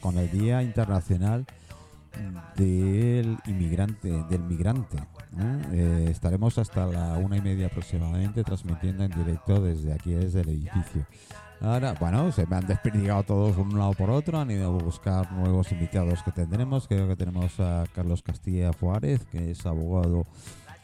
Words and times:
Con 0.00 0.18
el 0.18 0.30
Día 0.30 0.62
Internacional 0.62 1.44
del 2.56 3.36
Inmigrante, 3.46 4.08
del 4.30 4.40
Migrante. 4.44 4.98
¿eh? 4.98 5.62
Eh, 5.72 6.08
estaremos 6.12 6.58
hasta 6.58 6.86
la 6.86 7.14
una 7.18 7.36
y 7.38 7.40
media 7.40 7.66
aproximadamente 7.66 8.44
transmitiendo 8.44 9.02
en 9.02 9.10
directo 9.10 9.60
desde 9.60 9.92
aquí, 9.92 10.12
desde 10.12 10.42
el 10.42 10.50
edificio. 10.50 11.04
Ahora, 11.60 11.94
bueno, 11.98 12.30
se 12.30 12.46
me 12.46 12.54
han 12.56 12.66
desperdigado 12.68 13.24
todos 13.24 13.56
un 13.56 13.76
lado 13.76 13.94
por 13.94 14.10
otro, 14.10 14.38
han 14.38 14.50
ido 14.52 14.66
a 14.66 14.82
buscar 14.82 15.32
nuevos 15.32 15.72
invitados 15.72 16.22
que 16.22 16.30
tendremos. 16.30 16.86
Creo 16.86 17.08
que 17.08 17.16
tenemos 17.16 17.58
a 17.58 17.84
Carlos 17.94 18.22
Castilla 18.22 18.70
Juárez, 18.78 19.24
que 19.32 19.50
es 19.50 19.66
abogado 19.66 20.24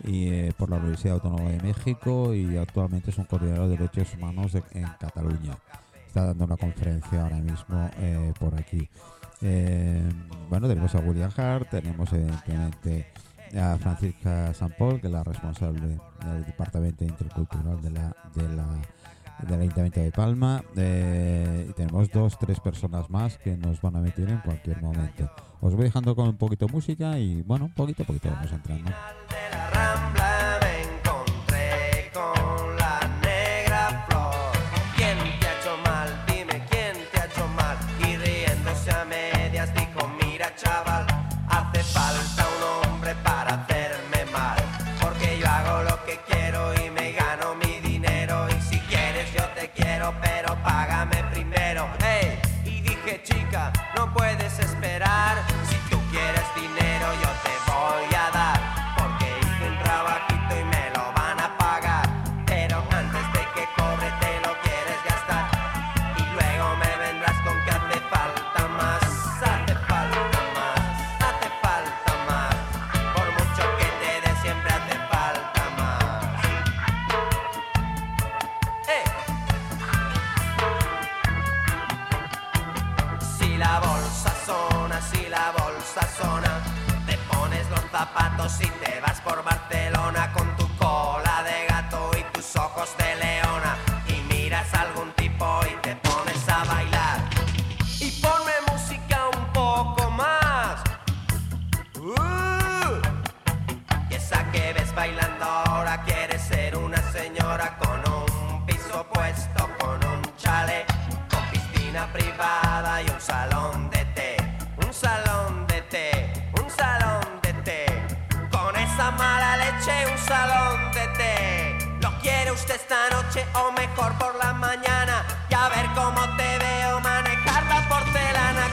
eh, 0.04 0.52
por 0.58 0.68
la 0.70 0.78
Universidad 0.78 1.14
Autónoma 1.14 1.50
de 1.50 1.60
México 1.62 2.34
y 2.34 2.56
actualmente 2.56 3.10
es 3.10 3.18
un 3.18 3.24
coordinador 3.26 3.68
de 3.68 3.76
derechos 3.76 4.14
humanos 4.14 4.52
de- 4.52 4.64
en 4.72 4.86
Cataluña. 4.98 5.56
Está 6.10 6.26
dando 6.26 6.44
una 6.44 6.56
conferencia 6.56 7.22
ahora 7.22 7.36
mismo 7.36 7.88
eh, 8.00 8.32
por 8.36 8.52
aquí. 8.58 8.90
Eh, 9.42 10.02
bueno, 10.48 10.66
tenemos 10.66 10.92
a 10.96 10.98
William 10.98 11.30
Hart, 11.36 11.70
tenemos 11.70 12.12
evidentemente 12.12 13.06
a 13.56 13.78
Francisca 13.78 14.52
Sampol, 14.52 15.00
que 15.00 15.06
es 15.06 15.12
la 15.12 15.22
responsable 15.22 15.80
del 15.80 16.44
Departamento 16.46 17.04
Intercultural 17.04 17.80
de 17.80 17.90
la, 17.92 18.16
de 18.34 18.48
la, 18.56 18.66
del 19.46 19.60
Ayuntamiento 19.60 20.00
de 20.00 20.10
Palma. 20.10 20.64
Eh, 20.74 21.68
y 21.70 21.72
tenemos 21.74 22.10
dos, 22.10 22.36
tres 22.40 22.58
personas 22.58 23.08
más 23.08 23.38
que 23.38 23.56
nos 23.56 23.80
van 23.80 23.94
a 23.94 24.00
meter 24.00 24.28
en 24.30 24.38
cualquier 24.38 24.82
momento. 24.82 25.30
Os 25.60 25.76
voy 25.76 25.84
dejando 25.84 26.16
con 26.16 26.26
un 26.26 26.36
poquito 26.36 26.66
de 26.66 26.72
música 26.72 27.20
y 27.20 27.42
bueno, 27.42 27.70
poquito 27.72 28.02
a 28.02 28.06
poquito 28.06 28.30
vamos 28.30 28.50
entrando. 28.50 28.90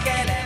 Que 0.08 0.28
le 0.28 0.37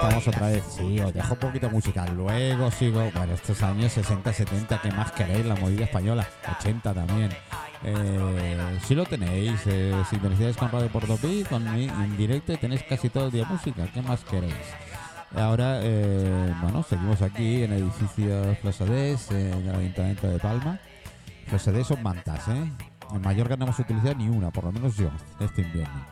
estamos 0.00 0.28
otra 0.28 0.48
vez. 0.48 0.64
Sí, 0.64 0.98
os 1.00 1.12
dejo 1.12 1.34
un 1.34 1.40
poquito 1.40 1.66
de 1.66 1.72
música. 1.72 2.06
Luego 2.06 2.70
sigo. 2.70 3.10
Bueno, 3.14 3.34
estos 3.34 3.62
años 3.62 3.92
60, 3.92 4.32
70, 4.32 4.80
¿qué 4.80 4.90
más 4.92 5.12
queréis? 5.12 5.44
La 5.44 5.56
movida 5.56 5.84
española. 5.84 6.26
80 6.58 6.94
también. 6.94 7.30
Eh, 7.82 8.78
si 8.86 8.94
lo 8.94 9.04
tenéis, 9.04 9.60
eh, 9.66 9.94
sintonizáis 10.08 10.56
con 10.56 10.70
Radio 10.70 10.88
Portopí, 10.88 11.44
con 11.48 11.64
mi 11.74 11.84
en 11.84 12.16
directo 12.16 12.52
y 12.52 12.56
tenéis 12.56 12.82
casi 12.82 13.08
todo 13.08 13.26
el 13.26 13.32
día 13.32 13.44
música. 13.44 13.86
¿Qué 13.92 14.02
más 14.02 14.20
queréis? 14.24 14.54
Ahora, 15.34 15.80
eh, 15.82 16.54
bueno, 16.60 16.82
seguimos 16.82 17.22
aquí 17.22 17.62
en 17.62 17.72
el 17.72 17.82
edificio 17.82 18.56
Flosadés, 18.60 19.30
en 19.30 19.68
el 19.68 19.74
Ayuntamiento 19.74 20.28
de 20.28 20.38
Palma. 20.38 20.80
Flosadés 21.46 21.86
son 21.86 22.02
mantas, 22.02 22.48
¿eh? 22.48 22.70
En 23.12 23.22
Mallorca 23.22 23.56
no 23.56 23.64
hemos 23.64 23.78
utilizado 23.78 24.14
ni 24.14 24.28
una, 24.28 24.50
por 24.50 24.64
lo 24.64 24.72
menos 24.72 24.96
yo, 24.96 25.10
este 25.40 25.62
invierno. 25.62 26.04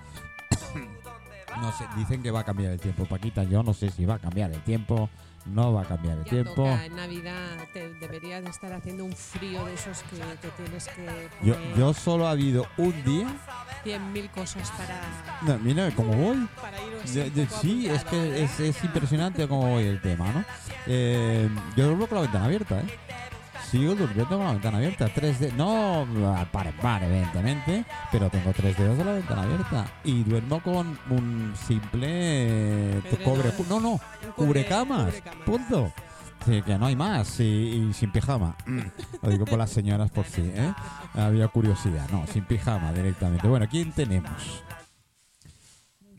No 1.61 1.73
sé, 1.73 1.85
dicen 1.97 2.23
que 2.23 2.31
va 2.31 2.41
a 2.41 2.45
cambiar 2.45 2.73
el 2.73 2.81
tiempo, 2.81 3.05
Paquita. 3.07 3.43
Yo 3.45 3.63
no 3.63 3.75
sé 3.75 3.91
si 3.91 4.05
va 4.05 4.15
a 4.15 4.19
cambiar 4.19 4.51
el 4.53 4.61
tiempo, 4.63 5.09
no 5.47 5.73
va 5.73 5.83
a 5.83 5.85
cambiar 5.85 6.19
el 6.19 6.25
Ya 6.25 6.31
tiempo. 6.31 6.55
toca, 6.55 6.85
en 6.87 6.97
Navidad 6.97 7.57
te 7.73 7.93
deberías 7.95 8.45
de 8.45 8.51
estar 8.51 8.73
haciendo 8.73 9.05
un 9.05 9.13
frío 9.13 9.65
de 9.65 9.75
esos 9.75 10.03
que 10.05 10.17
te 10.17 10.49
tienes 10.63 10.89
que 10.89 11.29
Yo, 11.43 11.55
poner 11.55 11.77
yo 11.77 11.95
solo 11.95 12.27
ha 12.29 12.31
habido 12.33 12.67
un 12.77 12.93
día. 13.05 13.27
100.000 13.85 14.31
cosas 14.31 14.71
para, 14.73 15.01
No, 15.43 15.59
mira 15.59 15.91
cómo 15.95 16.13
voy. 16.15 16.49
para 16.61 16.79
sí, 17.61 17.89
es 17.89 18.05
que 18.05 18.17
¿eh? 18.17 18.45
es, 18.45 18.61
es 18.61 18.85
impresionante 18.85 19.47
cómo 19.49 19.69
voy 19.71 19.85
el 19.85 20.01
tema, 20.01 20.31
¿no? 20.33 20.45
Eh, 20.87 21.49
yo 21.77 21.87
duermo 21.87 22.07
con 22.07 22.17
la 22.17 22.23
ventana 22.23 22.45
abierta, 22.47 22.81
¿eh? 22.81 22.99
Sigo 23.71 23.95
durmiendo 23.95 24.37
con 24.37 24.45
la 24.47 24.53
ventana 24.53 24.79
abierta. 24.79 25.09
Tres 25.15 25.41
de 25.41 25.53
no 25.53 26.07
a 26.37 26.45
par 26.51 26.67
en 26.69 26.77
par, 26.79 27.03
evidentemente, 27.03 27.85
pero 28.11 28.31
tengo 28.31 28.53
tres 28.53 28.77
dedos 28.79 28.97
de 28.97 29.05
la 29.05 29.13
ventana 29.13 29.43
abierta. 29.43 29.87
Y 30.05 30.23
duermo 30.25 30.63
con 30.63 30.99
un 31.11 31.53
simple 31.67 32.07
eh, 32.09 33.03
Edredón. 33.05 33.25
cobre. 33.25 33.53
No, 33.69 33.81
no, 33.81 33.93
cubre- 33.99 34.35
cubrecamas. 34.37 35.07
cubrecamas. 35.15 35.45
Punto. 35.47 35.93
Sí, 36.47 36.63
que 36.63 36.79
no 36.79 36.87
hay 36.87 36.97
más. 36.97 37.41
Y, 37.41 37.45
y 37.45 37.93
sin 37.93 38.11
pijama. 38.11 38.57
Lo 39.23 39.29
digo 39.29 39.45
por 39.45 39.59
las 39.59 39.71
señoras 39.71 40.11
por 40.11 40.25
si, 40.25 40.41
¿eh? 40.43 40.73
Había 41.15 41.49
curiosidad. 41.49 42.09
No, 42.11 42.27
sin 42.27 42.45
pijama 42.45 42.93
directamente. 42.93 43.47
Bueno, 43.49 43.67
¿quién 43.71 43.93
tenemos? 43.93 44.63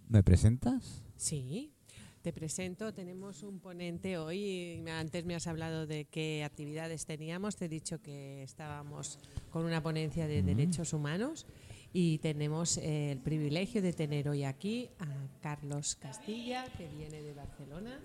¿Me 0.07 0.21
presentas? 0.23 1.01
Sí, 1.15 1.73
te 2.21 2.33
presento, 2.33 2.93
tenemos 2.93 3.43
un 3.43 3.59
ponente 3.59 4.17
hoy. 4.17 4.83
Antes 4.89 5.25
me 5.25 5.35
has 5.35 5.47
hablado 5.47 5.87
de 5.87 6.05
qué 6.05 6.43
actividades 6.43 7.05
teníamos, 7.05 7.55
te 7.55 7.65
he 7.65 7.69
dicho 7.69 8.01
que 8.01 8.43
estábamos 8.43 9.19
con 9.51 9.65
una 9.65 9.81
ponencia 9.81 10.27
de 10.27 10.41
derechos 10.43 10.91
humanos 10.93 11.45
y 11.93 12.17
tenemos 12.19 12.77
eh, 12.77 13.13
el 13.13 13.19
privilegio 13.19 13.81
de 13.81 13.93
tener 13.93 14.27
hoy 14.29 14.43
aquí 14.43 14.89
a 14.99 15.07
Carlos 15.41 15.95
Castilla, 15.95 16.65
que 16.77 16.87
viene 16.87 17.21
de 17.21 17.33
Barcelona. 17.33 17.99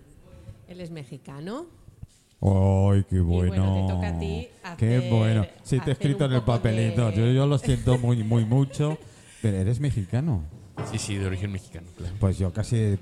Él 0.67 0.79
es 0.81 0.91
mexicano. 0.91 1.67
¡Ay, 2.41 3.03
qué 3.09 3.19
bueno, 3.19 3.71
bueno! 3.73 3.87
te 3.87 3.93
toca 3.93 4.07
a 4.09 4.19
ti 4.19 4.47
¡Qué 4.77 4.97
hacer- 4.97 5.09
bueno! 5.11 5.45
Sí, 5.63 5.79
te 5.79 5.89
he 5.89 5.93
escrito 5.93 6.25
en 6.25 6.33
el 6.33 6.41
papelito. 6.43 7.09
de- 7.11 7.17
Yo, 7.17 7.31
yo 7.31 7.47
lo 7.47 7.57
siento 7.57 7.97
muy, 7.97 8.23
muy 8.23 8.45
mucho. 8.45 8.97
Pero 9.41 9.57
eres 9.57 9.79
mexicano. 9.79 10.43
Sí, 10.91 10.97
sí, 10.99 11.15
de 11.15 11.25
origen 11.25 11.51
mexicano, 11.51 11.87
claro. 11.97 12.13
Pues 12.19 12.37
yo 12.37 12.51
casi, 12.53 12.97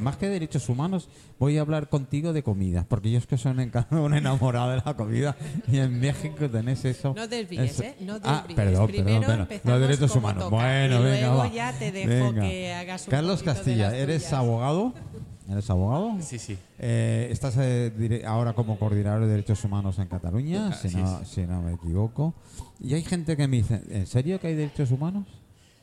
más 0.00 0.16
que 0.16 0.28
derechos 0.28 0.68
humanos, 0.68 1.08
voy 1.38 1.56
a 1.58 1.62
hablar 1.62 1.88
contigo 1.88 2.32
de 2.32 2.42
comida, 2.42 2.84
porque 2.88 3.10
yo 3.10 3.18
es 3.18 3.26
que 3.26 3.36
soy 3.38 3.52
un, 3.52 4.14
enamorado 4.14 4.70
de 4.70 4.82
la 4.84 4.94
comida 4.94 5.34
y 5.66 5.78
en 5.78 5.98
México 5.98 6.48
tenés 6.48 6.84
eso. 6.84 7.14
No 7.16 7.26
desvíes, 7.26 7.72
eso- 7.72 7.82
¿eh? 7.84 7.96
No 8.00 8.18
Ah, 8.22 8.44
desvíes. 8.46 8.56
perdón, 8.56 8.86
Primero 8.86 9.20
perdón, 9.48 9.48
Los 9.64 9.80
derechos 9.80 10.14
humanos. 10.14 10.44
toca, 10.44 10.56
Bueno, 10.56 11.00
y 11.00 11.04
venga, 11.04 11.20
luego 11.26 11.36
va. 11.38 11.48
ya 11.48 11.72
te 11.78 11.90
dejo 11.90 12.08
Venga. 12.32 12.42
que 12.42 12.72
hagas 12.74 13.06
un 13.06 13.10
Carlos 13.10 13.42
Castilla, 13.42 13.84
las 13.90 13.94
¿eres 13.94 14.22
tuyas. 14.22 14.32
abogado? 14.34 14.94
¿Eres 15.48 15.70
abogado? 15.70 16.16
Sí, 16.20 16.38
sí. 16.38 16.58
Eh, 16.78 17.28
estás 17.30 17.54
eh, 17.58 18.22
ahora 18.26 18.52
como 18.52 18.78
coordinador 18.78 19.22
de 19.22 19.28
derechos 19.28 19.64
humanos 19.64 19.98
en 19.98 20.08
Cataluña, 20.08 20.72
si 20.74 20.88
Así 20.88 20.96
no, 20.96 21.20
es. 21.22 21.28
si 21.28 21.42
no 21.42 21.62
me 21.62 21.72
equivoco. 21.74 22.34
Y 22.80 22.94
hay 22.94 23.02
gente 23.02 23.36
que 23.36 23.48
me 23.48 23.56
dice, 23.58 23.80
¿en 23.90 24.06
serio 24.06 24.38
que 24.40 24.48
hay 24.48 24.54
derechos 24.54 24.90
humanos? 24.90 25.26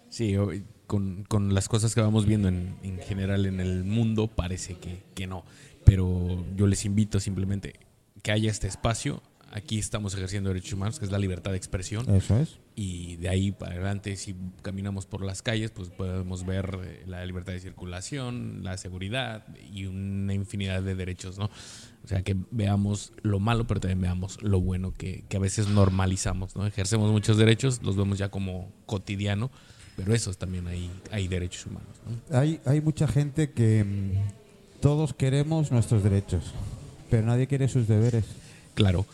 Sí, 0.09 0.36
o- 0.38 0.51
con, 0.88 1.24
con 1.24 1.53
las 1.53 1.69
cosas 1.69 1.95
que 1.95 2.01
vamos 2.01 2.25
viendo 2.25 2.47
en, 2.47 2.75
en 2.83 3.00
general 3.00 3.45
en 3.45 3.59
el 3.59 3.83
mundo 3.83 4.27
parece 4.27 4.75
que, 4.75 5.03
que 5.15 5.27
no. 5.27 5.44
Pero 5.85 6.45
yo 6.56 6.68
les 6.68 6.85
invito 6.85 7.19
simplemente 7.19 7.74
que 8.21 8.31
haya 8.31 8.50
este 8.50 8.68
espacio. 8.68 9.21
Aquí 9.51 9.77
estamos 9.77 10.15
ejerciendo 10.15 10.50
derechos 10.50 10.74
humanos, 10.74 10.97
que 10.97 11.06
es 11.06 11.12
la 11.12 11.19
libertad 11.19 11.51
de 11.51 11.57
expresión. 11.57 12.09
Eso 12.09 12.39
es. 12.39 12.57
Y 12.75 13.18
de 13.18 13.30
ahí 13.30 13.51
para 13.51 13.74
adelante, 13.74 14.15
si 14.15 14.35
caminamos 14.63 15.06
por 15.06 15.24
las 15.24 15.44
calles, 15.44 15.69
pues 15.69 15.89
podemos 15.89 16.44
ver 16.44 16.80
eh, 16.83 17.03
la 17.06 17.24
libertad 17.24 17.53
de 17.53 17.59
circulación, 17.59 18.63
la 18.63 18.77
seguridad 18.77 19.45
y 19.71 19.86
una 19.86 20.33
infinidad 20.33 20.81
de 20.81 20.95
derechos, 20.95 21.38
¿no? 21.38 21.51
O 22.03 22.07
sea, 22.07 22.24
que 22.24 22.36
veamos 22.50 23.13
lo 23.21 23.39
malo, 23.39 23.68
pero 23.68 23.79
también 23.79 24.01
veamos 24.01 24.41
lo 24.41 24.59
bueno 24.59 24.91
que, 24.91 25.24
que 25.29 25.38
a 25.38 25.39
veces 25.39 25.68
normalizamos, 25.68 26.56
¿no? 26.56 26.65
Ejercemos 26.65 27.12
muchos 27.12 27.38
derechos, 27.38 27.83
los 27.83 27.95
vemos 27.95 28.18
ya 28.18 28.29
como 28.29 28.71
cotidiano, 28.88 29.51
pero 29.95 30.13
esos 30.13 30.37
también 30.37 30.67
hay, 30.67 30.89
hay 31.11 31.27
derechos 31.27 31.65
humanos, 31.65 31.89
¿no? 32.05 32.37
Hay, 32.37 32.59
hay 32.65 32.81
mucha 32.81 33.07
gente 33.07 33.51
que 33.51 33.83
mm, 33.83 34.81
todos 34.81 35.13
queremos 35.13 35.71
nuestros 35.71 36.03
derechos, 36.03 36.53
pero 37.09 37.25
nadie 37.25 37.47
quiere 37.47 37.67
sus 37.67 37.87
deberes. 37.87 38.25
Claro. 38.73 39.05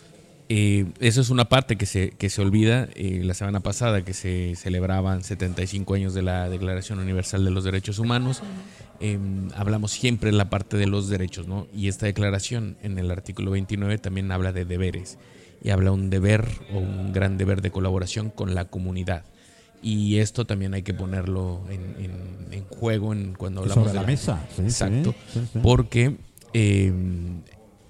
Eh, 0.52 0.88
eso 1.00 1.22
es 1.22 1.30
una 1.30 1.46
parte 1.46 1.76
que 1.76 1.86
se, 1.86 2.10
que 2.12 2.30
se 2.30 2.42
olvida. 2.42 2.90
Eh, 2.96 3.22
la 3.24 3.36
semana 3.36 3.60
pasada 3.60 4.04
que 4.04 4.16
se 4.16 4.56
celebraban 4.56 5.24
75 5.24 5.94
años 5.94 6.16
de 6.16 6.24
la 6.24 6.50
Declaración 6.50 6.98
Universal 6.98 7.46
de 7.46 7.52
los 7.52 7.64
Derechos 7.64 8.00
Humanos, 8.00 8.42
eh, 9.00 9.20
hablamos 9.56 9.92
siempre 9.92 10.30
en 10.30 10.38
la 10.38 10.50
parte 10.50 10.76
de 10.76 10.88
los 10.88 11.08
derechos, 11.08 11.48
¿no? 11.48 11.68
Y 11.72 11.88
esta 11.88 12.08
declaración 12.08 12.78
en 12.82 12.98
el 12.98 13.12
artículo 13.12 13.52
29 13.52 14.00
también 14.00 14.32
habla 14.32 14.52
de 14.52 14.66
deberes 14.66 15.20
y 15.64 15.70
habla 15.70 15.92
un 15.92 16.10
deber 16.10 16.48
o 16.74 16.80
un 16.80 17.14
gran 17.14 17.38
deber 17.38 17.62
de 17.62 17.70
colaboración 17.70 18.32
con 18.32 18.56
la 18.56 18.66
comunidad. 18.66 19.24
Y 19.82 20.18
esto 20.18 20.46
también 20.46 20.74
hay 20.74 20.84
que 20.84 20.94
ponerlo 20.94 21.62
en, 21.70 21.82
en- 22.04 22.40
en 22.54 22.66
juego 22.66 23.14
en 23.14 23.34
cuando 23.34 23.62
hablamos 23.62 23.86
Sobre 23.86 23.94
de 24.00 24.02
la 24.02 24.08
mesa, 24.08 24.46
sí, 24.56 24.64
Exacto. 24.64 25.16
sí, 25.34 25.40
sí, 25.40 25.48
sí. 25.54 25.60
Porque 25.62 26.18
eh, 26.54 26.92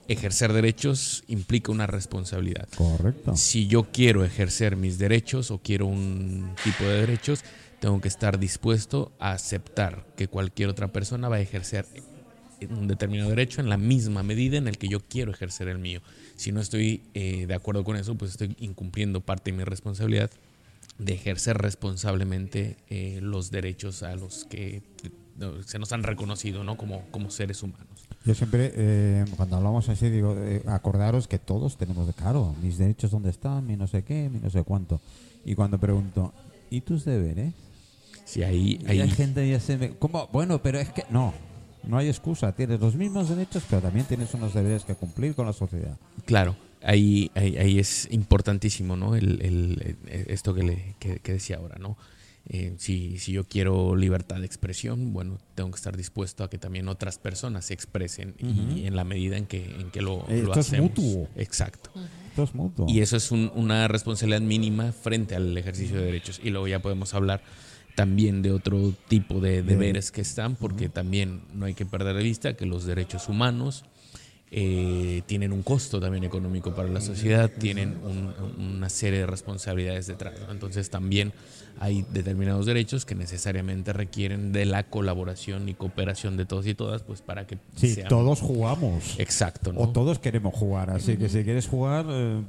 ejercer 0.07 0.53
derechos 0.53 1.23
implica 1.27 1.71
una 1.71 1.87
responsabilidad. 1.87 2.67
Correcto. 2.75 3.35
Si 3.35 3.67
yo 3.67 3.83
quiero 3.91 4.23
ejercer 4.25 4.75
mis 4.75 4.97
derechos 4.97 5.49
o 5.51 5.59
quiero 5.59 5.85
un 5.87 6.51
tipo 6.63 6.83
de 6.83 6.99
derechos, 7.01 7.43
tengo 7.79 8.01
que 8.01 8.07
estar 8.07 8.37
dispuesto 8.39 9.11
a 9.19 9.31
aceptar 9.31 10.05
que 10.17 10.27
cualquier 10.27 10.69
otra 10.69 10.89
persona 10.89 11.29
va 11.29 11.37
a 11.37 11.41
ejercer 11.41 11.85
un 12.69 12.87
determinado 12.89 13.29
derecho 13.29 13.61
en 13.61 13.69
la 13.69 13.77
misma 13.77 14.21
medida 14.21 14.57
en 14.57 14.67
el 14.67 14.77
que 14.77 14.89
yo 14.89 14.99
quiero 14.99 15.31
ejercer 15.31 15.69
el 15.69 15.79
mío. 15.79 16.01
Si 16.35 16.51
no 16.51 16.59
estoy 16.59 17.03
eh, 17.13 17.45
de 17.47 17.53
acuerdo 17.53 17.85
con 17.85 17.95
eso, 17.95 18.15
pues 18.15 18.31
estoy 18.31 18.55
incumpliendo 18.59 19.21
parte 19.21 19.51
de 19.51 19.57
mi 19.57 19.63
responsabilidad 19.63 20.29
de 20.99 21.13
ejercer 21.13 21.57
responsablemente 21.57 22.77
eh, 22.89 23.19
los 23.21 23.51
derechos 23.51 24.03
a 24.03 24.15
los 24.15 24.45
que 24.45 24.83
se 25.65 25.79
nos 25.79 25.93
han 25.93 26.03
reconocido 26.03 26.63
¿no? 26.63 26.77
como, 26.77 27.03
como 27.11 27.31
seres 27.31 27.63
humanos. 27.63 27.87
Yo 28.25 28.35
siempre, 28.35 28.73
eh, 28.75 29.25
cuando 29.37 29.55
hablamos 29.55 29.87
así, 29.87 30.09
digo, 30.09 30.35
eh, 30.37 30.61
acordaros 30.67 31.27
que 31.27 31.39
todos 31.39 31.77
tenemos 31.77 32.05
de 32.05 32.13
claro, 32.13 32.53
mis 32.61 32.77
derechos 32.77 33.11
dónde 33.11 33.29
están, 33.29 33.65
mi 33.65 33.77
no 33.77 33.87
sé 33.87 34.03
qué, 34.03 34.29
mi 34.29 34.39
no 34.39 34.49
sé 34.49 34.63
cuánto. 34.63 34.99
Y 35.45 35.55
cuando 35.55 35.79
pregunto, 35.79 36.33
¿y 36.69 36.81
tus 36.81 37.05
deberes? 37.05 37.53
Si 38.25 38.43
ahí, 38.43 38.79
Y 38.83 38.91
ahí, 38.91 39.01
hay 39.01 39.09
gente 39.09 39.49
ya 39.49 39.59
se 39.59 39.77
me... 39.77 39.91
¿Cómo? 39.91 40.27
Bueno, 40.33 40.61
pero 40.61 40.79
es 40.79 40.89
que 40.89 41.05
no, 41.09 41.33
no 41.83 41.97
hay 41.97 42.09
excusa. 42.09 42.51
Tienes 42.51 42.79
los 42.81 42.95
mismos 42.95 43.29
derechos, 43.29 43.63
pero 43.69 43.81
también 43.81 44.05
tienes 44.05 44.33
unos 44.33 44.53
deberes 44.53 44.83
que 44.83 44.95
cumplir 44.95 45.33
con 45.33 45.45
la 45.45 45.53
sociedad. 45.53 45.97
Claro, 46.25 46.55
ahí, 46.81 47.31
ahí, 47.35 47.57
ahí 47.57 47.79
es 47.79 48.07
importantísimo, 48.11 48.95
¿no? 48.95 49.15
El, 49.15 49.41
el- 49.41 49.97
el- 50.07 50.25
esto 50.31 50.53
que, 50.53 50.63
le, 50.63 50.95
que, 50.99 51.19
que 51.19 51.33
decía 51.33 51.57
ahora, 51.57 51.77
¿no? 51.79 51.97
Eh, 52.51 52.73
si, 52.77 53.19
si 53.19 53.33
yo 53.33 53.43
quiero 53.43 53.95
libertad 53.95 54.37
de 54.39 54.45
expresión, 54.45 55.13
bueno, 55.13 55.37
tengo 55.55 55.69
que 55.69 55.75
estar 55.75 55.95
dispuesto 55.95 56.43
a 56.43 56.49
que 56.49 56.57
también 56.57 56.87
otras 56.87 57.19
personas 57.19 57.65
se 57.65 57.75
expresen 57.75 58.33
y 58.39 58.85
en 58.85 58.95
la 58.95 59.03
medida 59.03 59.37
en 59.37 59.45
que, 59.45 59.63
en 59.65 59.91
que 59.91 60.01
lo, 60.01 60.21
Eh, 60.29 60.41
lo 60.41 60.47
esto 60.47 60.59
es 60.61 60.67
hacemos. 60.67 60.89
mutuo. 60.91 61.27
Exacto. 61.35 61.91
Esto 62.29 62.43
es 62.43 62.55
mutuo. 62.55 62.85
Y 62.89 63.01
eso 63.01 63.17
es 63.17 63.31
un- 63.31 63.51
una 63.53 63.87
responsabilidad 63.87 64.41
mínima 64.41 64.91
frente 64.93 65.35
al 65.35 65.55
ejercicio 65.57 65.97
de 65.97 66.05
derechos. 66.05 66.39
Y 66.43 66.49
luego 66.49 66.67
ya 66.67 66.81
podemos 66.81 67.13
hablar 67.13 67.43
también 67.95 68.41
de 68.41 68.51
otro 68.51 68.93
tipo 69.09 69.41
de 69.41 69.61
deberes 69.61 70.11
que 70.11 70.21
están, 70.21 70.55
porque 70.55 70.89
también 70.89 71.41
no 71.53 71.65
hay 71.65 71.73
que 71.75 71.85
perder 71.85 72.15
de 72.15 72.23
vista 72.23 72.55
que 72.55 72.65
los 72.65 72.85
derechos 72.85 73.27
humanos 73.29 73.83
eh, 74.51 75.21
tienen 75.27 75.53
un 75.53 75.61
costo 75.61 75.99
también 75.99 76.23
económico 76.23 76.73
para 76.73 76.89
la 76.89 77.01
sociedad, 77.01 77.51
tienen 77.51 77.97
un- 78.03 78.33
una 78.77 78.89
serie 78.89 79.19
de 79.19 79.27
responsabilidades 79.27 80.07
detrás. 80.07 80.33
¿no? 80.45 80.51
Entonces 80.51 80.89
también 80.89 81.33
hay 81.79 82.03
determinados 82.13 82.65
derechos 82.65 83.05
que 83.05 83.13
necesariamente 83.15 83.93
requieren 83.93 84.51
de 84.51 84.65
la 84.65 84.83
colaboración 84.83 85.69
y 85.69 85.75
cooperación 85.75 86.35
de 86.35 86.45
todos 86.45 86.65
y 86.67 86.73
todas, 86.73 87.03
pues 87.03 87.21
para 87.21 87.45
que 87.47 87.57
Sí, 87.75 87.95
todos 88.09 88.41
jugamos. 88.41 89.15
Exacto, 89.19 89.71
¿no? 89.71 89.81
O 89.81 89.89
todos 89.89 90.19
queremos 90.19 90.53
jugar. 90.55 90.89
Así 90.89 91.15
que 91.15 91.29
si 91.29 91.43
quieres 91.43 91.67
jugar, 91.67 92.05
eh, 92.09 92.41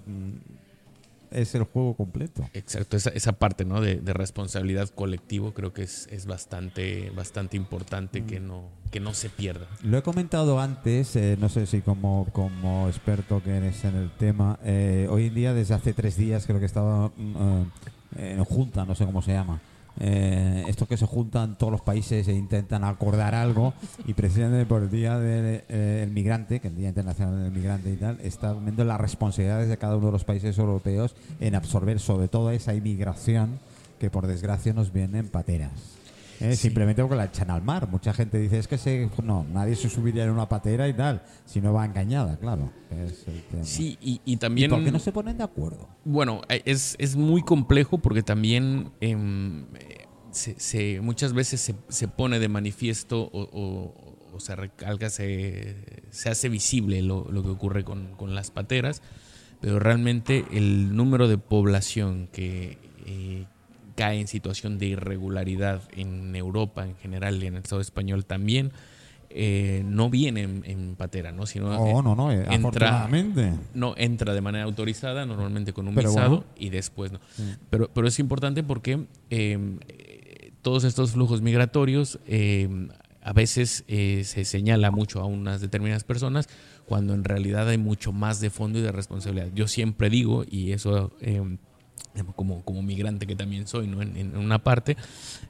es 1.31 1.55
el 1.55 1.65
juego 1.65 1.95
completo. 1.95 2.49
Exacto, 2.55 2.97
esa, 2.97 3.11
esa 3.11 3.33
parte 3.33 3.65
¿no? 3.65 3.81
de, 3.81 3.97
de 3.97 4.13
responsabilidad 4.13 4.89
colectivo 4.89 5.53
creo 5.53 5.73
que 5.73 5.83
es, 5.83 6.09
es 6.11 6.27
bastante, 6.27 7.11
bastante 7.15 7.57
importante 7.57 8.25
que, 8.25 8.41
no, 8.41 8.69
que 8.91 9.01
no 9.01 9.15
se 9.15 9.29
pierda. 9.29 9.67
Lo 9.83 9.99
he 9.99 10.03
comentado 10.03 10.61
antes, 10.61 11.15
eh, 11.17 11.37
no 11.41 11.49
sé 11.49 11.67
si 11.67 11.81
como, 11.81 12.27
como 12.33 12.89
experto 12.89 13.43
que 13.43 13.57
eres 13.57 13.85
en 13.85 13.97
el 13.97 14.11
tema, 14.11 14.59
eh, 14.65 15.07
hoy 15.11 15.27
en 15.27 15.35
día 15.35 15.55
desde 15.55 15.75
hace 15.75 15.93
tres 15.93 16.17
días 16.17 16.47
creo 16.47 16.61
que 16.61 16.67
estaba 16.67 17.09
mm, 17.17 17.63
eh, 18.17 18.33
en 18.33 18.45
junta, 18.45 18.85
no 18.85 18.95
sé 18.95 19.05
cómo 19.05 19.23
se 19.23 19.33
llama. 19.33 19.61
Eh, 20.03 20.65
esto 20.67 20.87
que 20.87 20.97
se 20.97 21.05
juntan 21.05 21.59
todos 21.59 21.71
los 21.71 21.83
países 21.83 22.27
e 22.27 22.33
intentan 22.33 22.85
acordar 22.85 23.35
algo 23.35 23.75
y 24.07 24.15
precisamente 24.15 24.65
por 24.65 24.83
el 24.83 24.91
Día 24.91 25.19
del 25.19 25.63
eh, 25.69 26.09
Migrante, 26.11 26.59
que 26.59 26.69
el 26.69 26.77
Día 26.77 26.89
Internacional 26.89 27.43
del 27.43 27.53
Migrante 27.53 27.91
y 27.91 27.97
tal, 27.97 28.19
está 28.23 28.55
viendo 28.55 28.83
las 28.85 28.99
responsabilidades 28.99 29.69
de 29.69 29.77
cada 29.77 29.97
uno 29.97 30.07
de 30.07 30.13
los 30.13 30.25
países 30.25 30.57
europeos 30.57 31.15
en 31.39 31.55
absorber 31.55 32.01
sobre 32.01 32.29
todo 32.29 32.51
esa 32.51 32.75
inmigración 32.75 33.59
que 33.99 34.09
por 34.09 34.27
desgracia 34.27 34.73
nos 34.73 34.91
viene 34.91 35.19
en 35.19 35.29
pateras. 35.29 36.00
Eh, 36.41 36.57
Sí. 36.57 36.63
Simplemente 36.69 37.03
porque 37.03 37.17
la 37.17 37.27
echan 37.27 37.51
al 37.51 37.63
mar. 37.63 37.89
Mucha 37.89 38.13
gente 38.13 38.39
dice, 38.39 38.59
es 38.59 38.67
que 38.67 38.79
se, 38.79 39.11
no, 39.23 39.45
nadie 39.53 39.77
se 39.77 39.91
subiría 39.91 40.25
en 40.25 40.31
una 40.31 40.49
patera 40.49 40.89
y 40.89 40.95
tal, 40.95 41.23
si 41.45 41.61
no 41.61 41.73
va 41.73 41.85
engañada, 41.85 42.39
claro. 42.39 42.73
Es 42.91 43.27
el 43.29 43.43
tema. 43.43 43.65
Sí, 43.65 43.99
y, 44.01 44.21
y 44.25 44.33
¿Y 44.33 44.37
también... 44.37 44.71
por 44.71 44.83
qué 44.83 44.91
no 44.91 44.99
se 44.99 45.13
ponen 45.13 45.37
de 45.39 45.45
acuerdo? 45.45 45.89
Bueno, 46.05 46.41
eh, 46.49 46.63
es, 46.65 46.97
es 46.99 47.15
muy 47.17 47.43
complejo 47.43 47.99
porque 47.99 48.23
también 48.23 48.91
em, 49.01 49.65
eh, 49.75 50.07
se, 50.31 50.59
se- 50.59 51.01
muchas 51.03 51.33
veces 51.35 51.61
se, 51.61 51.75
se 51.89 52.09
pone 52.09 52.39
de 52.39 52.49
manifiesto 52.49 53.21
o, 53.23 53.43
o- 53.53 54.17
o 54.33 54.41
se 54.41 54.55
recalca, 54.57 55.11
se, 55.11 56.03
se 56.11 56.31
hace 56.31 56.49
visible 56.49 57.03
lo, 57.03 57.27
lo 57.31 57.43
que 57.43 57.49
ocurre 57.51 57.85
con, 57.85 58.15
con 58.15 58.35
las 58.35 58.51
pateras, 58.53 59.03
pero 59.61 59.79
realmente 59.81 60.45
el 60.53 60.95
número 60.97 61.27
de 61.29 61.37
población 61.37 62.29
que 62.33 62.79
eh, 63.07 63.47
cae 64.01 64.19
en 64.21 64.29
situación 64.29 64.79
de 64.79 64.87
irregularidad 64.87 65.83
en 65.95 66.35
Europa 66.35 66.87
en 66.87 66.97
general 66.97 67.43
y 67.43 67.47
en 67.47 67.55
el 67.57 67.63
Estado 67.63 67.81
español 67.83 68.25
también, 68.25 68.73
eh, 69.33 69.83
no 69.85 70.11
viene 70.11 70.43
en, 70.43 70.63
en 70.65 70.97
patera, 70.97 71.31
¿no? 71.33 71.45
Sino 71.47 71.67
Oh, 71.79 72.03
no, 72.03 72.17
no, 72.17 72.33
eh, 72.33 72.47
entra- 72.51 72.57
afortunadamente. 72.57 73.53
no 73.75 73.95
entra 73.97 74.35
de 74.35 74.41
manera 74.41 74.65
autorizada, 74.65 75.25
normalmente 75.27 75.73
con 75.73 75.87
un 75.87 75.95
Pero 75.95 76.09
visado, 76.11 76.29
bueno. 76.39 76.45
y 76.59 76.71
después 76.71 77.13
no. 77.13 77.21
Pero, 77.71 77.89
pero 77.95 78.09
es 78.09 78.19
importante 78.19 78.63
porque 78.65 78.93
eh, 79.31 79.59
eh, 79.89 80.53
todos 80.63 80.83
estos 80.85 81.13
flujos 81.13 81.43
migratorios 81.43 82.19
eh, 82.27 82.69
a 83.23 83.33
veces 83.35 83.85
eh, 83.87 84.23
se 84.25 84.45
señala 84.45 84.91
mucho 84.91 85.21
a 85.21 85.27
unas 85.27 85.61
determinadas 85.61 86.05
personas 86.05 86.49
cuando 86.87 87.13
en 87.15 87.23
realidad 87.23 87.69
hay 87.69 87.79
mucho 87.79 88.13
más 88.13 88.41
de 88.41 88.51
fondo 88.51 88.79
y 88.79 88.83
de 88.83 88.91
responsabilidad. 88.93 89.49
Yo 89.55 89.69
siempre 89.69 90.11
digo, 90.11 90.45
y 90.51 90.73
eso 90.73 91.13
eh, 91.21 91.41
como, 92.37 92.65
como 92.65 92.83
migrante 92.83 93.27
que 93.27 93.37
también 93.37 93.67
soy, 93.67 93.87
¿no? 93.87 94.03
En, 94.03 94.17
en 94.17 94.37
una 94.37 94.63
parte, 94.63 94.97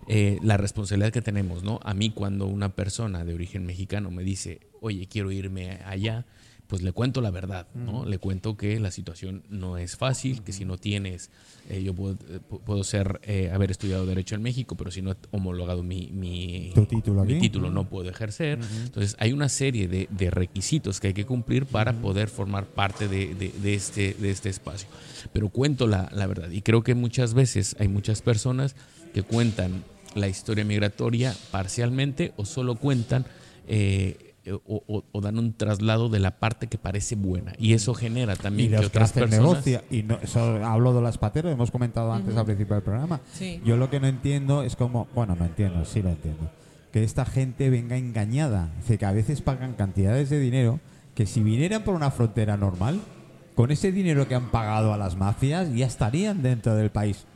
eh, 0.09 0.38
la 0.43 0.57
responsabilidad 0.57 1.12
que 1.12 1.23
tenemos, 1.23 1.62
¿no? 1.62 1.81
A 1.83 1.95
mí 1.95 2.11
cuando 2.11 2.47
una 2.47 2.71
persona 2.71 3.25
de 3.25 3.35
origen 3.35 3.67
mexicano 3.67 4.11
me 4.11 4.23
dice, 4.23 4.61
oye, 4.81 5.07
quiero 5.07 5.33
irme 5.33 5.81
allá, 5.85 6.25
pues 6.71 6.83
le 6.83 6.93
cuento 6.93 7.21
la 7.21 7.31
verdad, 7.33 7.67
¿no? 7.75 8.05
Le 8.07 8.19
cuento 8.19 8.57
que 8.57 8.79
la 8.79 8.93
situación 8.93 9.43
no 9.50 9.77
es 9.77 9.97
fácil, 9.97 10.43
que 10.43 10.53
si 10.53 10.65
no 10.65 10.79
tienes, 10.79 11.31
eh, 11.69 11.83
yo 11.83 11.93
puedo, 11.95 12.15
eh, 12.29 12.39
pu- 12.49 12.61
puedo 12.61 12.85
ser, 12.85 13.21
eh, 13.25 13.50
haber 13.53 13.73
estudiado 13.73 14.07
Derecho 14.07 14.37
en 14.37 14.43
México, 14.43 14.77
pero 14.77 14.93
si 14.93 15.03
no 15.03 15.11
he 15.11 15.17
homologado 15.33 15.83
mi, 15.83 16.11
mi, 16.12 16.71
Tu 16.75 16.87
título 16.87 17.25
mi 17.25 17.41
título 17.41 17.71
no 17.71 17.89
puedo 17.89 18.09
ejercer. 18.09 18.61
Entonces 18.85 19.17
hay 19.19 19.33
una 19.33 19.49
serie 19.49 19.89
de, 19.89 20.07
de 20.11 20.31
requisitos 20.31 21.00
que 21.00 21.09
hay 21.09 21.15
que 21.15 21.27
cumplir 21.27 21.67
para 21.67 21.93
poder 22.00 22.29
formar 22.29 22.67
parte 22.67 23.09
de, 23.09 23.35
de- 23.35 23.50
de 23.61 23.75
este, 23.75 24.15
de 24.15 24.31
este 24.31 24.49
espacio. 24.49 24.89
Pero 25.33 25.49
cuento 25.49 25.89
la, 25.89 26.09
la 26.15 26.27
verdad 26.29 26.50
y 26.50 26.62
creo 26.62 26.83
que 26.85 26.95
muchas 26.95 27.35
veces 27.35 27.75
hay 27.81 27.89
muchas 27.89 28.23
personas 28.23 28.77
que 29.12 29.25
cuentan 29.25 29.83
la 30.15 30.29
historia 30.29 30.65
migratoria 30.65 31.35
parcialmente 31.50 32.33
o 32.37 32.45
solo 32.45 32.77
cuentan 32.77 33.27
eh, 33.67 34.29
o, 34.52 34.61
o- 34.66 35.04
o 35.12 35.21
dan 35.21 35.38
un 35.38 35.52
traslado 35.54 36.09
de 36.09 36.19
la 36.21 36.38
parte 36.38 36.66
que 36.66 36.78
parece 36.78 37.14
buena 37.16 37.52
y 37.59 37.73
eso 37.75 37.95
genera 37.95 38.35
Y 38.35 38.37
también 38.37 38.71
que 38.71 38.76
los 38.76 38.80
que 38.83 38.87
otras 38.88 39.12
personas 39.12 39.40
negocio, 39.40 39.83
y 39.90 40.02
no, 40.02 40.19
eso 40.23 40.40
hablo 40.64 40.92
de 40.95 41.02
las 41.02 41.19
pateras, 41.19 41.52
hemos 41.52 41.71
comentado 41.71 42.12
antes 42.12 42.37
al 42.37 42.45
principio 42.45 42.75
del 42.75 42.83
programa. 42.85 43.21
Sí. 43.33 43.61
Yo 43.64 43.76
lo 43.76 43.90
que 43.90 44.00
no 44.00 44.07
entiendo 44.07 44.62
es 44.62 44.76
como, 44.76 45.07
bueno, 45.14 45.37
no 45.38 45.45
entiendo, 45.45 45.85
sí 45.85 46.02
lo 46.02 46.11
entiendo, 46.11 46.50
que 46.92 47.04
esta 47.04 47.25
gente 47.25 47.71
venga 47.71 47.97
engañada. 47.97 48.71
Dice 48.78 48.99
que 48.99 49.07
a 49.07 49.12
veces 49.12 49.40
pagan 49.42 49.75
cantidades 49.75 50.30
de 50.30 50.40
dinero 50.40 50.80
que 51.14 51.26
si 51.26 51.40
vinieran 51.42 51.83
por 51.83 51.95
una 51.95 52.11
frontera 52.11 52.57
normal, 52.57 53.00
con 53.54 53.71
ese 53.71 53.92
dinero 53.92 54.26
que 54.26 54.35
han 54.35 54.50
pagado 54.50 54.95
a 54.95 54.97
las 54.97 55.16
mafias, 55.16 55.73
ya 55.75 55.87
estarían 55.87 56.42
dentro 56.42 56.75
del 56.76 56.90
país. 56.90 57.26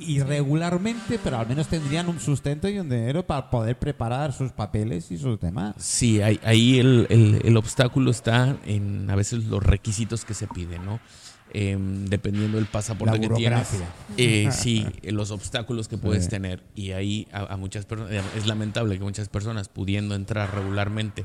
Irregularmente, 0.00 1.18
pero 1.22 1.38
al 1.38 1.46
menos 1.48 1.68
tendrían 1.68 2.08
un 2.08 2.20
sustento 2.20 2.68
y 2.68 2.78
un 2.78 2.88
dinero 2.88 3.26
para 3.26 3.50
poder 3.50 3.78
preparar 3.78 4.32
sus 4.32 4.52
papeles 4.52 5.10
y 5.10 5.18
sus 5.18 5.38
demás. 5.40 5.74
Sí, 5.78 6.20
ahí, 6.22 6.40
ahí 6.44 6.78
el, 6.78 7.06
el- 7.10 7.40
el 7.44 7.56
obstáculo 7.56 8.10
está 8.10 8.56
en 8.64 9.08
a 9.10 9.14
veces 9.16 9.44
los 9.44 9.62
requisitos 9.62 10.24
que 10.24 10.34
se 10.34 10.46
piden, 10.46 10.84
¿no? 10.84 11.00
Em, 11.52 12.06
dependiendo 12.06 12.58
del 12.58 12.66
pasaporte 12.66 13.18
La 13.18 13.28
que 13.28 13.34
tienes. 13.34 13.68
eh, 14.16 14.48
sí, 14.52 14.86
los 15.02 15.30
obstáculos 15.32 15.88
que 15.88 15.98
puedes 15.98 16.24
Sí. 16.24 16.30
tener. 16.30 16.62
Y 16.76 16.92
ahí 16.92 17.26
a, 17.32 17.54
a 17.54 17.56
muchas 17.56 17.86
personas, 17.86 18.12
es 18.36 18.46
lamentable 18.46 18.96
que 18.98 19.04
muchas 19.04 19.28
personas 19.28 19.68
pudiendo 19.68 20.14
entrar 20.14 20.54
regularmente 20.54 21.24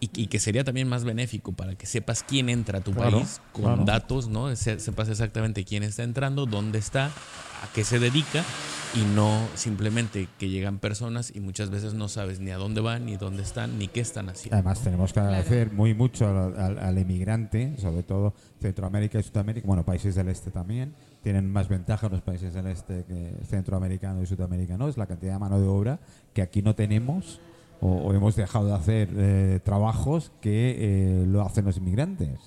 y, 0.00 0.10
y 0.14 0.26
que 0.28 0.38
sería 0.38 0.62
también 0.64 0.86
más 0.88 1.02
benéfico 1.04 1.52
para 1.52 1.74
que 1.74 1.86
sepas 1.86 2.22
quién 2.22 2.48
entra 2.48 2.78
a 2.78 2.80
tu 2.82 2.92
Claro, 2.92 3.18
país 3.18 3.40
con 3.52 3.64
claro. 3.64 3.84
datos, 3.84 4.28
¿no? 4.28 4.54
Se- 4.54 4.78
sepas 4.78 5.08
exactamente 5.08 5.64
quién 5.64 5.82
está 5.82 6.04
entrando, 6.04 6.46
dónde 6.46 6.78
está, 6.78 7.10
a 7.64 7.72
qué 7.72 7.84
se 7.84 7.98
dedica 7.98 8.44
y 8.94 9.00
no 9.14 9.40
simplemente 9.56 10.28
que 10.38 10.48
llegan 10.48 10.78
personas 10.78 11.32
y 11.34 11.40
muchas 11.40 11.70
veces 11.70 11.94
no 11.94 12.08
sabes 12.08 12.38
ni 12.38 12.50
a 12.52 12.56
dónde 12.58 12.80
van, 12.80 13.06
ni 13.06 13.16
dónde 13.16 13.42
están, 13.42 13.76
ni 13.78 13.88
qué 13.88 14.00
están 14.00 14.28
haciendo. 14.28 14.54
Además, 14.56 14.80
tenemos 14.80 15.12
que 15.12 15.18
agradecer 15.20 15.72
muy 15.72 15.94
mucho 15.94 16.28
al, 16.28 16.56
al- 16.60 16.78
al 16.78 16.98
emigrante, 16.98 17.74
sobre 17.78 18.04
todo 18.04 18.34
Centroamérica 18.60 19.18
y 19.18 19.22
Sudamérica, 19.24 19.66
bueno, 19.66 19.84
países 19.84 20.14
del 20.14 20.28
este 20.28 20.50
también. 20.52 20.94
Tienen 21.24 21.50
más 21.50 21.68
ventaja 21.68 22.08
los 22.08 22.20
países 22.20 22.54
del 22.54 22.66
este 22.68 23.04
que 23.04 23.32
centroamericano 23.48 24.22
y 24.22 24.26
sudamericano, 24.26 24.86
es 24.88 24.96
la 24.96 25.06
cantidad 25.06 25.32
de 25.32 25.38
mano 25.40 25.58
de 25.60 25.66
obra 25.66 25.98
que 26.34 26.42
aquí 26.42 26.62
no 26.62 26.74
tenemos 26.76 27.40
o, 27.80 27.88
o 27.88 28.14
hemos 28.14 28.36
dejado 28.36 28.66
de 28.68 28.74
hacer 28.74 29.08
eh, 29.16 29.60
trabajos 29.64 30.30
que 30.40 30.76
eh, 30.78 31.26
lo 31.26 31.42
hacen 31.42 31.64
los 31.64 31.78
inmigrantes, 31.78 32.38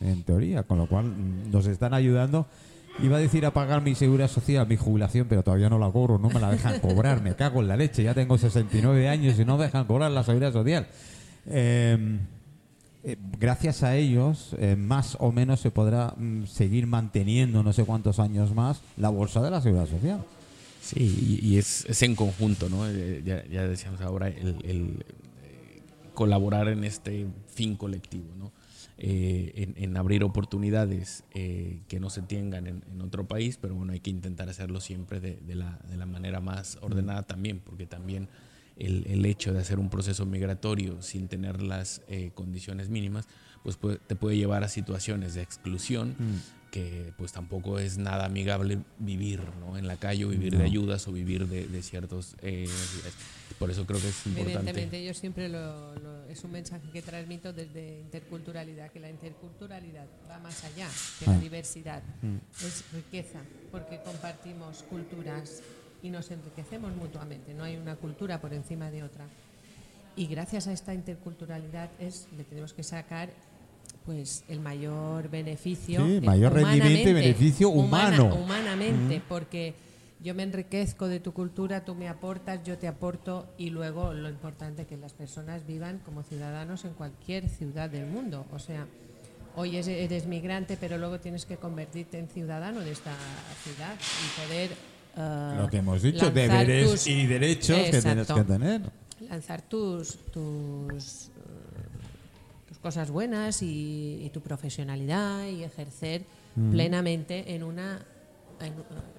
en 0.00 0.22
teoría, 0.22 0.62
con 0.62 0.78
lo 0.78 0.88
cual 0.88 1.06
mm, 1.06 1.50
nos 1.50 1.66
están 1.66 1.92
ayudando. 1.92 2.46
Iba 3.02 3.16
a 3.16 3.20
decir 3.20 3.46
a 3.46 3.52
pagar 3.52 3.82
mi 3.82 3.94
seguridad 3.94 4.28
social, 4.28 4.66
mi 4.66 4.76
jubilación, 4.76 5.26
pero 5.28 5.42
todavía 5.42 5.70
no 5.70 5.78
la 5.78 5.90
cobro, 5.90 6.18
no 6.18 6.28
me 6.28 6.40
la 6.40 6.50
dejan 6.50 6.80
cobrar, 6.80 7.22
me 7.22 7.34
cago 7.34 7.60
en 7.60 7.68
la 7.68 7.76
leche, 7.76 8.02
ya 8.02 8.14
tengo 8.14 8.36
69 8.36 9.08
años 9.08 9.38
y 9.38 9.44
no 9.44 9.56
me 9.56 9.64
dejan 9.64 9.86
cobrar 9.86 10.10
la 10.10 10.22
seguridad 10.22 10.52
social. 10.52 10.86
Eh, 11.46 12.18
eh, 13.02 13.16
gracias 13.38 13.82
a 13.82 13.96
ellos, 13.96 14.54
eh, 14.58 14.76
más 14.76 15.16
o 15.20 15.32
menos 15.32 15.60
se 15.60 15.70
podrá 15.70 16.12
mm, 16.16 16.44
seguir 16.44 16.86
manteniendo 16.86 17.62
no 17.62 17.72
sé 17.72 17.84
cuántos 17.84 18.18
años 18.18 18.54
más 18.54 18.82
la 18.98 19.08
bolsa 19.08 19.40
de 19.40 19.50
la 19.50 19.62
seguridad 19.62 19.88
social. 19.88 20.22
Sí, 20.82 21.40
y, 21.42 21.56
es, 21.56 21.84
es 21.86 22.02
en 22.02 22.14
conjunto, 22.14 22.68
¿no? 22.68 22.88
Eh, 22.88 23.22
ya, 23.24 23.44
ya 23.46 23.66
decíamos 23.66 24.00
ahora, 24.00 24.28
el, 24.28 24.56
el, 24.64 25.04
colaborar 26.14 26.68
en 26.68 26.84
este 26.84 27.26
fin 27.54 27.76
colectivo, 27.76 28.34
¿no? 28.38 28.50
Eh, 28.98 29.52
en, 29.56 29.74
en 29.82 29.96
abrir 29.96 30.22
oportunidades 30.24 31.24
eh, 31.32 31.80
que 31.88 32.00
no 32.00 32.10
se 32.10 32.22
tengan 32.22 32.66
en, 32.66 32.84
en 32.92 33.00
otro 33.00 33.26
país, 33.26 33.58
pero 33.60 33.74
bueno, 33.74 33.92
hay 33.92 34.00
que 34.00 34.10
intentar 34.10 34.48
hacerlo 34.48 34.80
siempre 34.80 35.20
de, 35.20 35.36
de 35.36 35.54
la, 35.54 35.78
de 35.88 35.96
la 35.96 36.06
manera 36.06 36.40
más 36.40 36.78
ordenada 36.80 37.22
también, 37.22 37.60
porque 37.60 37.86
también 37.86 38.28
el, 38.76 39.06
el 39.06 39.24
hecho 39.26 39.52
de 39.52 39.60
hacer 39.60 39.78
un 39.78 39.90
proceso 39.90 40.24
migratorio 40.26 41.02
sin 41.02 41.28
tener 41.28 41.62
las 41.62 42.02
eh, 42.08 42.30
condiciones 42.34 42.88
mínimas, 42.88 43.28
pues 43.62 43.76
puede- 43.76 43.98
te 43.98 44.16
puede 44.16 44.36
llevar 44.36 44.64
a 44.64 44.68
situaciones 44.68 45.34
de 45.34 45.42
exclusión 45.42 46.14
que 46.70 47.12
pues 47.16 47.32
tampoco 47.32 47.78
es 47.78 47.98
nada 47.98 48.26
amigable 48.26 48.78
vivir 48.98 49.42
¿no? 49.58 49.76
en 49.76 49.86
la 49.88 49.96
calle 49.96 50.24
o 50.24 50.28
vivir 50.28 50.52
de 50.52 50.58
No. 50.58 50.64
ayudas 50.64 51.06
o 51.08 51.12
vivir 51.12 51.46
de, 51.48 51.66
de 51.66 51.82
ciertos... 51.82 52.36
eh, 52.42 52.68
por 53.58 53.70
eso 53.70 53.84
creo 53.84 54.00
que 54.00 54.08
es 54.08 54.26
importante. 54.26 54.58
Evidentemente, 54.58 55.04
yo 55.04 55.12
siempre 55.12 55.48
lo, 55.48 55.94
lo- 55.96 56.24
es 56.30 56.42
un 56.44 56.52
mensaje 56.52 56.88
que 56.92 57.02
transmito 57.02 57.52
desde 57.52 58.00
interculturalidad, 58.00 58.90
que 58.90 59.00
la 59.00 59.10
interculturalidad 59.10 60.06
va 60.30 60.38
más 60.38 60.64
allá 60.64 60.88
que 61.18 61.26
la 61.26 61.34
Ah. 61.34 61.38
diversidad, 61.40 62.02
es 62.64 62.84
riqueza, 62.92 63.40
porque 63.72 64.00
compartimos 64.04 64.82
culturas 64.84 65.60
y 66.02 66.08
nos 66.10 66.30
enriquecemos 66.30 66.94
mutuamente, 66.96 67.52
no 67.52 67.64
hay 67.64 67.76
una 67.76 67.96
cultura 67.96 68.40
por 68.40 68.54
encima 68.54 68.90
de 68.90 69.02
otra. 69.02 69.26
Y 70.16 70.26
gracias 70.26 70.66
a 70.68 70.72
esta 70.72 70.94
interculturalidad 70.94 71.90
es 71.98 72.28
le 72.36 72.44
tenemos 72.44 72.72
que 72.72 72.82
sacar 72.82 73.30
pues 74.06 74.44
el 74.48 74.60
mayor 74.60 75.28
beneficio 75.30 76.04
Sí, 76.06 76.16
eh, 76.16 76.20
mayor 76.20 76.52
rendimiento 76.54 77.10
y 77.10 77.12
beneficio 77.12 77.68
humana- 77.70 78.22
humano. 78.22 78.34
humanamente 78.42 79.22
porque 79.28 79.74
yo 80.22 80.34
me 80.34 80.42
enriquezco 80.42 81.06
de 81.08 81.20
tu 81.20 81.32
cultura, 81.32 81.84
tú 81.84 81.94
me 81.94 82.08
aportas, 82.08 82.60
yo 82.64 82.76
te 82.78 82.88
aporto 82.88 83.46
y 83.56 83.70
luego 83.70 84.12
lo 84.12 84.28
importante 84.28 84.86
que 84.86 84.96
las 84.96 85.12
personas 85.12 85.66
vivan 85.66 85.98
como 86.04 86.22
ciudadanos 86.22 86.84
en 86.84 86.92
cualquier 86.94 87.48
ciudad 87.48 87.88
del 87.88 88.06
mundo. 88.06 88.44
O 88.52 88.58
sea, 88.58 88.86
hoy 89.56 89.76
es- 89.76 89.88
eres 89.88 90.26
migrante, 90.26 90.76
pero 90.78 90.98
luego 90.98 91.20
tienes 91.20 91.46
que 91.46 91.56
convertirte 91.56 92.18
en 92.18 92.28
ciudadano 92.28 92.80
de 92.80 92.92
esta 92.92 93.12
ciudad 93.64 93.94
y 93.94 94.46
poder... 94.46 94.70
eh, 95.16 95.54
Lo 95.60 95.68
que 95.68 95.76
hemos 95.78 96.02
dicho, 96.02 96.30
deberes 96.30 96.90
tus- 96.90 97.06
y 97.06 97.26
derechos 97.26 97.76
que 97.90 98.00
tienes 98.02 98.26
que 98.30 98.44
tener. 98.44 98.82
lanzar 99.28 99.60
tus 99.62 100.16
tus 100.32 101.30
cosas 102.82 103.10
buenas 103.10 103.62
y, 103.62 104.20
y 104.24 104.30
tu 104.30 104.40
profesionalidad 104.40 105.46
y 105.46 105.62
ejercer 105.64 106.24
plenamente 106.70 107.54
en 107.54 107.62
una 107.62 108.04
en 108.60 108.74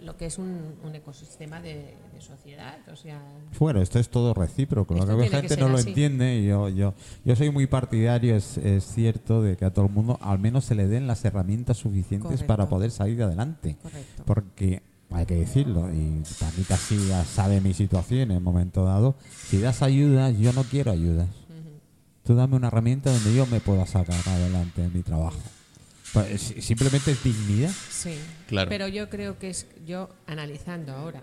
lo 0.05 0.17
que 0.17 0.27
es 0.27 0.37
un, 0.37 0.75
un 0.83 0.93
ecosistema 0.93 1.59
de, 1.61 1.95
de 2.13 2.21
sociedad 2.21 2.77
o 2.91 2.95
sea 2.95 3.19
Bueno, 3.57 3.81
esto 3.81 3.97
es 3.97 4.09
todo 4.09 4.35
recíproco. 4.35 4.93
Lo 4.93 4.99
Esto 4.99 5.17
que 5.17 5.23
la 5.29 5.41
que 5.41 5.47
gente 5.49 5.57
no 5.57 5.69
lo 5.69 5.77
así. 5.77 5.89
entiende. 5.89 6.37
y 6.37 6.45
Yo, 6.45 6.69
yo, 6.69 6.93
yo 7.25 7.35
soy 7.35 7.49
muy 7.49 7.65
partidario, 7.65 8.35
es, 8.35 8.57
es 8.57 8.85
cierto, 8.85 9.41
de 9.41 9.57
que 9.57 9.65
a 9.65 9.73
todo 9.73 9.85
el 9.87 9.91
mundo 9.91 10.19
al 10.21 10.37
menos 10.37 10.65
se 10.65 10.75
le 10.75 10.87
den 10.87 11.07
las 11.07 11.25
herramientas 11.25 11.77
suficientes 11.77 12.21
Correcto. 12.29 12.45
para 12.47 12.69
poder 12.69 12.91
salir 12.91 13.23
adelante. 13.23 13.77
correcto 13.81 14.23
Porque 14.27 14.83
hay 15.09 15.25
que 15.25 15.35
decirlo, 15.35 15.91
y 15.91 16.21
Tanita 16.39 16.77
sí 16.77 17.07
ya 17.07 17.25
sabe 17.25 17.61
mi 17.61 17.73
situación 17.73 18.29
en 18.29 18.37
un 18.37 18.43
momento 18.43 18.85
dado. 18.85 19.15
Si 19.47 19.57
das 19.59 19.81
ayudas, 19.81 20.37
yo 20.37 20.53
no 20.53 20.63
quiero 20.63 20.91
ayudas. 20.91 21.27
Tú 22.31 22.37
dame 22.37 22.55
una 22.55 22.69
herramienta 22.69 23.11
donde 23.11 23.35
yo 23.35 23.45
me 23.47 23.59
pueda 23.59 23.85
sacar 23.85 24.15
adelante 24.25 24.81
en 24.85 24.93
mi 24.93 25.03
trabajo. 25.03 25.37
Pues, 26.13 26.39
si- 26.41 26.61
simplemente 26.61 27.11
es 27.11 27.21
dignidad. 27.21 27.71
sí 27.89 28.17
Claro. 28.47 28.69
pero 28.69 28.87
yo 28.87 29.09
creo 29.09 29.37
que 29.37 29.49
es 29.49 29.67
yo 29.85 30.07
analizando 30.27 30.93
ahora 30.93 31.21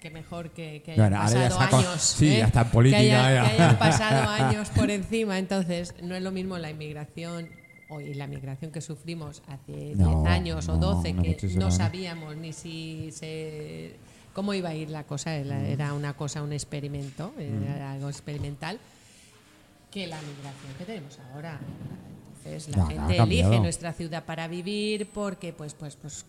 que 0.00 0.10
mejor 0.10 0.50
que, 0.50 0.80
que 0.84 0.92
hayan 0.92 1.10
pasado 1.12 1.58
años 1.80 2.00
sí, 2.02 2.28
¿eh? 2.28 2.38
ya 2.38 2.46
está 2.46 2.60
en 2.60 2.68
política, 2.70 3.00
que, 3.02 3.12
haya- 3.16 3.34
ya. 3.34 3.50
que 3.50 3.62
hayan 3.62 3.78
pasado 3.80 4.28
años 4.44 4.68
por 4.70 4.90
encima 4.92 5.40
entonces 5.40 5.92
no 6.04 6.14
es 6.14 6.22
lo 6.22 6.30
mismo 6.30 6.56
la 6.56 6.70
inmigración 6.70 7.48
o 7.88 8.00
y 8.00 8.14
la 8.14 8.28
migración 8.28 8.70
que 8.70 8.80
sufrimos 8.80 9.42
hace 9.48 9.72
10 9.72 9.96
No, 9.98 10.24
años 10.26 10.68
o 10.68 10.74
no, 10.74 10.94
12 10.94 11.12
no, 11.14 11.22
que 11.24 11.36
no 11.56 11.72
sabíamos 11.72 12.36
ni 12.36 12.52
si 12.52 13.10
se 13.12 13.96
cómo 14.34 14.54
iba 14.54 14.68
a 14.68 14.74
ir 14.76 14.88
la 14.90 15.02
cosa 15.02 15.34
era, 15.34 15.66
era 15.66 15.94
una 15.94 16.12
cosa 16.12 16.42
un 16.44 16.52
experimento 16.52 17.32
era 17.38 17.90
algo 17.90 18.08
experimental 18.08 18.78
que 19.96 20.06
la 20.06 20.20
migración 20.20 20.74
que 20.76 20.84
tenemos 20.84 21.18
ahora 21.32 21.58
entonces 22.44 22.68
la 22.76 22.82
No, 22.82 22.86
gente 22.88 23.16
elige 23.16 23.60
nuestra 23.60 23.94
ciudad 23.94 24.24
para 24.26 24.46
vivir 24.46 25.06
porque 25.08 25.54
pues 25.54 25.72
pues, 25.72 25.96
pues 25.96 26.22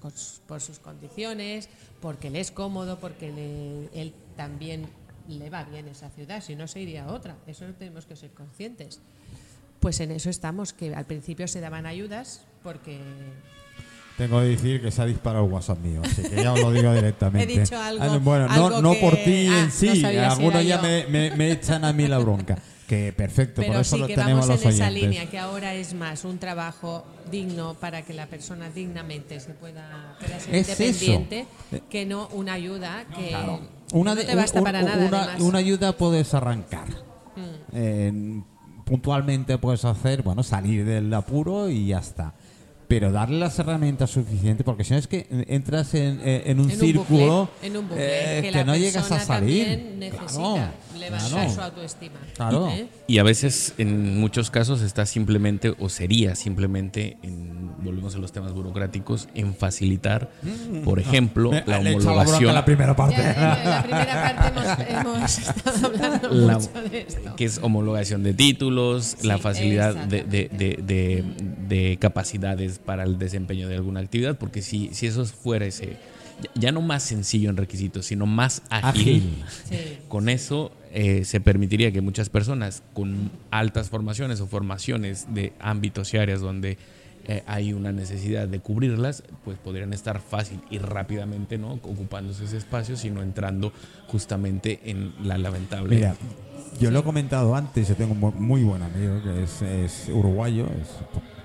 por 0.48 0.62
sus 0.62 0.80
condiciones 0.80 1.68
porque 2.00 2.30
le 2.30 2.40
es 2.40 2.50
cómodo 2.52 2.98
porque 2.98 3.30
le- 3.30 4.02
él 4.02 4.14
también 4.38 4.88
le 5.28 5.50
va 5.50 5.66
bien 5.66 5.86
esa 5.90 6.10
ciudad 6.12 6.42
si 6.42 6.56
no 6.56 6.66
se 6.70 6.80
iría 6.80 7.04
a 7.04 7.12
otra 7.12 7.36
eso 7.46 7.66
tenemos 7.78 8.06
que 8.06 8.16
ser 8.16 8.30
conscientes 8.32 9.02
pues 9.82 10.00
en 10.00 10.12
eso 10.12 10.30
estamos 10.30 10.72
que 10.72 10.96
al 10.96 11.04
principio 11.04 11.46
se 11.50 11.60
daban 11.60 11.86
ayudas 11.86 12.46
porque 12.64 13.00
Tengo 14.18 14.40
que 14.40 14.46
decir 14.48 14.82
que 14.82 14.92
se 14.92 15.02
ha 15.02 15.06
disparado 15.06 15.46
el 15.46 15.52
WhatsApp 15.52 15.78
mío, 15.80 16.02
así 16.06 16.24
que 16.24 16.42
ya 16.42 16.52
os 16.54 16.60
lo 16.62 16.72
digo 16.72 16.92
directamente. 17.02 17.54
He 17.54 17.60
dicho 17.60 17.78
algo- 17.78 18.02
Ah, 18.04 18.18
bueno, 18.18 18.48
no, 18.48 18.54
algo 18.54 18.82
no 18.82 18.94
que- 18.94 19.00
por 19.02 19.16
ti 19.18 19.48
ah, 19.48 19.60
en 19.60 19.72
sí, 19.72 20.04
algunos 20.04 20.66
ya 20.66 20.82
me, 20.82 21.06
me- 21.08 21.32
me 21.36 21.52
echan 21.52 21.84
a 21.86 21.92
mí 21.94 22.08
la 22.08 22.18
bronca. 22.18 22.58
Que 22.88 23.12
perfecto, 23.12 23.56
por 23.62 23.66
Pero 23.68 23.80
eso 23.82 23.98
sí 23.98 24.04
que 24.08 24.16
tenemos 24.16 24.48
vamos 24.48 24.64
los 24.64 24.66
en 24.66 24.70
esa 24.82 24.90
línea, 24.90 25.30
que 25.30 25.38
ahora 25.38 25.74
es 25.74 25.94
más 25.94 26.24
un 26.24 26.38
trabajo 26.38 27.04
digno 27.30 27.74
para 27.74 28.04
que 28.04 28.14
la 28.14 28.28
persona 28.28 28.70
dignamente 28.70 29.40
se 29.42 29.54
pueda, 29.54 30.16
pueda 30.20 30.40
ser 30.40 30.56
Es 30.56 30.70
eso. 30.70 30.84
independiente, 30.84 31.48
que 31.90 32.06
no 32.06 32.30
una 32.30 32.54
ayuda 32.54 33.04
que, 33.14 33.36
Una, 33.92 34.16
que 34.16 34.22
no 34.22 34.28
te 34.28 34.36
basta 34.36 34.60
un- 34.60 34.64
para 34.64 34.80
un- 34.80 34.86
nada. 34.86 35.06
una. 35.06 35.38
Mm. 35.38 35.42
una 35.46 35.60
ayuda 35.60 35.98
puedes 35.98 36.34
arrancar. 36.34 36.88
Eh, 37.74 38.42
puntualmente 38.86 39.58
puedes 39.58 39.84
hacer, 39.84 40.22
bueno, 40.24 40.42
salir 40.44 40.86
del 40.86 41.14
apuro 41.14 41.70
y 41.70 41.88
ya 41.88 42.00
está. 42.00 42.34
Pero 42.88 43.12
darle 43.12 43.38
las 43.40 43.60
herramientas 43.60 44.10
suficientes, 44.12 44.64
porque 44.64 44.84
si 44.86 44.94
no 44.94 45.00
es 45.00 45.08
que 45.08 45.28
entras 45.50 45.94
en, 45.94 46.22
eh, 46.24 46.44
en 46.46 46.60
un 46.62 46.68
En 46.72 46.72
un 46.72 46.80
círculo 46.80 47.40
bucle, 47.52 47.68
en 47.68 47.78
un 47.78 47.88
bucle, 47.90 48.06
eh, 48.40 48.42
que 48.44 48.50
que, 48.52 48.58
la 48.58 48.64
no 48.64 48.76
llegas 48.78 49.12
a 49.12 49.20
salir. 49.20 49.96
necesita 49.98 50.28
Claro, 50.34 50.72
levantar 50.98 51.30
claro. 51.30 51.52
su 51.54 51.62
autoestima. 51.62 52.16
Claro. 52.36 52.70
¿eh? 52.70 52.88
Y 53.08 53.18
a 53.18 53.24
veces, 53.24 53.74
en 53.78 54.18
muchos 54.20 54.50
casos, 54.52 54.82
está 54.82 55.06
simplemente, 55.06 55.76
o 55.80 55.90
sería 55.90 56.36
simplemente, 56.36 57.18
en, 57.24 57.72
volvemos 57.84 58.16
a 58.16 58.20
los 58.20 58.32
temas 58.32 58.54
burocráticos, 58.54 59.28
en 59.36 59.54
facilitar, 59.54 60.30
por 60.86 61.00
ejemplo, 61.00 61.52
Me- 61.52 61.64
la 61.68 61.82
la 61.82 61.90
homologación. 61.92 62.54
la 62.54 62.64
primera 62.66 62.96
parte. 62.96 63.18
Ya, 63.18 63.62
en 63.64 63.70
la 63.70 63.84
primera 63.84 64.44
parte 64.54 64.94
hemos, 64.94 65.18
hemos 65.20 65.38
estado 65.40 65.88
hablando 65.88 66.30
La- 66.30 66.54
mucho 66.58 66.90
de 66.90 67.02
esto. 67.02 67.36
que 67.36 67.46
es 67.46 67.60
homologación 67.62 68.24
de 68.24 68.34
títulos, 68.34 69.18
la 69.24 69.36
Sí, 69.36 69.42
facilidad 69.42 69.94
de, 69.94 70.24
de- 70.24 70.50
de- 70.50 70.80
de- 70.82 71.24
de 71.68 71.98
para 72.80 73.04
el 73.04 73.18
desempeño 73.20 73.68
de 73.68 73.76
alguna 73.76 74.00
actividad, 74.00 74.38
porque 74.38 74.62
si, 74.62 74.90
si 74.94 75.08
eso 75.08 75.26
fuera 75.26 75.66
ese, 75.66 75.98
ya, 76.56 76.72
no 76.72 76.82
más 76.82 77.04
sencillo 77.04 77.50
en 77.50 77.58
requisitos, 77.58 78.06
sino 78.06 78.26
más 78.26 78.62
ágil, 78.70 78.90
Ágil. 78.90 79.44
Sí. 79.70 79.98
con 80.08 80.30
eso 80.30 80.72
eh, 80.94 81.26
se 81.26 81.40
permitiría 81.42 81.92
que 81.92 82.02
muchas 82.02 82.30
personas 82.30 82.84
con 82.94 83.32
altas 83.52 83.90
formaciones 83.90 84.40
o 84.42 84.48
formaciones 84.48 85.28
de 85.34 85.54
ámbitos 85.60 86.14
y 86.14 86.18
áreas 86.18 86.40
donde 86.42 86.78
eh, 87.30 87.44
hay 87.46 87.74
una 87.74 87.92
necesidad 87.92 88.48
de 88.48 88.60
cubrirlas, 88.60 89.22
pues 89.44 89.58
podrían 89.58 89.92
estar 89.94 90.22
fácil 90.22 90.62
y 90.70 90.78
rápidamente 90.78 91.58
no 91.58 91.74
ocupándose 91.74 92.46
ese 92.46 92.58
espacio, 92.58 92.96
sino 92.96 93.22
entrando 93.22 93.74
justamente 94.08 94.80
en 94.86 95.14
la 95.24 95.38
lamentable 95.38 95.96
Mira, 95.96 96.16
yo 96.80 96.90
lo 96.92 97.00
he 97.00 97.04
comentado 97.04 97.56
antes, 97.56 97.88
yo 97.90 97.96
tengo 97.96 98.14
un 98.14 98.42
muy 98.46 98.64
buen 98.64 98.82
amigo 98.84 99.22
que 99.24 99.44
es, 99.44 99.62
es 99.62 100.10
uruguayo. 100.14 100.66
es- 100.68 101.37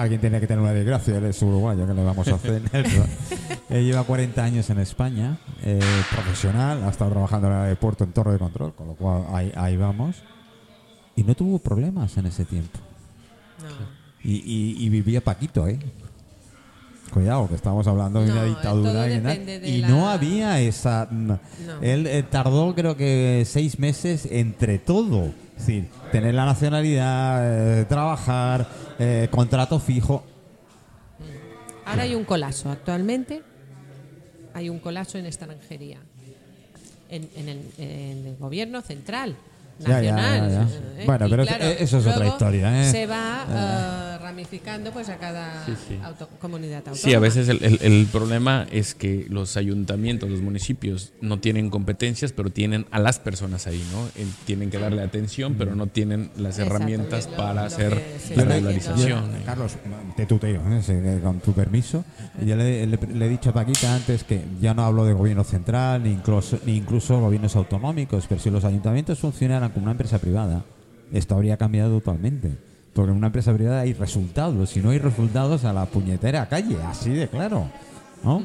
alguien 0.00 0.20
tiene 0.20 0.40
que 0.40 0.46
tener 0.46 0.62
una 0.62 0.72
desgracia, 0.72 1.16
él 1.16 1.24
es 1.24 1.40
uruguayo, 1.42 1.86
que 1.86 1.94
le 1.94 2.04
vamos 2.04 2.28
a 2.28 2.34
hacer? 2.34 2.62
él 3.70 3.84
lleva 3.84 4.04
40 4.04 4.42
años 4.44 4.68
en 4.70 4.78
España, 4.78 5.38
eh, 5.62 5.80
profesional, 6.12 6.82
ha 6.84 6.90
estado 6.90 7.10
trabajando 7.12 7.48
en 7.48 7.54
el 7.54 7.60
aeropuerto 7.60 8.04
en 8.04 8.12
Torre 8.12 8.32
de 8.32 8.38
Control, 8.38 8.74
con 8.74 8.88
lo 8.88 8.94
cual 8.94 9.24
ahí, 9.32 9.52
ahí 9.56 9.76
vamos. 9.76 10.16
Y 11.16 11.22
no 11.24 11.34
tuvo 11.34 11.58
problemas 11.58 12.16
en 12.18 12.26
ese 12.26 12.44
tiempo. 12.44 12.78
No. 13.60 13.86
Y, 14.22 14.34
y- 14.36 14.84
y 14.84 14.88
vivía 14.88 15.22
Paquito, 15.22 15.66
¿eh? 15.66 15.78
Cuidado, 17.12 17.48
que 17.48 17.54
estamos 17.54 17.86
hablando 17.86 18.20
de 18.20 18.26
No, 18.26 18.32
una 18.34 18.44
dictadura. 18.44 19.08
y 19.08 19.20
de 19.20 19.68
y 19.68 19.78
la- 19.78 19.88
no 19.88 20.08
había 20.10 20.60
esa... 20.60 21.08
No. 21.10 21.38
Él 21.80 22.06
eh, 22.06 22.22
tardó 22.28 22.74
creo 22.74 22.96
que 22.96 23.44
seis 23.46 23.78
meses 23.78 24.28
entre 24.30 24.78
todo. 24.78 25.32
Es 25.56 25.66
decir, 25.66 25.88
tener 26.12 26.34
la 26.34 26.44
nacionalidad, 26.44 27.80
eh, 27.80 27.84
trabajar, 27.86 28.68
eh, 28.98 29.28
contrato 29.30 29.78
fijo. 29.80 30.24
Ahora 31.84 32.02
hay 32.02 32.14
un 32.14 32.24
colapso. 32.24 32.70
Actualmente 32.70 33.42
hay 34.54 34.68
un 34.68 34.78
colapso 34.78 35.18
en 35.18 35.26
extranjería. 35.26 35.98
En, 37.08 37.28
el 37.78 38.36
gobierno 38.38 38.82
central, 38.82 39.36
Ya, 39.78 40.00
ya, 40.00 40.12
nacional. 40.16 40.50
ya, 40.50 40.56
ya. 40.58 40.62
¿eh? 41.02 41.04
Bueno, 41.06 41.26
Y 41.26 41.30
pero 41.30 41.42
eso 41.42 41.98
es 41.98 42.06
otra 42.06 42.16
luego 42.16 42.32
historia, 42.32 42.82
¿eh? 42.82 42.90
Se 42.90 43.06
va 43.06 43.44
eh, 43.48 44.18
ramificando 44.22 44.90
pues 44.90 45.08
a 45.10 45.16
cada 45.18 45.64
Sí, 45.66 45.74
sí. 45.88 45.98
auto- 46.02 46.28
comunidad 46.40 46.78
autónoma. 46.78 46.98
Sí, 47.00 47.12
a 47.14 47.18
veces 47.20 47.48
el, 47.48 47.62
el- 47.62 47.78
el 47.82 48.06
problema 48.06 48.66
es 48.72 48.94
que 48.94 49.26
los 49.28 49.56
ayuntamientos, 49.58 50.30
los 50.30 50.40
municipios 50.40 51.12
no 51.20 51.38
tienen 51.38 51.68
competencias, 51.70 52.32
pero 52.32 52.50
tienen 52.50 52.86
a 52.90 52.98
las 52.98 53.18
personas 53.18 53.66
ahí, 53.66 53.82
¿no? 53.92 54.06
Eh, 54.20 54.26
tienen 54.46 54.70
que 54.70 54.78
darle 54.78 55.02
atención, 55.02 55.54
pero 55.58 55.74
no 55.76 55.86
tienen 55.88 56.30
las 56.36 56.58
Exacto, 56.58 56.74
herramientas 56.76 57.28
lo- 57.30 57.36
para 57.36 57.54
lo 57.54 57.60
hacer 57.66 58.02
la 58.34 58.44
regularización. 58.44 59.24
¿eh? 59.36 59.42
Carlos, 59.44 59.76
te 60.16 60.26
tuteo, 60.26 60.62
¿eh? 60.70 60.80
Eh, 60.88 61.20
con 61.22 61.40
tu 61.40 61.52
permiso. 61.52 62.04
Yo 62.44 62.56
le, 62.56 62.86
le- 62.86 62.98
le 63.14 63.26
he 63.26 63.28
dicho 63.28 63.50
a 63.50 63.52
Paquita 63.52 63.94
antes 63.94 64.24
que 64.24 64.42
ya 64.60 64.72
no 64.74 64.84
hablo 64.84 65.04
de 65.04 65.12
gobierno 65.12 65.44
central 65.44 66.02
ni 66.02 66.10
incluso, 66.10 66.58
ni 66.64 66.76
incluso 66.76 67.20
gobiernos 67.20 67.54
autonómicos, 67.56 68.24
pero 68.28 68.40
si 68.40 68.50
los 68.50 68.64
ayuntamientos 68.64 69.18
funcionaran 69.18 69.65
como 69.72 69.84
una 69.84 69.92
empresa 69.92 70.18
privada, 70.18 70.64
esto 71.12 71.34
habría 71.34 71.56
cambiado 71.56 71.98
totalmente. 71.98 72.52
Porque 72.94 73.10
en 73.10 73.18
una 73.18 73.26
empresa 73.28 73.52
privada 73.52 73.80
hay 73.80 73.92
resultados, 73.92 74.70
si 74.70 74.80
no 74.80 74.90
hay 74.90 74.98
resultados 74.98 75.64
a 75.64 75.72
la 75.72 75.86
puñetera 75.86 76.48
calle, 76.48 76.76
así 76.82 77.10
de 77.10 77.28
claro. 77.28 77.70
¿No? 78.24 78.42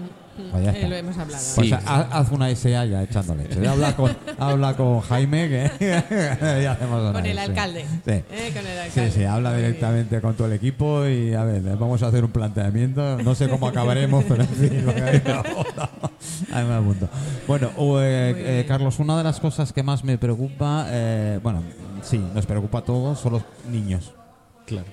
Pues 0.52 0.63
ya 0.63 0.72
Eh, 0.72 0.88
lo 0.89 0.96
hemos 0.96 1.17
hablado. 1.17 1.44
Pues 1.56 1.67
Sí. 1.67 1.74
ha- 1.74 2.08
haz 2.12 2.32
una 2.32 2.50
SA 2.50 2.86
ya 2.86 3.04
echando 3.04 3.36
leche. 3.36 3.67
Habla 3.67 3.96
con, 3.96 4.15
habla 4.39 4.76
con 4.76 5.02
Jaime 5.02 5.50
que 5.50 5.72
ya 6.63 6.72
hacemos 6.72 7.02
una 7.02 7.13
Con 7.13 7.26
el 7.26 7.38
SA. 7.38 7.44
alcalde. 7.44 7.82
Sí. 8.06 8.12
Eh, 8.12 8.52
con 8.54 8.65
el 8.65 8.74
Sí, 8.74 8.80
alcalde. 9.00 9.12
sí, 9.12 9.24
habla 9.26 9.50
Muy 9.52 9.60
bien. 9.60 9.72
directamente 9.74 10.22
con 10.22 10.34
todo 10.36 10.48
el 10.48 10.54
equipo 10.54 11.06
y 11.06 11.34
a 11.34 11.44
ver, 11.44 11.62
vamos 11.78 12.02
a 12.04 12.08
hacer 12.08 12.24
un 12.24 12.32
planteamiento. 12.32 13.22
No 13.22 13.36
sé 13.36 13.50
cómo 13.50 13.67
acabaremos, 13.67 14.24
pero 14.28 14.44
en 14.44 14.50
fin, 14.50 14.86
lo 14.86 14.96
que 14.96 15.02
hay 15.04 15.22
me 15.24 15.32
apunto. 15.34 15.89
Ahí 16.54 16.65
me 16.65 16.74
apunto. 16.74 17.10
Bueno, 17.48 17.70
o, 17.78 18.00
eh, 18.00 18.62
eh. 18.62 18.65
Carlos, 18.67 19.00
una 19.00 19.17
de 19.17 19.24
las 19.24 19.39
cosas 19.39 19.72
que 19.74 19.84
más 19.84 20.04
me 20.04 20.17
preocupa, 20.17 20.86
eh, 20.89 21.39
bueno, 21.44 21.62
sí, 22.02 22.17
nos 22.34 22.46
preocupa 22.46 22.80
a 22.80 22.82
todos, 22.84 23.20
son 23.20 23.34
los 23.34 23.41
niños. 23.70 24.13
Claro. 24.65 24.86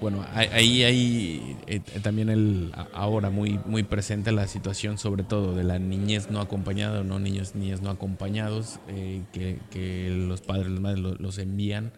Bueno, 0.00 0.24
ahí- 0.34 0.82
hay 0.84 1.56
eh, 1.66 1.80
también 2.02 2.28
el, 2.28 2.72
ahora 2.92 3.30
muy, 3.30 3.58
muy 3.64 3.82
presente 3.82 4.30
la 4.30 4.46
situación 4.46 4.98
sobre 4.98 5.22
todo 5.22 5.54
de 5.54 5.64
la 5.64 5.78
niñez 5.78 6.30
no 6.30 6.40
acompañada 6.40 7.02
no 7.02 7.18
niños, 7.18 7.54
niñas 7.54 7.80
no 7.80 7.90
acompañados, 7.90 8.78
eh, 8.88 9.22
que, 9.32 9.58
que 9.70 10.10
los 10.28 10.42
padres, 10.42 10.68
las 10.68 10.80
madres 10.80 11.00
lo- 11.00 11.14
los 11.14 11.38
envían 11.38 11.92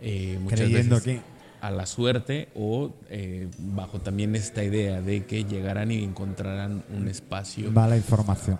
eh, 0.00 0.38
muchas 0.40 0.60
Creyendo 0.60 0.96
veces 0.96 1.20
que- 1.20 1.32
a 1.60 1.70
la 1.70 1.86
suerte 1.86 2.48
o 2.56 2.92
eh, 3.08 3.48
bajo 3.58 4.00
también 4.00 4.34
esta 4.34 4.64
idea 4.64 5.00
de 5.00 5.26
que 5.26 5.44
llegarán 5.44 5.90
y 5.92 6.02
encontrarán 6.02 6.82
un 6.96 7.06
espacio 7.08 7.72
Va 7.72 7.86
la 7.88 7.96
información. 7.96 8.58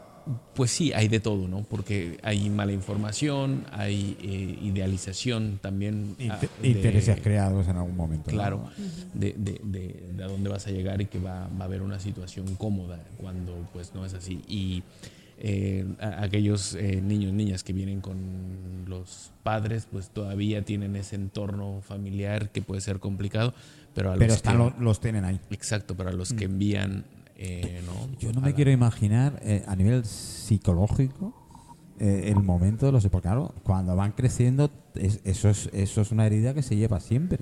Pues 0.55 0.71
sí, 0.71 0.93
hay 0.93 1.09
de 1.09 1.19
todo, 1.21 1.49
¿no? 1.49 1.63
Porque 1.65 2.19
hay 2.23 2.49
mala 2.49 2.73
información, 2.73 3.65
hay 3.73 4.17
eh, 4.23 4.59
idealización 4.63 5.59
también. 5.61 6.15
ah, 6.21 6.23
Inte- 6.23 6.49
de- 6.63 6.69
intereses 6.69 7.21
creados 7.21 7.67
en 7.69 7.77
algún 7.77 7.97
momento. 7.97 8.31
¿no? 8.31 8.37
Claro, 8.37 8.71
de, 9.15 9.35
de, 9.37 9.61
de, 9.65 10.13
de 10.17 10.23
a 10.25 10.29
dónde 10.29 10.49
vas 10.49 10.67
a 10.67 10.71
llegar 10.71 11.01
y 11.01 11.07
que 11.07 11.19
va, 11.19 11.49
va 11.49 11.63
a 11.63 11.65
haber 11.65 11.83
una 11.83 11.99
situación 11.99 12.55
cómoda 12.57 13.01
cuando 13.19 13.55
pues 13.73 13.95
no 13.95 14.07
es 14.07 14.15
así. 14.15 14.41
Y 14.47 14.83
eh, 15.45 15.85
aquellos 16.01 16.75
eh, 16.75 17.01
niños, 17.03 17.33
niñas 17.33 17.65
que 17.65 17.73
vienen 17.73 18.01
con 18.01 18.17
los 18.87 19.33
padres, 19.43 19.89
pues 19.91 20.09
todavía 20.11 20.63
tienen 20.65 20.95
ese 20.95 21.17
entorno 21.17 21.81
familiar 21.81 22.51
que 22.51 22.63
puede 22.63 22.81
ser 22.81 23.01
complicado, 23.01 23.55
pero 23.95 24.11
a 24.11 24.15
Pero 24.15 24.27
los 24.29 24.37
están, 24.37 24.53
que, 24.53 24.59
lo- 24.59 24.75
los 24.85 25.01
tienen 25.01 25.25
ahí. 25.25 25.41
Exacto, 25.51 25.97
para 25.97 26.13
los 26.13 26.33
que 26.33 26.45
envían, 26.45 27.05
eh, 27.45 27.83
¿no? 27.87 28.09
Yo 28.19 28.33
no 28.33 28.41
me 28.41 28.51
la- 28.51 28.55
quiero 28.57 28.71
imaginar 28.71 29.41
eh, 29.43 29.65
a 29.67 29.75
nivel 29.77 30.05
psicológico 30.05 31.33
eh, 31.99 32.33
el 32.35 32.43
momento 32.43 32.87
de 32.87 32.93
los... 32.93 33.07
Porque 33.09 33.29
claro, 33.29 33.55
cuando 33.63 33.95
van 33.97 34.13
creciendo, 34.13 34.71
es- 34.95 35.21
eso, 35.25 35.49
es, 35.49 35.69
eso 35.73 36.01
es 36.01 36.11
una 36.11 36.27
herida 36.27 36.55
que 36.55 36.63
se 36.63 36.77
lleva 36.77 37.01
siempre. 37.01 37.39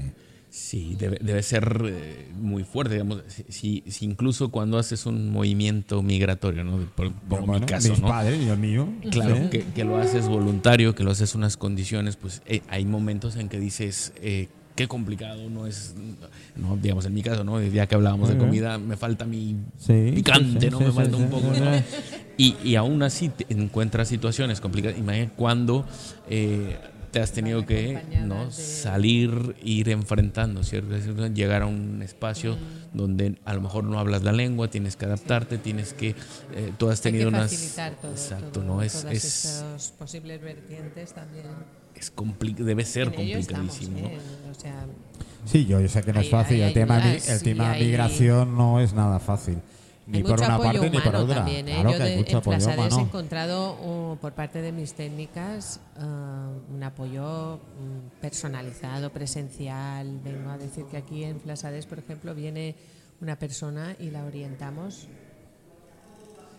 Sí, 0.53 0.97
debe, 0.99 1.19
debe 1.23 1.45
ser 1.45 1.81
eh, 1.87 2.29
muy 2.37 2.65
fuerte, 2.65 2.95
digamos, 2.95 3.23
si, 3.49 3.85
incluso 4.01 4.51
cuando 4.51 4.79
haces 4.79 5.07
un 5.07 5.31
movimiento 5.31 6.03
migratorio, 6.03 6.65
¿no? 6.65 6.79
Por, 6.97 7.13
Bueno, 7.29 7.47
mi 7.61 7.61
caso, 7.61 7.91
mis 7.91 8.01
¿no? 8.01 8.09
padres 8.09 8.43
y 8.43 8.49
el 8.49 8.59
mío. 8.59 8.89
Claro, 9.13 9.37
Sí. 9.37 9.43
que, 9.51 9.65
que 9.67 9.85
lo 9.85 9.97
haces 9.97 10.27
voluntario, 10.29 10.97
que 10.97 11.05
lo 11.05 11.13
haces 11.13 11.37
unas 11.37 11.57
condiciones, 11.57 12.17
pues 12.17 12.43
hay 12.69 12.85
momentos 12.85 13.37
en 13.37 13.49
que 13.49 13.61
dices, 13.61 14.13
eh, 14.17 14.49
qué 14.81 14.89
complicado, 14.89 15.51
no 15.51 15.67
es, 15.67 15.95
no, 16.57 16.75
digamos, 16.79 17.05
en 17.05 17.13
mi 17.13 17.23
caso, 17.23 17.45
¿no? 17.45 17.63
Ya 17.63 17.87
que 17.87 17.95
hablábamos 17.95 18.31
de 18.31 18.39
comida, 18.39 18.79
me 18.79 18.97
falta 18.97 19.27
mi 19.27 19.57
Sí, 19.77 20.13
picante, 20.15 20.59
sí, 20.67 20.71
¿no? 20.71 20.79
sí, 20.79 20.85
me 20.85 20.91
sí, 20.91 20.97
falta 20.97 21.17
sí, 21.19 21.23
un 21.23 21.29
poco, 21.31 21.53
sí, 21.55 21.61
¿no? 21.61 21.79
sí. 21.79 21.85
Y, 22.39 22.57
y 22.71 22.77
aún 22.77 23.03
así 23.03 23.29
te 23.29 23.45
encuentras 23.53 24.09
situaciones 24.09 24.59
complicadas. 24.63 24.97
Imagina 24.99 25.31
cuando 25.37 25.85
eh, 26.31 26.79
te 27.11 27.21
has 27.21 27.33
tenido 27.33 27.67
que 27.67 28.03
¿no? 28.25 28.47
de- 28.47 28.51
salir, 28.53 29.55
ir 29.63 29.91
enfrentando, 29.91 30.65
¿cierto? 30.65 30.97
Llegar 31.27 31.61
a 31.61 31.67
un 31.67 32.01
espacio 32.01 32.57
donde 32.95 33.37
a 33.45 33.53
lo 33.53 33.61
mejor 33.61 33.85
no 33.85 33.99
hablas 33.99 34.23
la 34.23 34.33
lengua, 34.33 34.69
tienes 34.69 34.97
que 34.97 35.05
adaptarte, 35.05 35.59
tienes 35.59 35.93
que... 35.93 36.15
eh, 36.55 36.73
tú 36.79 36.89
has 36.89 37.01
Hay 37.01 37.03
que 37.03 37.19
tenido 37.19 37.29
unas... 37.29 37.51
facilitar 37.53 38.01
todo, 38.01 38.13
Exacto, 38.13 38.47
todo- 38.61 38.65
¿no? 38.65 38.81
Es, 38.83 38.93
todas 38.95 39.13
es, 39.13 39.25
esas 39.25 39.91
posibles 39.99 40.41
vertientes 40.41 41.13
también. 41.13 41.45
Es 42.01 42.13
debe 42.65 42.85
ser 42.85 43.09
estamos, 43.09 43.31
complicadísimo, 43.31 43.99
¿eh? 43.99 44.19
O 44.51 44.55
sea, 44.61 44.85
Sí, 45.47 45.65
yo, 45.67 45.81
yo 45.81 45.89
sé 45.89 46.03
que 46.03 46.13
no 46.13 46.21
es 46.21 46.29
fácil. 46.31 46.57
hay 46.57 46.69
el 46.69 46.75
tema, 46.75 46.97
ayudas 46.97 47.29
el 47.31 47.43
tema 47.43 47.71
hay- 47.73 47.85
migración 47.87 48.57
no 48.57 48.79
es 48.81 48.93
nada 48.93 49.19
fácil. 49.19 49.59
ni 50.07 50.19
hay 50.19 50.25
por 50.25 50.39
una 50.41 50.59
parte 50.59 50.91
ni 50.91 50.99
por 50.99 51.03
humano 51.09 51.25
otra. 51.25 51.35
también. 51.37 51.69
¿eh? 51.69 51.75
Claro 51.75 51.91
Yo 51.93 51.97
que 51.97 52.03
hay 52.03 52.11
de- 52.11 52.17
mucho 52.19 52.31
en 52.33 52.37
apoyo 52.39 52.57
Flasades 52.59 52.79
he 52.79 52.89
humano. 52.95 53.07
encontrado 53.07 53.73
uh, 54.13 54.17
por 54.19 54.33
parte 54.33 54.61
de 54.61 54.73
mis 54.73 54.93
técnicas 54.95 55.81
uh, 55.97 56.75
un 56.75 56.83
apoyo 56.83 57.57
mm, 57.57 58.21
personalizado, 58.21 59.11
presencial. 59.13 60.21
Vengo 60.25 60.51
a 60.51 60.59
decir 60.59 60.85
que 60.91 60.97
aquí 60.99 61.25
en 61.25 61.41
Flasades, 61.41 61.87
por 61.87 61.99
ejemplo, 62.01 62.35
viene 62.35 62.75
una 63.21 63.39
persona 63.39 63.95
y 63.99 64.11
la 64.11 64.25
orientamos. 64.25 65.07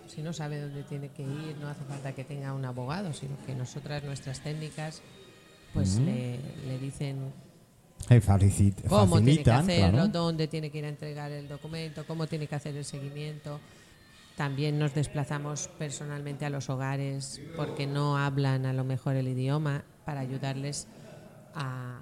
Si 0.07 0.21
no 0.21 0.33
sabe 0.33 0.59
dónde 0.59 0.83
tiene 0.83 1.09
que 1.09 1.23
ir, 1.23 1.55
no 1.61 1.69
hace 1.69 1.83
falta 1.85 2.11
que 2.13 2.23
tenga 2.23 2.53
un 2.53 2.65
abogado, 2.65 3.13
sino 3.13 3.35
que 3.45 3.55
nosotras, 3.55 4.03
nuestras 4.03 4.41
técnicas, 4.41 5.01
pues 5.73 5.97
le, 5.99 6.39
le 6.67 6.77
dicen 6.79 7.31
Eh, 8.09 8.19
facilit- 8.21 8.83
cómo 8.87 9.21
tiene 9.21 9.43
que 9.43 9.51
hacerlo, 9.51 9.91
claro. 9.91 10.07
dónde 10.09 10.47
tiene 10.47 10.69
que 10.71 10.79
ir 10.79 10.85
a 10.85 10.89
entregar 10.89 11.31
el 11.31 11.47
documento, 11.47 12.05
cómo 12.07 12.27
tiene 12.27 12.47
que 12.47 12.55
hacer 12.55 12.75
el 12.75 12.85
seguimiento. 12.85 13.59
También 14.35 14.79
nos 14.79 14.93
desplazamos 14.95 15.67
personalmente 15.77 16.45
a 16.45 16.49
los 16.49 16.69
hogares 16.69 17.39
porque 17.55 17.85
no 17.85 18.17
hablan 18.17 18.65
a 18.65 18.73
lo 18.73 18.83
mejor 18.83 19.15
el 19.15 19.27
idioma 19.27 19.83
para 20.05 20.21
ayudarles 20.21 20.87
a, 21.53 21.99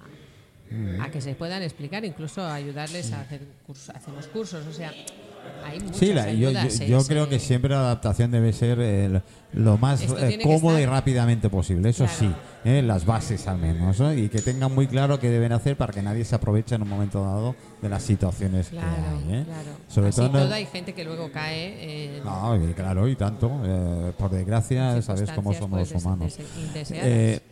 a 1.00 1.10
que 1.10 1.20
se 1.20 1.34
puedan 1.34 1.62
explicar, 1.62 2.04
incluso 2.04 2.44
ayudarles 2.46 3.12
a 3.12 3.20
hacer 3.22 3.42
cursos, 3.66 3.90
hacemos 3.94 4.26
cursos, 4.28 4.66
o 4.66 4.72
sea, 4.72 4.92
hay 5.64 5.80
muchas 5.80 5.96
Sí, 5.98 6.12
la- 6.12 6.30
yo, 6.32 6.48
ayudas, 6.48 6.78
yo- 6.78 6.84
¿eh? 6.84 6.88
yo 6.88 7.04
creo 7.04 7.28
que 7.28 7.38
siempre 7.38 7.70
la 7.70 7.80
adaptación 7.80 8.30
debe 8.30 8.52
ser 8.52 8.78
eh, 8.80 9.20
lo- 9.52 9.78
más 9.78 10.02
eh, 10.02 10.38
cómodo 10.42 10.78
y 10.78 10.86
rápidamente 10.86 11.48
posible, 11.48 11.90
eso 11.90 12.04
Claro. 12.04 12.18
sí, 12.18 12.32
eh, 12.64 12.82
las 12.82 13.04
bases 13.06 13.46
al 13.46 13.58
menos, 13.58 13.98
¿no? 14.00 14.12
y 14.12 14.28
que 14.28 14.42
tengan 14.42 14.74
muy 14.74 14.86
claro 14.86 15.18
qué 15.18 15.28
deben 15.30 15.52
hacer 15.52 15.76
para 15.76 15.92
que 15.92 16.02
nadie 16.02 16.24
se 16.24 16.34
aproveche 16.34 16.74
en 16.74 16.82
un 16.82 16.88
momento 16.88 17.22
dado 17.24 17.54
de 17.82 17.88
las 17.88 18.02
situaciones 18.02 18.68
Claro, 18.68 18.88
que 19.26 19.32
hay. 19.32 19.40
¿eh? 19.40 19.44
claro. 19.44 19.68
Sobre 19.88 20.08
Así 20.10 20.20
todo, 20.20 20.30
todo 20.30 20.54
hay 20.54 20.66
gente 20.66 20.92
que 20.92 21.04
luego 21.04 21.30
cae 21.32 22.16
en 22.16 22.24
No, 22.24 22.56
y 22.56 22.72
claro, 22.74 23.08
y 23.08 23.16
tanto. 23.16 23.50
por 24.18 24.30
desgracia, 24.30 25.00
sabes 25.02 25.30
cómo 25.32 25.52
somos 25.54 25.80
los 25.80 25.92
pues, 25.92 26.04
humanos. 26.04 26.38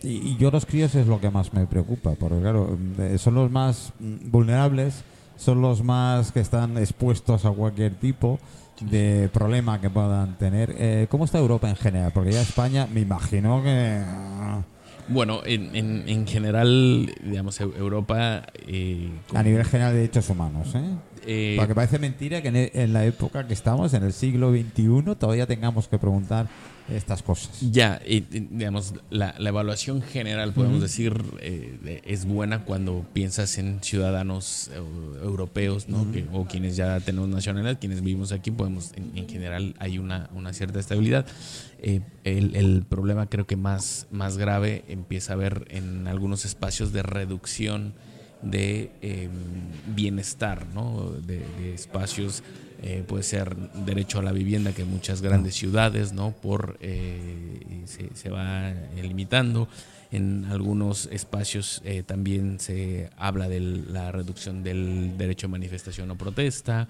y, 0.02 0.08
y 0.08 0.36
yo 0.38 0.50
los 0.50 0.66
críos 0.66 0.94
es 0.94 1.06
lo 1.06 1.20
que 1.20 1.30
más 1.30 1.52
me 1.52 1.66
preocupa, 1.66 2.12
porque 2.12 2.40
claro, 2.40 2.76
son 3.18 3.34
los 3.34 3.50
más 3.50 3.92
mm, 3.98 4.30
vulnerables, 4.30 5.02
son 5.38 5.62
los 5.62 5.82
más 5.82 6.30
que 6.32 6.40
están 6.40 6.76
expuestos 6.76 7.46
a 7.46 7.50
cualquier 7.50 7.94
tipo 7.94 8.38
de 8.80 9.30
problema 9.32 9.80
que 9.80 9.88
puedan 9.90 10.36
tener. 10.36 10.74
Eh, 10.78 11.06
¿Cómo 11.10 11.24
está 11.24 11.38
Europa 11.38 11.68
en 11.70 11.76
general? 11.76 12.12
Porque 12.12 12.32
ya 12.32 12.42
España, 12.42 12.86
me 12.92 13.00
imagino 13.00 13.62
que... 13.62 14.02
ah, 14.04 14.62
Bueno, 15.08 15.40
en, 15.46 15.74
en, 15.74 16.08
en 16.08 16.26
general, 16.26 17.10
digamos, 17.24 17.60
Eu- 17.60 17.74
Europa... 17.76 18.42
eh, 18.66 19.10
A 19.34 19.42
nivel 19.42 19.64
general 19.64 19.92
de 19.94 20.00
derechos 20.00 20.28
humanos, 20.30 20.74
¿eh? 20.74 20.82
eh, 21.26 21.56
Porque 21.58 21.74
parece 21.74 21.98
mentira 21.98 22.40
que 22.42 22.48
en, 22.48 22.56
e- 22.56 22.70
en 22.74 22.92
la 22.92 23.04
época 23.04 23.46
que 23.46 23.54
estamos, 23.54 23.94
en 23.94 24.04
el 24.04 24.12
siglo 24.12 24.52
XXI, 24.52 25.14
todavía 25.18 25.46
tengamos 25.46 25.88
que 25.88 25.98
preguntar 25.98 26.46
estas 26.94 27.22
cosas. 27.22 27.50
Ya, 27.60 28.00
y, 28.06 28.20
digamos, 28.20 28.94
la, 29.10 29.34
la 29.38 29.48
evaluación 29.50 30.00
general, 30.02 30.52
podemos 30.52 30.80
decir, 30.80 31.22
eh, 31.40 32.02
es 32.06 32.24
buena 32.24 32.64
cuando 32.64 33.04
piensas 33.12 33.58
en 33.58 33.82
ciudadanos 33.82 34.70
eu- 34.74 35.22
europeos, 35.22 35.88
¿no? 35.88 36.10
Que- 36.12 36.26
o 36.32 36.46
quienes 36.46 36.76
ya 36.76 36.98
tenemos 37.00 37.28
nacionalidad, 37.28 37.78
quienes 37.78 38.00
vivimos 38.00 38.32
aquí, 38.32 38.50
podemos, 38.50 38.92
en, 38.96 39.12
en 39.16 39.28
general, 39.28 39.74
hay 39.78 39.98
una, 39.98 40.30
una 40.34 40.52
cierta 40.52 40.80
estabilidad. 40.80 41.26
Eh, 41.80 42.00
el, 42.24 42.56
el 42.56 42.84
problema 42.88 43.26
creo 43.26 43.46
que 43.46 43.56
más, 43.56 44.06
más 44.10 44.36
grave 44.38 44.84
empieza 44.88 45.32
a 45.32 45.36
haber 45.36 45.66
en 45.70 46.06
algunos 46.08 46.44
espacios 46.44 46.92
de 46.92 47.02
reducción 47.02 47.92
de 48.42 48.90
eh, 49.02 49.28
bienestar, 49.94 50.66
¿no? 50.74 51.10
de, 51.12 51.38
de 51.60 51.74
espacios, 51.74 52.42
eh, 52.82 53.04
puede 53.06 53.22
ser 53.22 53.56
derecho 53.56 54.18
a 54.18 54.22
la 54.22 54.32
vivienda 54.32 54.72
que 54.72 54.82
en 54.82 54.90
muchas 54.90 55.20
grandes 55.20 55.54
ciudades, 55.54 56.12
¿no? 56.12 56.30
por 56.30 56.76
eh, 56.80 57.82
se, 57.86 58.10
se 58.14 58.30
va 58.30 58.72
limitando. 59.02 59.68
En 60.10 60.46
algunos 60.50 61.06
espacios 61.12 61.82
eh, 61.84 62.02
también 62.02 62.60
se 62.60 63.10
habla 63.16 63.48
de 63.48 63.60
la 63.60 64.10
reducción 64.10 64.62
del 64.62 65.18
derecho 65.18 65.46
a 65.48 65.50
manifestación 65.50 66.10
o 66.10 66.16
protesta. 66.16 66.88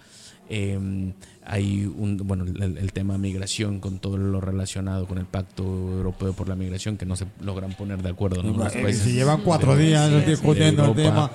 Eh, 0.51 1.13
hay 1.45 1.85
un, 1.87 2.17
bueno, 2.25 2.45
el, 2.45 2.79
el 2.79 2.93
tema 2.93 3.17
migración 3.19 3.81
con 3.81 3.99
todo 3.99 4.17
lo 4.19 4.41
relacionado 4.41 5.07
con 5.07 5.17
el 5.19 5.25
Pacto 5.27 5.63
Europeo 5.63 6.33
por 6.35 6.49
la 6.49 6.55
Migración 6.57 6.97
que 6.99 7.05
no 7.07 7.17
se 7.17 7.27
logran 7.43 7.73
poner 7.75 8.03
de 8.03 8.11
acuerdo. 8.11 8.43
¿no? 8.43 8.57
Los 8.65 8.75
Eh, 8.75 8.83
países 8.83 9.07
llevan 9.13 9.43
cuatro 9.43 9.75
de- 9.77 9.87
días 9.87 10.11
sí, 10.11 10.31
discutiendo 10.31 10.85
el 10.87 10.95
tema, 10.95 11.31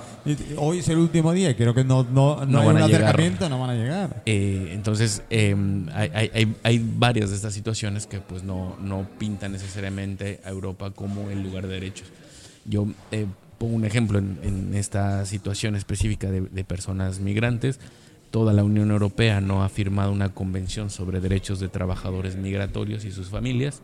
hoy 0.56 0.78
es 0.78 0.88
el 0.88 0.98
último 0.98 1.32
día 1.32 1.50
y 1.50 1.54
creo 1.54 1.74
que 1.74 1.82
no, 1.84 2.04
no, 2.04 2.38
no, 2.40 2.46
No 2.46 2.60
hay 2.60 2.66
van 2.66 2.76
un 2.76 2.82
acercamiento, 2.82 3.48
no 3.48 3.58
van 3.60 3.70
a 3.70 3.74
llegar. 3.74 4.22
Eh, 4.26 4.70
entonces, 4.72 5.22
eh, 5.30 5.54
hay, 5.92 6.10
hay- 6.14 6.30
hay- 6.34 6.54
hay 6.64 6.78
varias 6.96 7.30
de 7.30 7.36
estas 7.36 7.54
situaciones 7.54 8.06
que 8.06 8.18
pues 8.20 8.42
no, 8.44 8.76
no 8.80 9.06
pintan 9.18 9.52
necesariamente 9.52 10.40
a 10.44 10.50
Europa 10.50 10.90
como 10.92 11.30
el 11.30 11.42
lugar 11.42 11.66
de 11.68 11.73
derechos. 11.74 12.08
Yo 12.64 12.86
eh, 13.12 13.26
pongo 13.58 13.74
un 13.76 13.84
ejemplo 13.84 14.18
en, 14.18 14.38
en 14.42 14.74
esta 14.74 15.24
situación 15.26 15.76
específica 15.76 16.30
de, 16.30 16.40
de 16.42 16.64
personas 16.64 17.20
migrantes. 17.20 17.78
Toda 18.30 18.52
la 18.52 18.64
Unión 18.64 18.90
Europea 18.90 19.40
no 19.40 19.62
ha 19.62 19.68
firmado 19.68 20.10
una 20.10 20.30
convención 20.34 20.90
sobre 20.90 21.20
derechos 21.20 21.60
de 21.60 21.68
trabajadores 21.68 22.36
migratorios 22.36 23.04
y 23.04 23.12
sus 23.12 23.28
familias. 23.28 23.80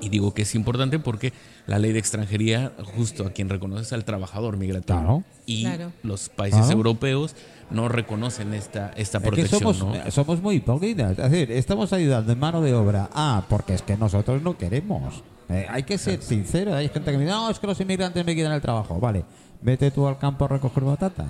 Y 0.00 0.08
digo 0.08 0.32
que 0.34 0.42
es 0.42 0.54
importante 0.54 0.98
porque 0.98 1.32
la 1.66 1.78
ley 1.78 1.92
de 1.92 1.98
extranjería 1.98 2.72
justo 2.96 3.26
a 3.26 3.30
quien 3.30 3.48
reconoce 3.48 3.82
es 3.82 3.92
al 3.92 4.04
trabajador 4.04 4.56
migratorio. 4.56 5.02
Claro. 5.02 5.24
Y 5.44 5.62
Claro. 5.64 5.92
los 6.02 6.28
países 6.30 6.60
Claro. 6.62 6.76
europeos 6.78 7.36
no 7.70 7.88
reconocen 7.88 8.54
esta, 8.54 8.92
esta 8.96 9.18
Es 9.18 9.22
que 9.24 9.28
protección. 9.28 9.60
somos, 9.60 9.78
¿no? 9.78 9.94
eh, 9.94 10.10
somos 10.10 10.40
muy 10.42 10.56
hipócritas. 10.56 11.18
Es 11.18 11.30
decir, 11.30 11.52
estamos 11.52 11.92
ayudando 11.92 12.32
en 12.32 12.38
mano 12.38 12.60
de 12.62 12.74
obra. 12.74 13.08
Ah, 13.12 13.44
porque 13.48 13.74
es 13.74 13.82
que 13.82 13.96
nosotros 13.96 14.42
no 14.42 14.56
queremos. 14.56 15.22
Eh, 15.48 15.66
hay 15.68 15.82
que 15.84 15.96
ser 15.98 16.22
sincero. 16.22 16.74
Hay 16.74 16.88
gente 16.88 17.10
que 17.10 17.16
me 17.18 17.24
dice, 17.24 17.34
no, 17.36 17.50
es 17.50 17.58
que 17.58 17.66
los 17.66 17.80
inmigrantes 17.80 18.24
me 18.24 18.34
quitan 18.34 18.52
el 18.52 18.60
trabajo. 18.60 18.98
Vale, 18.98 19.24
vete 19.62 19.90
tú 19.90 20.06
al 20.06 20.18
campo 20.18 20.44
a 20.44 20.48
recoger 20.48 20.84
batatas. 20.84 21.26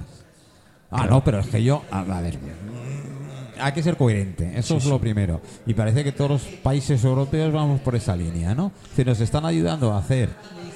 Ah, 0.90 1.06
no, 1.08 1.22
pero 1.22 1.40
es 1.40 1.46
que 1.48 1.62
yo. 1.62 1.82
A 1.90 2.02
ver. 2.02 2.38
mm, 2.38 3.60
Hay 3.60 3.72
que 3.72 3.82
ser 3.82 3.96
coherente, 3.96 4.52
eso 4.56 4.76
es 4.76 4.84
lo 4.86 5.00
primero. 5.00 5.40
Y 5.66 5.74
parece 5.74 6.04
que 6.04 6.12
todos 6.12 6.30
los 6.30 6.42
países 6.42 7.02
europeos 7.04 7.52
vamos 7.52 7.80
por 7.80 7.94
esa 7.96 8.14
línea, 8.16 8.54
¿no? 8.54 8.70
Si 8.94 9.04
nos 9.04 9.20
están 9.20 9.44
ayudando 9.46 9.92
a 9.92 9.98
hacer, 9.98 10.30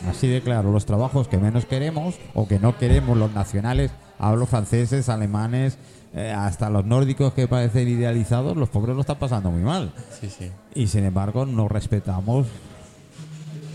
así 0.09 0.27
de 0.29 0.41
claro, 0.43 0.73
los 0.73 0.87
trabajos 0.87 1.29
que 1.29 1.39
menos 1.39 1.65
queremos 1.67 2.17
o 2.35 2.49
que 2.49 2.59
no 2.59 2.77
queremos 2.79 3.17
los 3.19 3.33
nacionales, 3.33 3.91
hablo 4.19 4.47
franceses, 4.47 5.09
alemanes, 5.09 5.79
eh, 6.15 6.33
hasta 6.37 6.71
los 6.71 6.85
nórdicos 6.87 7.33
que 7.35 7.47
parecen 7.47 7.87
idealizados, 7.89 8.57
los 8.57 8.69
pobres 8.71 8.95
lo 8.97 9.03
están 9.03 9.19
pasando 9.19 9.51
muy 9.51 9.63
mal. 9.63 9.93
Sí, 10.21 10.29
sí. 10.29 10.51
Y 10.75 10.87
sin 10.89 11.05
embargo, 11.05 11.47
no 11.47 11.69
respetamos. 11.69 12.47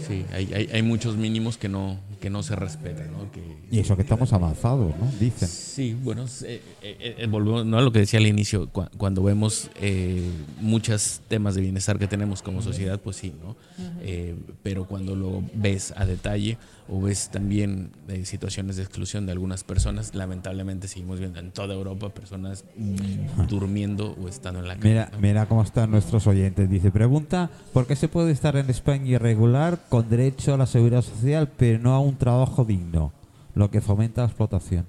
Sí, 0.08 0.26
hay, 0.34 0.54
hay, 0.54 0.70
hay 0.72 0.82
muchos 0.82 1.15
mínimos 1.18 1.58
que 1.58 1.68
no, 1.70 2.00
que 2.22 2.30
no 2.30 2.44
se 2.44 2.56
respetan, 2.56 3.12
¿no? 3.12 3.32
Que, 3.32 3.41
Y 3.72 3.80
eso 3.80 3.96
que 3.96 4.02
estamos 4.04 4.32
avanzados, 4.34 4.94
¿no? 5.00 5.12
Dicen. 5.20 5.48
Sí, 5.48 5.96
bueno, 6.04 6.26
eh, 6.44 6.62
eh, 6.82 7.15
eh, 7.20 7.28
volvemos 7.28 7.65
¿no? 7.65 7.78
a 7.78 7.82
lo 7.82 7.91
que 7.91 8.00
decía 8.00 8.20
al 8.20 8.28
inicio, 8.28 8.72
cua- 8.72 8.89
cuando 8.98 9.24
vemos 9.24 9.70
eh, 9.82 10.30
muchos 10.62 11.22
temas 11.28 11.56
de 11.56 11.62
bienestar 11.62 11.98
que 11.98 12.08
tenemos 12.08 12.41
como 12.41 12.62
sociedad, 12.62 13.00
pues 13.00 13.15
sí, 13.18 13.34
¿no? 13.44 13.56
Eh, 14.02 14.36
pero 14.63 14.86
cuando 14.86 15.15
lo 15.15 15.44
ves 15.54 15.94
a 15.96 16.06
detalle 16.06 16.58
o 16.88 17.02
ves 17.02 17.30
también 17.32 17.89
eh, 18.08 18.26
situaciones 18.26 18.76
de 18.76 18.84
exclusión 18.84 19.26
de 19.26 19.32
algunas 19.32 19.63
personas, 19.63 20.13
lamentablemente 20.13 20.88
seguimos 20.88 21.19
viendo 21.19 21.39
en 21.39 21.52
toda 21.52 21.74
Europa 21.74 22.10
personas 22.13 22.63
mm, 22.78 23.48
durmiendo 23.48 24.15
o 24.21 24.28
estando 24.28 24.60
en 24.60 24.67
la 24.67 24.76
calle. 24.76 24.89
Mira, 24.89 25.12
mira 25.19 25.45
cómo 25.48 25.63
están 25.63 25.89
nuestros 25.91 26.28
oyentes. 26.28 26.69
Dice, 26.69 26.91
pregunta, 26.91 27.50
¿por 27.74 27.88
qué 27.88 27.95
se 27.95 28.08
puede 28.08 28.32
estar 28.32 28.56
en 28.56 28.69
España 28.69 29.12
irregular 29.12 29.80
con 29.89 30.10
derecho 30.10 30.54
a 30.54 30.58
la 30.58 30.65
seguridad 30.67 31.02
social, 31.02 31.50
pero 31.58 31.80
no 31.80 31.93
a 31.93 32.00
un 32.00 32.17
trabajo 32.17 32.65
digno? 32.65 33.13
Lo 33.56 33.71
que 33.71 33.82
fomenta 33.82 34.21
la 34.21 34.28
explotación. 34.28 34.86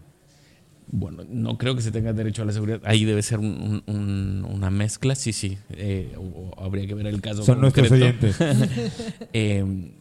Bueno, 0.88 1.24
no 1.28 1.58
creo 1.58 1.74
que 1.74 1.82
se 1.82 1.90
tenga 1.90 2.12
derecho 2.12 2.42
a 2.42 2.44
la 2.44 2.52
seguridad. 2.52 2.80
Ahí 2.84 3.04
debe 3.04 3.20
ser 3.22 3.38
un- 3.40 3.82
un- 3.86 3.94
un- 3.94 4.44
una 4.48 4.70
mezcla, 4.70 5.14
sí, 5.16 5.32
sí. 5.32 5.58
Eh, 5.70 6.14
o- 6.16 6.52
o 6.56 6.62
habría 6.64 6.86
que 6.86 6.94
ver 6.94 7.06
el 7.08 7.20
caso. 7.20 7.42
Son 7.42 7.60
nuestros 7.60 7.90
oyentes. 7.90 8.36
Eh, 9.32 9.92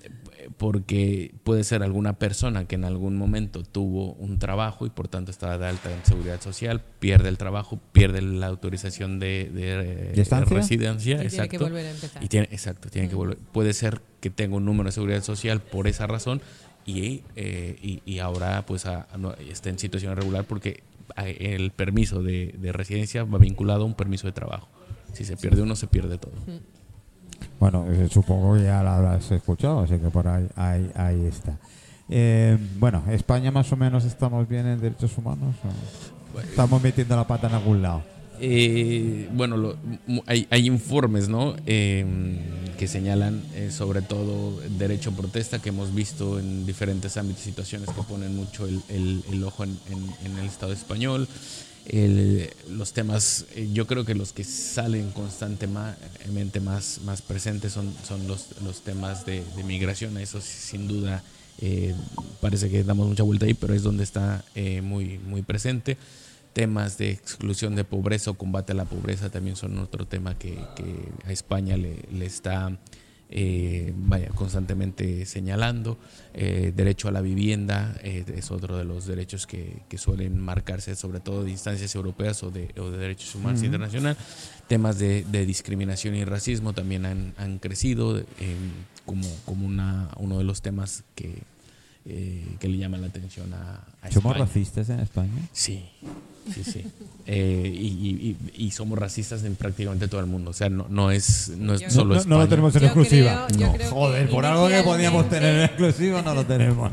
porque 0.57 1.33
puede 1.43 1.63
ser 1.63 1.83
alguna 1.83 2.13
persona 2.19 2.65
que 2.65 2.75
en 2.75 2.83
algún 2.85 3.17
momento 3.17 3.63
tuvo 3.63 4.13
un 4.13 4.39
trabajo 4.39 4.85
y 4.85 4.89
por 4.89 5.07
tanto 5.07 5.31
estaba 5.31 5.57
de 5.57 5.67
alta 5.67 5.91
en 5.93 6.03
seguridad 6.05 6.41
social, 6.41 6.81
pierde 6.99 7.29
el 7.29 7.37
trabajo, 7.37 7.79
pierde 7.91 8.21
la 8.21 8.47
autorización 8.47 9.19
de, 9.19 9.49
de, 9.53 9.71
eh, 9.73 10.11
¿De 10.15 10.21
estancia? 10.21 10.53
Y 10.55 10.57
residencia, 10.59 11.15
tiene 11.15 11.27
exacto. 11.29 11.49
que 11.57 11.63
volver 11.63 11.85
a 11.85 11.91
empezar. 11.91 12.23
Y 12.23 12.27
tiene, 12.27 12.47
exacto, 12.51 12.89
tiene 12.89 13.09
que 13.09 13.15
volver. 13.15 13.37
Puede 13.37 13.73
ser 13.73 14.01
que 14.19 14.29
tenga 14.29 14.55
un 14.55 14.65
número 14.65 14.87
de 14.89 14.91
seguridad 14.93 15.23
social 15.23 15.61
por 15.61 15.87
esa 15.87 16.07
razón 16.07 16.41
y, 16.85 17.23
eh, 17.35 17.77
y, 17.81 18.01
y 18.05 18.19
ahora 18.19 18.65
pues 18.65 18.85
a- 18.85 19.07
a 19.11 19.17
no- 19.17 19.33
está 19.33 19.69
en 19.69 19.79
situación 19.79 20.11
irregular 20.13 20.45
porque 20.45 20.83
el 21.17 21.71
permiso 21.71 22.23
de, 22.23 22.55
de 22.57 22.71
residencia 22.71 23.23
va 23.23 23.37
vinculado 23.37 23.83
a 23.83 23.85
un 23.85 23.93
permiso 23.95 24.27
de 24.27 24.33
trabajo. 24.33 24.67
Si 25.13 25.23
se 25.23 25.37
pierde 25.37 25.61
uno, 25.61 25.75
se 25.75 25.87
pierde 25.87 26.17
todo. 26.17 26.33
Bueno, 27.59 27.85
eh, 27.91 28.07
supongo 28.11 28.55
que 28.55 28.63
ya 28.63 28.83
la 28.83 28.97
habrás 28.97 29.31
escuchado, 29.31 29.79
así 29.81 29.93
que 29.97 30.09
por 30.09 30.27
ahí, 30.27 30.47
ahí, 30.55 30.91
ahí 30.95 31.25
está. 31.25 31.57
Eh, 32.09 32.57
bueno, 32.79 33.03
España 33.09 33.51
más 33.51 33.71
o 33.71 33.77
menos 33.77 34.05
estamos 34.05 34.47
bien 34.47 34.67
en 34.67 34.79
derechos 34.79 35.17
humanos. 35.17 35.55
o 36.35 36.39
Estamos 36.41 36.81
metiendo 36.83 37.15
la 37.15 37.25
pata 37.25 37.47
en 37.47 37.53
algún 37.55 37.81
lado. 37.81 38.03
Eh, 38.41 39.29
bueno, 39.33 39.55
lo- 39.55 39.77
hay, 40.27 40.45
hay 40.51 40.67
informes, 40.67 41.29
¿no? 41.29 41.55
Eh, 41.65 42.05
que 42.77 42.87
señalan 42.89 43.41
sobre 43.71 44.01
todo 44.01 44.59
derecho 44.77 45.11
a 45.11 45.13
protesta 45.13 45.59
que 45.59 45.69
hemos 45.69 45.95
visto 45.95 46.37
en 46.39 46.65
diferentes 46.65 47.15
ámbitos, 47.15 47.41
situaciones 47.43 47.89
que 47.89 48.01
ponen 48.03 48.35
mucho 48.35 48.67
el, 48.67 48.81
el- 48.89 49.23
el 49.31 49.43
ojo 49.45 49.63
en, 49.63 49.79
en- 49.89 50.31
en 50.33 50.37
el 50.39 50.45
Estado 50.45 50.73
español. 50.73 51.27
El- 51.87 52.49
los 52.69 52.93
temas, 52.93 53.45
eh, 53.55 53.69
yo 53.73 53.85
creo 53.85 54.05
que 54.05 54.15
los 54.15 54.33
que 54.33 54.43
salen 54.43 55.11
constantemente 55.11 56.59
más, 56.59 56.99
más 57.05 57.21
presentes 57.21 57.73
son, 57.73 57.93
son 58.07 58.27
los, 58.27 58.59
los 58.63 58.81
temas 58.81 59.25
de, 59.25 59.43
de 59.55 59.63
migración. 59.63 60.17
Eso 60.17 60.41
sin 60.41 60.87
duda 60.87 61.23
eh, 61.61 61.93
parece 62.41 62.69
que 62.69 62.83
damos 62.83 63.07
mucha 63.07 63.23
vuelta 63.23 63.45
ahí, 63.45 63.53
pero 63.53 63.73
es 63.73 63.83
donde 63.83 64.03
está 64.03 64.43
eh, 64.55 64.81
muy, 64.81 65.19
muy 65.19 65.41
presente. 65.43 65.97
Temas 66.53 66.97
de 66.97 67.11
exclusión 67.11 67.75
de 67.75 67.83
pobreza 67.83 68.31
o 68.31 68.33
combate 68.33 68.71
a 68.71 68.75
la 68.75 68.85
pobreza 68.85 69.29
también 69.29 69.55
son 69.55 69.77
otro 69.77 70.05
tema 70.07 70.37
que, 70.39 70.57
a 71.25 71.31
España 71.31 71.75
le 71.77 72.25
está 72.25 72.77
eh, 73.37 73.91
vaya, 73.97 74.29
constantemente 74.29 75.25
señalando. 75.25 75.97
Eh, 76.33 76.71
derecho 76.73 77.09
a 77.09 77.11
la 77.11 77.19
vivienda 77.19 77.95
eh, 78.01 78.23
es 78.35 78.49
otro 78.49 78.77
de 78.77 78.85
los 78.85 79.05
derechos 79.05 79.45
que, 79.45 79.81
que 79.89 79.97
suelen 79.97 80.39
marcarse, 80.39 80.95
sobre 80.95 81.19
todo 81.19 81.43
de 81.43 81.51
instancias 81.51 81.93
europeas 81.95 82.41
o 82.43 82.49
de, 82.51 82.73
o 82.79 82.89
de 82.91 82.97
derechos 82.97 83.35
humanos 83.35 83.61
internacional. 83.61 84.15
Temas 84.69 84.97
de, 84.99 85.25
de 85.25 85.45
discriminación 85.45 86.15
y 86.15 86.23
racismo 86.23 86.71
también 86.71 87.05
han, 87.05 87.33
han 87.37 87.59
crecido 87.59 88.17
eh, 88.19 88.25
como, 89.05 89.27
como 89.45 89.65
una, 89.67 90.09
uno 90.17 90.37
de 90.37 90.45
los 90.45 90.61
temas 90.61 91.03
que, 91.13 91.43
eh, 92.05 92.55
que 92.59 92.67
le 92.69 92.77
llaman 92.77 93.01
la 93.01 93.07
atención 93.07 93.53
a, 93.53 93.83
a 94.01 94.11
¿Somos 94.11 94.31
España. 94.31 94.45
racistas 94.45 94.89
en 94.89 94.99
España? 95.01 95.49
Sí, 95.51 95.83
sí, 96.53 96.63
sí. 96.63 96.85
Eh, 97.27 97.71
y, 97.73 97.87
y- 97.87 98.37
y- 98.55 98.65
y 98.67 98.71
somos 98.71 98.97
racistas 98.99 99.43
en 99.43 99.55
prácticamente 99.55 100.07
todo 100.07 100.21
el 100.21 100.27
mundo. 100.27 100.51
O 100.51 100.53
sea, 100.53 100.69
no, 100.69 100.85
no 100.89 101.11
es, 101.11 101.49
no 101.57 101.73
es 101.73 101.81
Yo- 101.81 101.89
solo 101.89 102.13
no, 102.13 102.19
España. 102.19 102.35
no 102.35 102.41
lo 102.43 102.47
tenemos 102.49 102.75
en 102.75 102.81
Yo 102.81 102.85
exclusiva. 102.87 103.47
creo- 103.49 103.67
no, 103.77 103.89
joder, 103.89 104.29
por 104.29 104.45
algo 104.45 104.67
que 104.67 104.81
podíamos 104.83 105.29
tener 105.29 105.55
en 105.55 105.61
exclusiva 105.63 106.21
no 106.21 106.33
lo 106.35 106.45
tenemos. 106.47 106.91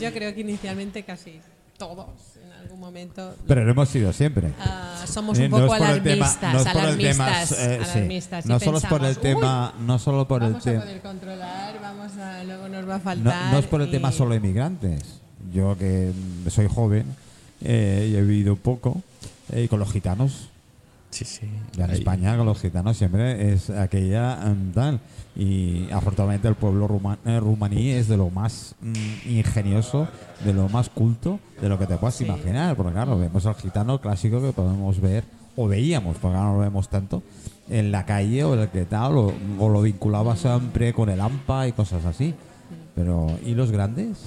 Yo 0.00 0.12
creo 0.12 0.34
que 0.34 0.40
inicialmente 0.42 1.02
casi 1.02 1.40
todos 1.78 2.06
en 2.44 2.52
algún 2.52 2.80
momento 2.80 3.36
Pero 3.46 3.64
lo 3.64 3.70
hemos 3.70 3.88
sido 3.88 4.12
siempre. 4.12 4.52
ah, 4.60 5.04
somos 5.06 5.38
Eh, 5.38 5.44
un 5.44 5.50
poco 5.50 5.62
tema- 5.74 5.76
alarmistas, 5.88 6.52
no 6.52 6.60
es 6.60 6.66
por 6.68 6.84
el 6.84 6.98
tema, 6.98 7.26
alarmistas, 7.26 8.44
eh, 8.44 8.48
No 8.48 8.60
solo 8.60 8.78
es 8.78 8.84
por 8.84 9.04
el 9.04 9.16
tema, 9.18 9.74
no 9.80 9.98
solo 9.98 10.28
por 10.28 10.42
"Uy, 10.42 10.46
el 10.48 10.52
vamos 10.52 10.66
a 10.66 10.70
tema, 10.70 10.82
poder 10.82 11.00
controlar, 11.00 11.80
vamos 11.80 12.12
a, 12.18 12.44
luego 12.44 12.68
nos 12.68 12.88
va 12.88 12.94
a 12.94 12.98
no, 12.98 13.02
faltar. 13.04 13.52
no 13.52 13.58
es 13.58 13.66
por 13.66 13.80
el 13.80 13.90
tema 13.90 14.10
y- 14.10 14.12
solo 14.12 14.30
de 14.32 14.36
inmigrantes. 14.36 15.20
Yo 15.54 15.76
que 15.78 16.12
soy 16.50 16.66
joven 16.68 17.06
eh, 17.62 18.08
y 18.12 18.16
he 18.16 18.22
vivido 18.22 18.56
poco 18.56 19.02
eh, 19.52 19.64
y 19.64 19.68
con 19.68 19.78
los 19.80 19.90
gitanos. 19.92 20.48
Sí, 21.10 21.24
sí. 21.24 21.48
Ya 21.76 21.84
en 21.86 21.90
Ahí. 21.92 21.98
España 21.98 22.36
con 22.36 22.44
los 22.46 22.60
gitanos 22.60 22.96
siempre 22.98 23.52
es 23.52 23.70
aquella 23.70 24.36
mm, 24.36 24.72
tal. 24.72 25.00
Y 25.34 25.88
afortunadamente 25.90 26.48
el 26.48 26.54
pueblo 26.54 26.86
ruma- 26.88 27.16
eh, 27.24 27.40
rumaní 27.40 27.90
es 27.90 28.08
de 28.08 28.16
lo 28.16 28.28
más 28.28 28.74
mm, 28.82 29.30
ingenioso, 29.30 30.06
de 30.44 30.52
lo 30.52 30.68
más 30.68 30.90
culto, 30.90 31.40
de 31.62 31.68
lo 31.68 31.78
que 31.78 31.86
te 31.86 31.96
puedas 31.96 32.14
Sí. 32.16 32.24
imaginar. 32.24 32.76
Porque 32.76 32.92
claro, 32.92 33.18
vemos 33.18 33.46
al 33.46 33.54
gitano 33.54 34.00
clásico 34.00 34.42
que 34.42 34.52
podemos 34.52 35.00
ver, 35.00 35.24
o 35.56 35.66
veíamos, 35.66 36.16
porque 36.18 36.36
ahora 36.36 36.50
no 36.50 36.56
lo 36.56 36.60
vemos 36.60 36.88
tanto, 36.90 37.22
en 37.70 37.90
la 37.90 38.04
calle 38.04 38.44
o 38.44 38.54
en 38.54 38.60
el 38.60 38.68
que 38.68 38.84
tal, 38.84 39.16
o, 39.16 39.32
o 39.58 39.68
lo 39.70 39.80
vinculaba 39.82 40.36
siempre 40.36 40.92
con 40.92 41.08
el 41.08 41.20
AMPA 41.20 41.68
y 41.68 41.72
cosas 41.72 42.04
así. 42.04 42.34
Pero, 42.94 43.28
¿y 43.46 43.54
los 43.54 43.70
grandes? 43.70 44.18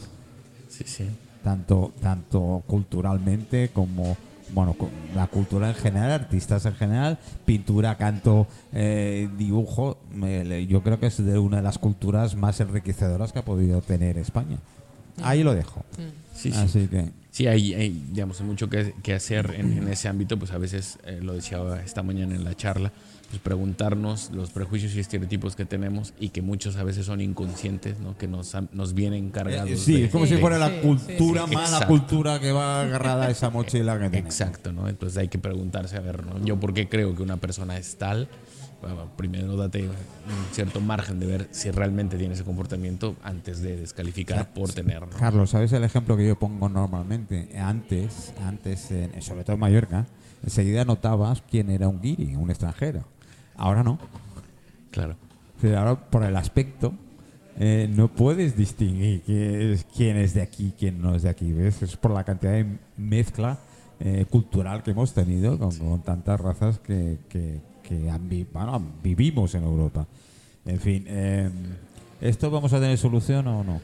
Sí, 0.70 0.84
sí. 0.88 1.06
Tanto 1.43 1.91
tanto 2.01 2.63
culturalmente 2.67 3.69
como 3.73 4.15
bueno 4.54 4.73
con 4.73 4.89
la 5.15 5.27
cultura 5.27 5.69
en 5.69 5.75
general 5.75 6.12
artistas 6.12 6.65
en 6.65 6.73
general 6.75 7.17
pintura 7.45 7.95
canto 7.97 8.47
eh, 8.73 9.30
dibujo 9.38 9.97
me- 10.13 10.43
le- 10.43 10.67
yo 10.67 10.84
creo 10.84 10.99
que 10.99 11.08
es 11.08 11.23
de 11.23 11.39
una 11.39 11.58
de 11.58 11.63
las 11.63 11.77
culturas 11.77 12.36
más 12.36 12.60
enriquecedoras 12.60 13.32
que 13.32 13.39
ha 13.39 13.45
podido 13.45 13.82
tener 13.82 14.17
España. 14.17 14.58
Ahí 15.23 15.43
lo 15.43 15.54
dejo. 15.54 15.84
Sí, 16.36 16.51
sí. 16.51 16.58
así 16.58 16.88
que 16.88 17.10
Sí, 17.32 17.47
hay, 17.47 17.73
hay, 17.73 18.06
digamos, 18.12 18.41
mucho 18.41 18.69
que, 18.69 18.93
que 19.04 19.13
hacer 19.13 19.56
en, 19.58 19.77
en 19.77 19.88
ese 19.88 20.10
ámbito, 20.10 20.38
pues 20.38 20.51
a 20.51 20.58
veces, 20.58 20.99
eh, 21.06 21.19
lo 21.21 21.32
decía 21.34 21.60
esta 21.86 22.04
mañana 22.04 22.36
en 22.36 22.43
la 22.43 22.56
charla, 22.56 22.91
pues 23.32 23.41
preguntarnos 23.41 24.30
los 24.32 24.52
prejuicios 24.52 24.94
y 24.96 25.00
estereotipos 25.00 25.56
que 25.56 25.65
tenemos 25.65 26.13
y 26.20 26.30
que 26.30 26.41
muchos 26.41 26.76
a 26.76 26.84
veces 26.84 27.06
son 27.06 27.22
inconscientes, 27.22 28.00
¿no? 28.00 28.17
Que 28.17 28.28
nos, 28.28 28.54
nos 28.74 28.94
vienen 28.94 29.32
cargados. 29.32 29.70
Eh, 29.70 29.78
sí 29.78 29.94
de- 29.94 30.06
es 30.06 30.12
como 30.12 30.26
si 30.26 30.36
Sí, 30.36 30.41
fuera 30.41 30.58
sí, 30.58 30.62
la 30.62 30.70
sí, 30.70 30.80
cultura 30.82 31.48
sí. 31.48 31.56
más 31.56 31.72
la 31.72 31.78
Exacto. 31.78 31.88
cultura 31.88 32.39
que 32.39 32.52
va 32.52 32.82
agarrada 32.82 33.26
a 33.28 33.30
esa 33.32 33.50
mochila 33.52 33.98
que 34.00 34.10
tiene 34.10 34.28
Exacto, 34.28 34.72
¿no? 34.74 34.88
Entonces 34.89 35.17
hay 35.17 35.30
que 35.30 35.39
preguntarse, 35.39 35.96
a 35.98 36.02
ver, 36.02 36.26
¿no? 36.26 36.44
Yo 36.46 36.60
por 36.60 36.74
qué 36.74 36.88
creo 36.89 37.15
que 37.15 37.24
una 37.24 37.38
persona 37.38 37.78
es 37.78 37.96
tal, 37.98 38.28
Bueno, 38.82 39.10
primero 39.15 39.56
date 39.56 39.88
un 39.88 39.94
cierto 40.54 40.82
margen 40.82 41.20
de 41.20 41.28
ver 41.28 41.48
si 41.52 41.70
realmente 41.70 42.17
tiene 42.17 42.34
ese 42.34 42.44
comportamiento 42.44 43.15
antes 43.24 43.62
de 43.62 43.78
descalificar 43.78 44.52
por 44.54 44.74
tenerlo. 44.74 45.10
Carlos, 45.20 45.52
¿sabes 45.52 45.72
el 45.74 45.84
ejemplo 45.84 46.17
que 46.17 46.28
yo 46.28 46.38
pongo 46.39 46.67
normalmente? 46.67 47.58
Antes, 47.60 48.34
antes 48.44 48.89
en- 48.91 49.22
sobre 49.22 49.44
todo 49.44 49.54
en 49.54 49.60
Mallorca, 49.60 50.08
enseguida 50.44 50.84
notabas 50.84 51.44
quién 51.50 51.70
era 51.70 51.88
un 51.88 52.02
guiri, 52.02 52.36
un 52.36 52.50
extranjero. 52.50 53.06
Ahora 53.56 53.84
no. 53.84 54.00
Claro. 54.92 55.16
Ahora 55.78 55.96
por 56.10 56.24
el 56.24 56.36
aspecto 56.36 56.94
eh, 57.60 57.88
no 57.96 58.08
puedes 58.08 58.58
distinguir 58.58 59.22
quién 59.24 59.62
es, 59.72 59.84
quién 59.86 60.18
es 60.18 60.34
de 60.34 60.42
aquí, 60.42 60.74
quién 60.78 61.02
no 61.02 61.16
es 61.16 61.22
de 61.24 61.30
aquí. 61.30 61.52
¿ves? 61.52 61.82
Es 61.84 61.96
por 61.98 62.12
la 62.12 62.24
cantidad 62.24 62.54
de 62.54 62.66
mezcla 62.98 63.60
eh, 64.00 64.26
cultural 64.30 64.82
que 64.82 64.92
hemos 64.92 65.14
tenido 65.14 65.60
con, 65.60 65.76
con 65.78 66.02
tantas 66.02 66.40
razas 66.40 66.80
que, 66.80 67.20
que- 67.30 67.60
que 67.84 68.10
han 68.10 68.30
bueno, 68.54 68.82
vivimos 69.04 69.54
en 69.54 69.64
Europa. 69.64 70.08
En 70.66 70.80
fin, 70.80 71.04
eh, 71.08 71.50
¿esto 72.22 72.50
vamos 72.50 72.72
a 72.72 72.80
tener 72.80 72.98
solución 72.98 73.46
o 73.48 73.64
no? 73.66 73.82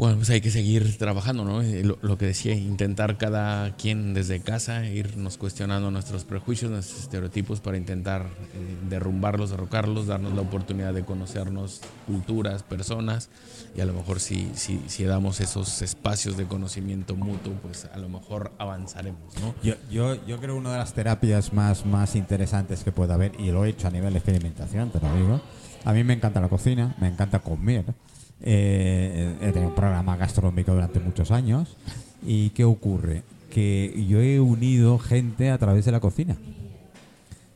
Bueno, 0.00 0.16
pues 0.16 0.30
hay 0.30 0.40
que 0.40 0.50
seguir 0.50 0.96
trabajando, 0.96 1.44
¿no? 1.44 1.60
Eh, 1.60 1.84
Lo, 1.84 1.98
lo 2.00 2.16
que 2.16 2.24
decía, 2.24 2.54
intentar 2.54 3.18
cada 3.18 3.76
quien 3.76 4.14
desde 4.14 4.40
casa 4.40 4.86
irnos 4.86 5.36
cuestionando 5.36 5.90
nuestros 5.90 6.24
prejuicios, 6.24 6.70
nuestros 6.70 7.00
estereotipos 7.00 7.60
para 7.60 7.76
intentar 7.76 8.22
eh, 8.22 8.76
derrumbarlos, 8.88 9.50
derrocarlos, 9.50 10.06
darnos 10.06 10.32
la 10.32 10.40
oportunidad 10.40 10.94
de 10.94 11.04
conocernos 11.04 11.82
culturas, 12.06 12.62
personas 12.62 13.28
y 13.76 13.82
a 13.82 13.84
lo 13.84 13.92
mejor 13.92 14.20
si, 14.20 14.50
si, 14.54 14.80
si 14.86 15.04
damos 15.04 15.38
esos 15.42 15.82
espacios 15.82 16.38
de 16.38 16.46
conocimiento 16.46 17.14
mutuo, 17.14 17.52
pues 17.60 17.84
a 17.84 17.98
lo 17.98 18.08
mejor 18.08 18.52
avanzaremos, 18.56 19.34
¿no? 19.42 19.54
Yo, 19.62 19.74
yo, 19.90 20.26
yo 20.26 20.40
creo 20.40 20.56
una 20.56 20.72
de 20.72 20.78
las 20.78 20.94
terapias 20.94 21.52
más, 21.52 21.84
más 21.84 22.16
interesantes 22.16 22.84
que 22.84 22.90
puede 22.90 23.12
haber, 23.12 23.38
y 23.38 23.50
lo 23.50 23.66
he 23.66 23.68
hecho 23.68 23.88
a 23.88 23.90
nivel 23.90 24.14
de 24.14 24.20
experimentación, 24.20 24.88
te 24.88 24.98
lo 24.98 25.14
digo, 25.14 25.42
a 25.84 25.92
mí 25.92 26.04
me 26.04 26.14
encanta 26.14 26.40
la 26.40 26.48
cocina, 26.48 26.96
me 26.98 27.08
encanta 27.08 27.40
comer. 27.40 27.84
Eh, 28.42 29.34
he 29.40 29.52
tenido 29.52 29.68
un 29.68 29.74
programa 29.74 30.16
gastronómico 30.16 30.72
durante 30.72 31.00
muchos 31.00 31.30
años. 31.30 31.76
¿Y 32.26 32.50
qué 32.50 32.64
ocurre? 32.64 33.22
Que 33.50 34.04
yo 34.08 34.20
he 34.20 34.40
unido 34.40 34.98
gente 34.98 35.50
a 35.50 35.58
través 35.58 35.84
de 35.84 35.92
la 35.92 36.00
cocina. 36.00 36.36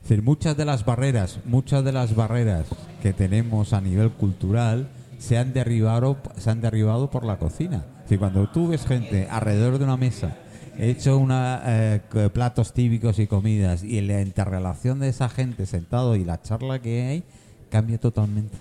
Es 0.03 0.09
decir, 0.09 0.23
muchas 0.23 0.57
de 0.57 0.65
las 0.65 0.85
barreras, 0.85 1.39
muchas 1.47 1.85
de 1.85 1.93
las 1.93 2.15
barreras 2.15 2.67
que 3.03 3.13
tenemos 3.13 3.73
a 3.73 3.81
nivel 3.81 4.11
cultural 4.11 4.89
se 5.19 5.39
han 5.39 5.55
derribado, 5.55 6.19
se 6.37 6.51
han 6.51 6.61
derribado 6.61 7.11
por 7.11 7.25
la 7.25 7.39
cocina. 7.39 7.85
Es 7.97 8.03
decir, 8.03 8.19
cuando 8.19 8.47
tú 8.49 8.69
ves 8.69 8.85
gente 8.85 9.29
alrededor 9.31 9.79
de 9.79 9.85
una 9.85 9.97
mesa, 9.97 10.37
hecho 10.79 11.17
una, 11.17 11.63
eh, 11.65 12.01
platos 12.33 12.75
típicos 12.75 13.19
y 13.19 13.27
comidas, 13.27 13.83
y 13.83 14.01
la 14.03 14.21
interrelación 14.21 15.01
de 15.01 15.09
esa 15.09 15.29
gente 15.31 15.65
sentado 15.65 16.17
y 16.17 16.25
la 16.25 16.43
charla 16.43 16.81
que 16.81 17.03
hay, 17.03 17.23
cambia 17.71 17.99
totalmente. 17.99 18.57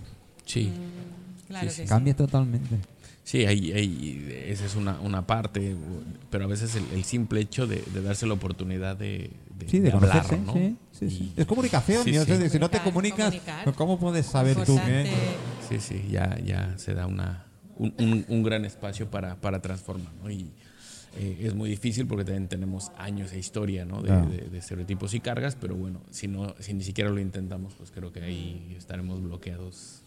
Sí. 0.46 0.72
Claro 1.54 1.70
Sí, 1.72 1.78
que 1.78 1.84
sí. 1.84 1.90
Cambia 1.90 2.16
totalmente. 2.16 2.78
Sí, 3.24 3.46
hay, 3.46 3.72
hay- 3.72 4.44
esa 4.48 4.66
es 4.66 4.76
una, 4.76 5.00
una 5.00 5.26
parte, 5.26 5.76
pero 6.30 6.44
a 6.44 6.48
veces 6.48 6.76
el, 6.76 6.84
el 6.94 7.04
simple 7.06 7.40
hecho 7.40 7.68
de, 7.68 7.82
de 7.94 8.02
darse 8.02 8.26
la 8.28 8.34
oportunidad 8.34 8.98
de, 8.98 9.32
de, 9.58 9.70
Sí, 9.70 9.80
de, 9.80 9.92
hablar, 9.92 10.24
conocerse. 10.28 10.46
¿no? 10.46 10.54
sí, 10.54 10.76
sí, 10.92 11.10
sí. 11.10 11.34
Y- 11.38 11.42
Es 11.42 11.46
comunicación. 11.48 12.08
Y 12.10 12.50
si 12.50 12.60
no 12.60 12.70
te 12.70 12.80
comunicas, 12.82 13.28
comunicar. 13.34 13.74
¿cómo 13.76 13.98
puedes 14.00 14.26
saber 14.26 14.56
tú 14.66 14.74
Importante. 14.74 15.10
qué? 15.70 15.80
Sí, 15.80 15.80
sí, 15.80 16.08
ya, 16.12 16.38
ya 16.44 16.74
se 16.78 16.94
da 16.94 17.08
una, 17.08 17.46
un, 17.78 17.94
un- 17.98 18.26
un 18.28 18.44
gran 18.44 18.66
espacio 18.66 19.10
para, 19.10 19.36
para 19.40 19.62
transformar, 19.62 20.12
¿no? 20.22 20.30
Y 20.30 20.52
eh, 21.16 21.46
es 21.46 21.54
muy 21.56 21.70
difícil 21.70 22.08
porque 22.08 22.26
también 22.26 22.48
tenemos 22.50 22.92
años 22.98 23.32
de 23.32 23.40
historia, 23.40 23.86
¿no? 23.86 24.02
De, 24.02 24.08
Claro. 24.08 24.26
de- 24.30 24.50
de 24.50 24.58
estereotipos 24.58 25.14
y 25.14 25.20
cargas, 25.22 25.56
pero 25.56 25.76
bueno, 25.76 26.02
si, 26.12 26.28
no, 26.28 26.56
si 26.60 26.74
ni 26.74 26.84
siquiera 26.84 27.10
lo 27.10 27.20
intentamos, 27.22 27.74
pues 27.76 27.90
creo 27.92 28.12
que 28.12 28.22
ahí 28.22 28.76
estaremos 28.78 29.22
bloqueados. 29.24 30.02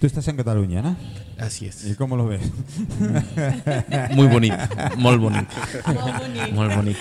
Tú 0.00 0.06
estás 0.06 0.28
en 0.28 0.36
Cataluña, 0.36 0.80
¿no? 0.80 0.96
Así 1.40 1.64
¿Y 1.64 1.68
es. 1.68 1.96
cómo 1.98 2.16
lo 2.16 2.26
ves? 2.28 2.40
Muy 4.14 4.26
bonito, 4.28 4.56
muy 4.96 5.16
bonito. 5.16 5.46
Muy 6.52 6.68
bonito. 6.68 7.00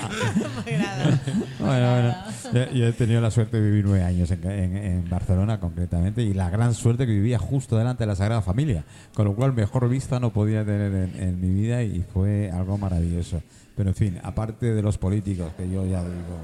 Bueno, 1.59 1.91
bueno. 1.91 2.15
Yo, 2.53 2.71
yo 2.71 2.87
he 2.87 2.93
tenido 2.93 3.21
la 3.21 3.29
suerte 3.31 3.59
de 3.59 3.69
vivir 3.69 3.85
nueve 3.85 4.03
años 4.03 4.31
en, 4.31 4.43
en- 4.49 4.77
en 4.77 5.09
Barcelona 5.09 5.59
concretamente 5.59 6.21
y 6.23 6.33
la 6.33 6.49
gran 6.49 6.73
suerte 6.73 7.05
que 7.05 7.11
vivía 7.13 7.37
justo 7.39 7.77
delante 7.77 8.03
de 8.03 8.07
la 8.07 8.15
Sagrada 8.15 8.41
Familia, 8.41 8.83
con 9.13 9.25
lo 9.25 9.35
cual 9.35 9.53
mejor 9.53 9.87
vista 9.89 10.19
no 10.19 10.31
podía 10.31 10.65
tener 10.65 10.93
en, 10.93 11.21
en 11.21 11.41
mi 11.41 11.49
vida 11.49 11.83
y 11.83 12.03
fue 12.13 12.49
algo 12.51 12.77
maravilloso. 12.77 13.41
Pero 13.75 13.89
en 13.89 13.95
fin, 13.95 14.19
aparte 14.23 14.73
de 14.73 14.81
los 14.81 14.97
políticos, 14.97 15.51
que 15.57 15.69
yo 15.69 15.85
ya 15.85 16.01
digo, 16.01 16.39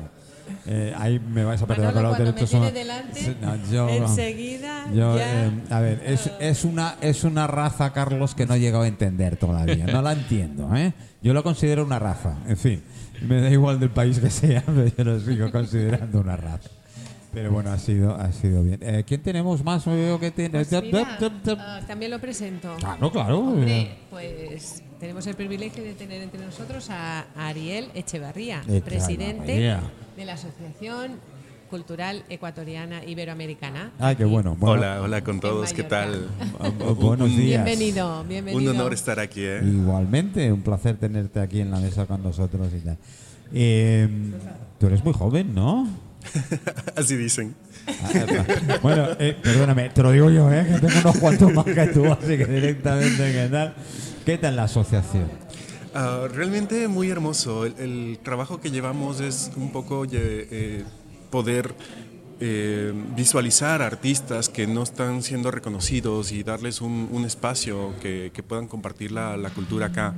Eh, 0.66 0.94
ahí 0.98 1.20
me 1.20 1.44
vais 1.44 1.62
a 1.62 1.68
perder 1.68 1.88
Manolo, 1.94 2.10
con 2.10 2.18
los 2.26 2.36
derechos 2.36 2.54
humanos. 2.54 2.74
no, 3.42 3.72
yo- 3.72 3.90
enseguida 3.90 4.86
yo, 4.94 5.18
ya- 5.18 5.46
eh, 5.46 5.52
a 5.70 5.80
ver, 5.80 6.02
es, 6.06 6.32
es 6.40 6.64
una 6.66 6.96
es 7.02 7.24
una 7.24 7.48
raza, 7.48 7.92
Carlos, 7.94 8.36
que 8.36 8.46
no 8.46 8.54
he 8.56 8.60
llegado 8.60 8.84
a 8.84 8.88
entender 8.88 9.38
todavía. 9.38 9.86
No 9.88 10.02
la 10.02 10.14
entiendo, 10.14 10.76
¿eh? 10.76 10.94
Yo 11.22 11.34
lo 11.34 11.44
considero 11.44 11.86
una 11.86 12.00
raza. 12.00 12.38
En 12.48 12.58
fin, 12.58 12.82
me 13.28 13.42
da 13.42 13.50
igual 13.50 13.80
del 13.80 13.90
país 13.92 14.20
que 14.20 14.30
sea, 14.30 14.64
pero 14.66 14.88
yo 14.88 15.04
lo 15.04 15.20
sigo 15.20 15.52
considerando 15.52 16.20
una 16.20 16.36
raza. 16.36 16.70
Pero 17.34 17.52
bueno, 17.52 17.72
ha 17.72 17.80
sido, 17.80 18.16
ha 18.16 18.32
sido 18.32 18.62
bien. 18.64 18.78
Eh, 18.82 19.04
¿Quién 19.08 19.22
tenemos 19.22 19.64
más? 19.64 19.86
Veo 19.86 20.20
que 20.20 20.30
tiene. 20.32 20.64
Pues 20.64 20.84
mira, 20.84 21.18
ah, 21.58 21.82
también 21.88 22.12
lo 22.12 22.20
presento. 22.20 22.76
Claro, 22.78 23.12
claro. 23.12 23.40
Hombre, 23.40 23.90
pues 24.12 24.84
tenemos 25.00 25.26
el 25.26 25.34
privilegio 25.36 25.84
de 25.84 25.94
tener 25.94 26.22
entre 26.22 26.46
nosotros 26.46 26.90
a 26.92 27.26
Ariel 27.36 27.90
Echevarría, 27.96 28.60
Echevarría. 28.62 28.82
presidente 28.84 29.80
de 30.16 30.26
la 30.26 30.34
Asociación 30.34 31.14
Cultural 31.72 32.24
Ecuatoriana 32.30 33.04
Iberoamericana. 33.04 33.92
Ay, 33.98 34.16
qué 34.16 34.26
bueno. 34.26 34.56
bueno 34.60 34.80
Hola, 34.80 35.02
hola 35.02 35.24
con 35.24 35.40
todos, 35.40 35.74
¿qué 35.74 35.82
tal? 35.84 36.28
bu- 36.80 36.96
buenos 36.96 37.30
días. 37.30 37.66
Bienvenido, 37.66 38.24
bienvenido. 38.26 38.72
Un 38.72 38.78
honor 38.80 38.94
estar 38.94 39.20
aquí, 39.20 39.42
¿eh? 39.44 39.60
Igualmente, 39.66 40.52
un 40.52 40.62
placer 40.62 40.98
tenerte 40.98 41.40
aquí 41.40 41.62
en 41.62 41.72
la 41.72 41.80
mesa 41.80 42.06
con 42.06 42.22
nosotros 42.22 42.68
y 42.78 42.80
tal. 42.82 42.98
Eh, 43.52 44.08
tú 44.80 44.86
eres 44.86 45.04
muy 45.04 45.14
joven, 45.14 45.56
¿no? 45.56 45.88
Así 46.96 47.16
dicen. 47.16 47.56
Ah, 47.88 48.78
bueno, 48.82 49.08
eh, 49.20 49.38
perdóname, 49.42 49.90
te 49.90 50.04
lo 50.04 50.12
digo 50.12 50.30
yo, 50.30 50.52
¿eh? 50.52 50.66
que 50.66 50.88
tengo 50.88 51.00
unos 51.02 51.18
cuantos 51.18 51.54
más 51.54 51.66
que 51.66 51.88
tú, 51.88 52.06
así 52.06 52.38
que 52.38 52.46
directamente, 52.46 53.32
¿qué 53.32 53.50
tal? 53.52 53.74
¿Qué 54.26 54.38
tal 54.38 54.56
la 54.56 54.64
asociación? 54.64 55.30
Ah, 55.94 56.28
realmente 56.34 56.88
muy 56.88 57.10
hermoso. 57.10 57.66
El, 57.66 57.76
el 57.78 58.20
trabajo 58.24 58.62
que 58.62 58.72
llevamos 58.72 59.20
es 59.20 59.52
un 59.58 59.72
poco 59.72 60.06
eh, 60.12 60.84
poder 61.30 61.76
eh, 62.40 62.94
visualizar 63.16 63.82
artistas 63.82 64.50
que 64.50 64.68
no 64.68 64.84
están 64.84 65.24
siendo 65.24 65.52
reconocidos 65.52 66.32
y 66.32 66.44
darles 66.44 66.82
un, 66.82 67.08
un 67.12 67.26
espacio 67.26 67.94
que, 68.02 68.32
que 68.34 68.44
puedan 68.44 68.68
compartir 68.68 69.12
la, 69.12 69.38
la 69.38 69.50
cultura 69.50 69.88
acá. 69.88 70.14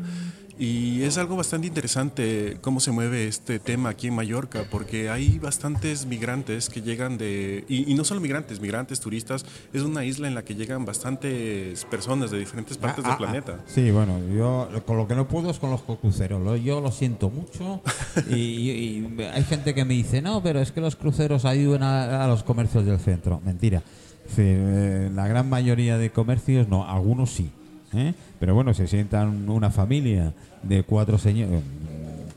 Y 0.58 1.02
es 1.02 1.18
algo 1.18 1.36
bastante 1.36 1.68
interesante 1.68 2.58
cómo 2.62 2.80
se 2.80 2.92
mueve 2.92 3.28
este 3.28 3.60
tema 3.60 3.90
aquí 3.90 4.08
en 4.08 4.16
Mallorca, 4.16 4.64
porque 4.72 5.10
hay 5.10 5.38
bastantes 5.38 6.06
migrantes 6.06 6.70
que 6.70 6.82
llegan 6.82 7.18
de, 7.18 7.66
y, 7.68 7.92
y 7.92 7.96
no 7.96 8.06
solo 8.06 8.22
migrantes, 8.22 8.62
migrantes, 8.62 9.02
turistas, 9.02 9.46
es 9.74 9.82
una 9.82 10.06
isla 10.06 10.30
en 10.30 10.34
la 10.36 10.46
que 10.46 10.56
llegan 10.56 10.86
bastantes 10.86 11.84
personas 11.86 12.32
de 12.32 12.40
diferentes 12.40 12.78
partes 12.78 13.04
Ah, 13.04 13.08
del 13.10 13.14
ah, 13.16 13.18
planeta. 13.18 13.56
ah, 13.60 13.64
sí, 13.68 13.92
bueno, 13.92 14.18
yo 14.34 14.70
con 14.86 14.96
lo 14.96 15.08
que 15.10 15.16
no 15.16 15.28
puedo 15.28 15.50
es 15.50 15.60
con 15.60 15.72
los 15.72 15.82
cruceros. 15.82 16.62
Yo 16.64 16.80
lo 16.80 16.92
siento 16.92 17.30
mucho. 17.30 17.82
y, 18.30 18.36
y- 18.36 18.76
y 19.18 19.22
hay 19.24 19.44
gente 19.44 19.74
que 19.74 19.84
me 19.84 19.94
dice, 19.94 20.22
no, 20.22 20.42
pero 20.42 20.62
es 20.62 20.72
que 20.72 20.80
los 20.80 20.96
cruceros 20.96 21.44
ayudan 21.44 21.84
a, 21.84 22.24
a 22.24 22.28
los 22.28 22.44
comercios 22.44 22.86
del 22.86 23.00
centro. 23.00 23.42
Mentira. 23.44 23.82
Sí, 24.28 24.42
eh, 24.44 25.12
la 25.14 25.28
gran 25.28 25.50
mayoría 25.50 25.98
de 25.98 26.12
comercios 26.12 26.68
no, 26.70 26.88
algunos 26.90 27.32
sí. 27.32 27.50
¿eh? 27.94 28.14
Pero 28.40 28.54
bueno, 28.56 28.74
se 28.74 28.88
sientan 28.88 29.50
una 29.50 29.70
familia 29.72 30.34
de 30.64 30.84
cuatro 30.84 31.18
señores 31.18 31.62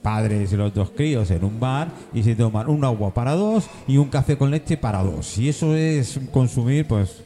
padres 0.02 0.52
y 0.52 0.56
los 0.56 0.72
dos 0.72 0.90
críos 0.90 1.30
en 1.32 1.44
un 1.44 1.58
bar 1.58 1.88
y 2.14 2.22
se 2.22 2.34
toman 2.36 2.68
un 2.68 2.84
agua 2.84 3.12
para 3.12 3.32
dos 3.34 3.66
y 3.88 3.96
un 3.96 4.08
café 4.08 4.38
con 4.38 4.50
leche 4.50 4.76
para 4.76 5.02
dos. 5.02 5.36
Y 5.38 5.48
eso 5.48 5.74
es 5.74 6.20
consumir, 6.32 6.86
pues, 6.86 7.16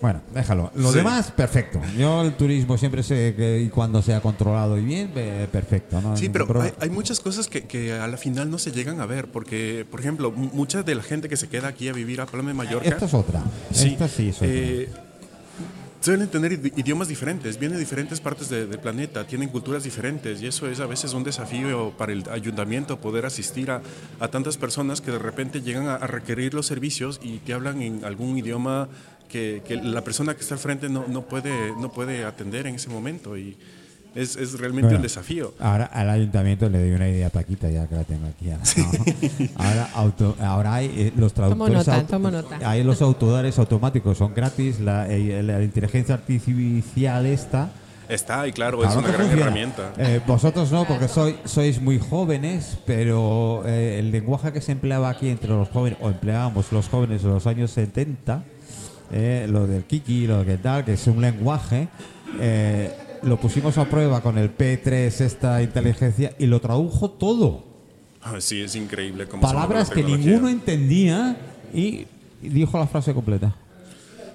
bueno, 0.00 0.22
déjalo. 0.34 0.72
Lo 0.74 0.90
Sí. 0.90 0.96
demás, 0.98 1.30
perfecto. 1.30 1.78
Yo 1.98 2.22
el 2.22 2.32
turismo 2.32 2.78
siempre 2.78 3.02
sé 3.02 3.34
que 3.36 3.60
y 3.60 3.68
cuando 3.68 4.00
sea 4.00 4.20
controlado 4.22 4.78
y 4.78 4.84
bien, 4.84 5.10
eh, 5.14 5.46
perfecto. 5.52 6.00
¿no? 6.00 6.16
Sí, 6.16 6.30
pero 6.30 6.62
hay, 6.62 6.72
hay 6.80 6.88
muchas 6.88 7.20
cosas 7.20 7.46
que, 7.48 7.64
que 7.64 7.92
a 7.92 8.06
la 8.06 8.16
final 8.16 8.50
no 8.50 8.56
se 8.58 8.72
llegan 8.72 9.00
a 9.00 9.06
ver, 9.06 9.30
porque, 9.30 9.86
por 9.90 10.00
ejemplo, 10.00 10.30
mucha 10.32 10.82
de 10.82 10.94
la 10.94 11.02
gente 11.02 11.28
que 11.28 11.36
se 11.36 11.48
queda 11.50 11.68
aquí 11.68 11.88
a 11.88 11.92
vivir 11.92 12.22
a 12.22 12.26
Palma 12.26 12.48
de 12.48 12.54
Mallorca 12.54 12.88
Esta 12.88 13.04
es 13.04 13.12
otra. 13.14 13.42
Sí, 13.70 13.88
Esta 13.88 14.08
sí 14.08 14.30
es 14.30 14.36
otra. 14.36 14.48
eh, 14.50 14.88
suelen 16.00 16.28
tener 16.28 16.52
idi- 16.52 16.72
idiomas 16.76 17.08
diferentes, 17.08 17.58
vienen 17.58 17.76
de 17.76 17.80
diferentes 17.84 18.20
partes 18.20 18.48
de- 18.48 18.66
del 18.66 18.78
planeta, 18.78 19.26
tienen 19.26 19.48
culturas 19.48 19.84
diferentes 19.84 20.40
y 20.42 20.46
eso 20.46 20.68
es 20.68 20.80
a 20.80 20.86
veces 20.86 21.12
un 21.12 21.24
desafío 21.24 21.92
para 21.98 22.12
el 22.12 22.24
ayuntamiento 22.30 22.98
poder 23.00 23.26
asistir 23.26 23.70
a, 23.70 23.82
tantas 24.30 24.56
personas 24.56 25.00
que 25.00 25.10
de 25.10 25.18
repente 25.18 25.60
llegan 25.60 25.88
a, 25.88 25.96
a 25.96 26.06
requerir 26.06 26.54
los 26.54 26.66
servicios 26.66 27.20
y 27.22 27.38
te 27.38 27.52
hablan 27.52 27.82
en 27.82 28.04
algún 28.04 28.38
idioma 28.38 28.88
que, 29.28 29.62
que 29.66 29.76
la 29.76 30.02
persona 30.02 30.34
que 30.34 30.40
está 30.40 30.54
al 30.54 30.60
frente 30.60 30.88
no, 30.88 31.04
no, 31.06 31.22
puede, 31.22 31.72
no 31.78 31.92
puede 31.92 32.24
atender 32.24 32.66
en 32.66 32.74
ese 32.76 32.88
momento 32.88 33.36
y 33.36 33.56
es, 34.14 34.36
es 34.36 34.52
realmente 34.58 34.86
Bueno, 34.86 34.96
un 34.98 35.02
desafío. 35.02 35.54
Ahora 35.60 35.84
al 35.86 36.10
ayuntamiento 36.10 36.68
le 36.68 36.80
doy 36.80 36.92
una 36.92 37.08
idea 37.08 37.28
a 37.28 37.30
Paquita, 37.30 37.70
ya 37.70 37.86
que 37.86 37.94
la 37.94 38.04
tengo 38.04 38.26
aquí. 38.26 38.46
¿no? 38.46 38.58
Ahora, 39.64 39.88
auto- 39.94 40.36
ahora 40.40 40.74
hay 40.74 40.86
eh, 40.96 41.12
los 41.16 41.32
traductores. 41.32 41.74
nota, 41.76 41.94
auto- 41.96 42.06
tomo 42.08 42.30
nota. 42.30 42.58
Hay 42.68 42.82
los 42.82 43.00
autores 43.02 43.58
automáticos, 43.58 44.18
son 44.18 44.34
gratis. 44.34 44.80
La, 44.80 45.08
eh, 45.08 45.42
la 45.42 45.62
inteligencia 45.62 46.14
artificial 46.14 47.26
esta. 47.26 47.70
Está, 48.08 48.48
y 48.48 48.52
claro, 48.52 48.82
es 48.82 48.90
una 48.96 49.02
gran 49.06 49.20
funciona. 49.20 49.42
herramienta. 49.42 49.92
Eh, 49.96 50.20
vosotros 50.26 50.72
no, 50.72 50.84
porque 50.84 51.06
sois, 51.06 51.36
sois 51.44 51.80
muy 51.80 52.00
jóvenes, 52.00 52.76
pero 52.84 53.62
eh, 53.64 54.00
el 54.00 54.10
lenguaje 54.10 54.52
que 54.52 54.60
se 54.60 54.72
empleaba 54.72 55.08
aquí 55.10 55.28
entre 55.28 55.50
los 55.50 55.68
jóvenes, 55.68 55.96
o 56.02 56.08
empleábamos 56.08 56.72
los 56.72 56.88
jóvenes 56.88 57.22
de 57.22 57.28
los 57.28 57.46
años 57.46 57.70
70, 57.70 58.42
eh, 59.12 59.46
lo 59.48 59.68
del 59.68 59.84
Kiki, 59.84 60.26
lo 60.26 60.44
que 60.44 60.56
tal, 60.56 60.84
que 60.84 60.94
es 60.94 61.06
un 61.06 61.20
lenguaje, 61.20 61.86
eh, 62.40 62.90
lo 63.22 63.38
pusimos 63.40 63.78
a 63.78 63.84
prueba 63.86 64.20
con 64.22 64.38
el 64.38 64.56
P3, 64.56 65.20
esta 65.20 65.62
inteligencia, 65.62 66.34
y 66.38 66.46
lo 66.46 66.60
tradujo 66.60 67.10
todo. 67.10 67.64
Ah, 68.22 68.34
Sí, 68.40 68.60
es 68.60 68.76
increíble 68.76 69.26
cómo 69.26 69.42
Palabras 69.42 69.90
que 69.90 70.02
ninguno 70.02 70.48
entendía 70.48 71.36
y, 71.74 72.06
y 72.42 72.48
dijo 72.48 72.78
la 72.78 72.86
frase 72.86 73.14
completa. 73.14 73.54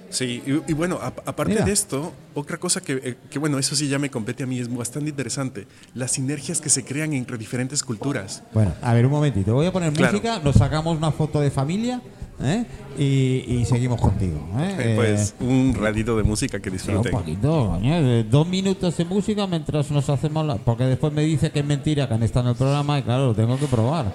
Sí, 0.08 0.40
y, 0.46 0.70
y 0.70 0.74
bueno, 0.74 0.98
a- 1.02 1.06
aparte 1.26 1.52
Mira. 1.54 1.64
de 1.64 1.72
esto, 1.72 2.12
otra 2.34 2.58
cosa 2.58 2.80
que, 2.80 2.92
eh, 2.94 3.16
que, 3.28 3.38
bueno, 3.40 3.58
eso 3.58 3.74
sí 3.74 3.88
ya 3.88 3.98
me 3.98 4.08
compete 4.08 4.44
a 4.44 4.46
mí, 4.46 4.58
es 4.60 4.72
bastante 4.74 5.10
interesante, 5.10 5.66
las 5.94 6.12
sinergias 6.12 6.60
que 6.60 6.68
se 6.70 6.84
crean 6.84 7.12
entre 7.12 7.36
diferentes 7.36 7.82
culturas. 7.82 8.42
Bueno, 8.54 8.72
a 8.82 8.94
ver, 8.94 9.04
un 9.04 9.12
momentito. 9.12 9.52
Voy 9.54 9.66
a 9.66 9.72
poner 9.72 9.92
Claro. 9.92 10.12
música, 10.12 10.38
nos 10.38 10.56
sacamos 10.56 10.96
una 10.96 11.10
foto 11.10 11.40
de 11.40 11.50
familia 11.50 12.00
¿eh? 12.42 12.64
y, 12.98 13.54
y 13.60 13.64
seguimos 13.64 14.00
contigo. 14.00 14.38
¿eh? 14.58 14.76
Eh, 14.78 14.92
pues 14.96 15.34
un 15.40 15.74
ratito 15.78 16.16
de 16.16 16.22
música 16.22 16.58
que 16.60 16.70
Sí, 16.70 16.74
un 16.90 17.02
disfruten. 17.02 17.12
poquito, 17.12 17.78
eh, 17.82 18.24
dos 18.30 18.46
minutos 18.46 18.96
de 18.96 19.04
música 19.04 19.46
mientras 19.46 19.90
nos 19.90 20.08
hacemos 20.10 20.44
la... 20.46 20.56
Porque 20.56 20.84
después 20.84 21.12
me 21.12 21.22
dice 21.22 21.50
que 21.50 21.60
es 21.60 21.64
mentira 21.66 22.06
que 22.08 22.14
han 22.14 22.22
estado 22.22 22.46
en 22.46 22.50
el 22.52 22.56
programa 22.56 22.98
y 22.98 23.02
claro, 23.02 23.26
lo 23.28 23.34
tengo 23.34 23.58
que 23.58 23.66
probar. 23.66 24.12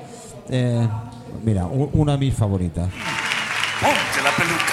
Eh, 0.50 0.88
mira, 1.44 1.66
una 1.66 2.14
de 2.14 2.18
mis 2.18 2.34
favoritas. 2.34 2.90
Ponte 3.80 4.24
la 4.24 4.36
peluca. 4.36 4.71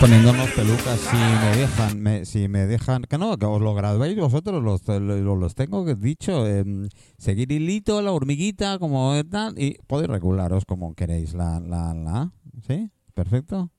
Poniéndonos 0.00 0.50
pelucas 0.52 1.00
si 1.00 1.16
me 1.16 1.56
dejan, 1.56 2.00
me- 2.00 2.24
si 2.24 2.48
me 2.48 2.66
dejan, 2.66 3.02
que 3.02 3.18
no, 3.18 3.36
que 3.36 3.46
os 3.46 3.60
lo 3.60 3.74
grabéis 3.74 4.16
vosotros, 4.18 4.62
los, 4.62 4.86
los, 4.86 5.38
los 5.38 5.54
tengo 5.54 5.84
dicho, 5.94 6.46
em, 6.46 6.88
seguir 7.16 7.50
hilito, 7.50 8.00
la 8.02 8.12
hormiguita, 8.12 8.78
como 8.78 9.14
tal, 9.30 9.58
y 9.58 9.76
podéis 9.86 10.08
regularos 10.10 10.64
como 10.64 10.94
queréis 10.94 11.34
la, 11.34 11.58
la, 11.60 11.94
la, 11.94 12.32
¿sí? 12.66 12.90
Perfecto, 13.14 13.70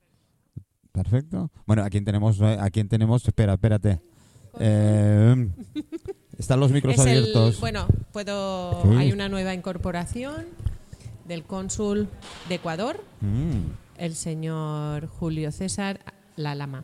perfecto. 0.91 1.51
Bueno, 1.65 1.83
¿a 1.83 1.89
quién 1.89 2.03
tenemos, 2.03 2.39
eh, 2.41 2.57
a 2.59 2.69
quién 2.69 2.89
tenemos? 2.89 3.25
Espera, 3.25 3.53
espérate. 3.53 4.01
Em, 4.59 5.51
están 6.37 6.59
los 6.59 6.71
micros 6.71 6.95
Es 6.95 7.05
el- 7.05 7.07
abiertos. 7.19 7.59
bueno, 7.61 7.87
puedo. 8.11 8.81
Sí. 8.83 8.89
Hay 8.97 9.11
una 9.13 9.29
nueva 9.29 9.53
incorporación 9.53 10.45
del 11.27 11.43
cónsul 11.43 12.09
de 12.49 12.55
Ecuador, 12.55 13.01
Mm, 13.21 13.71
el 13.99 14.15
señor 14.15 15.07
Julio 15.07 15.51
César 15.51 15.99
Lalama. 16.35 16.83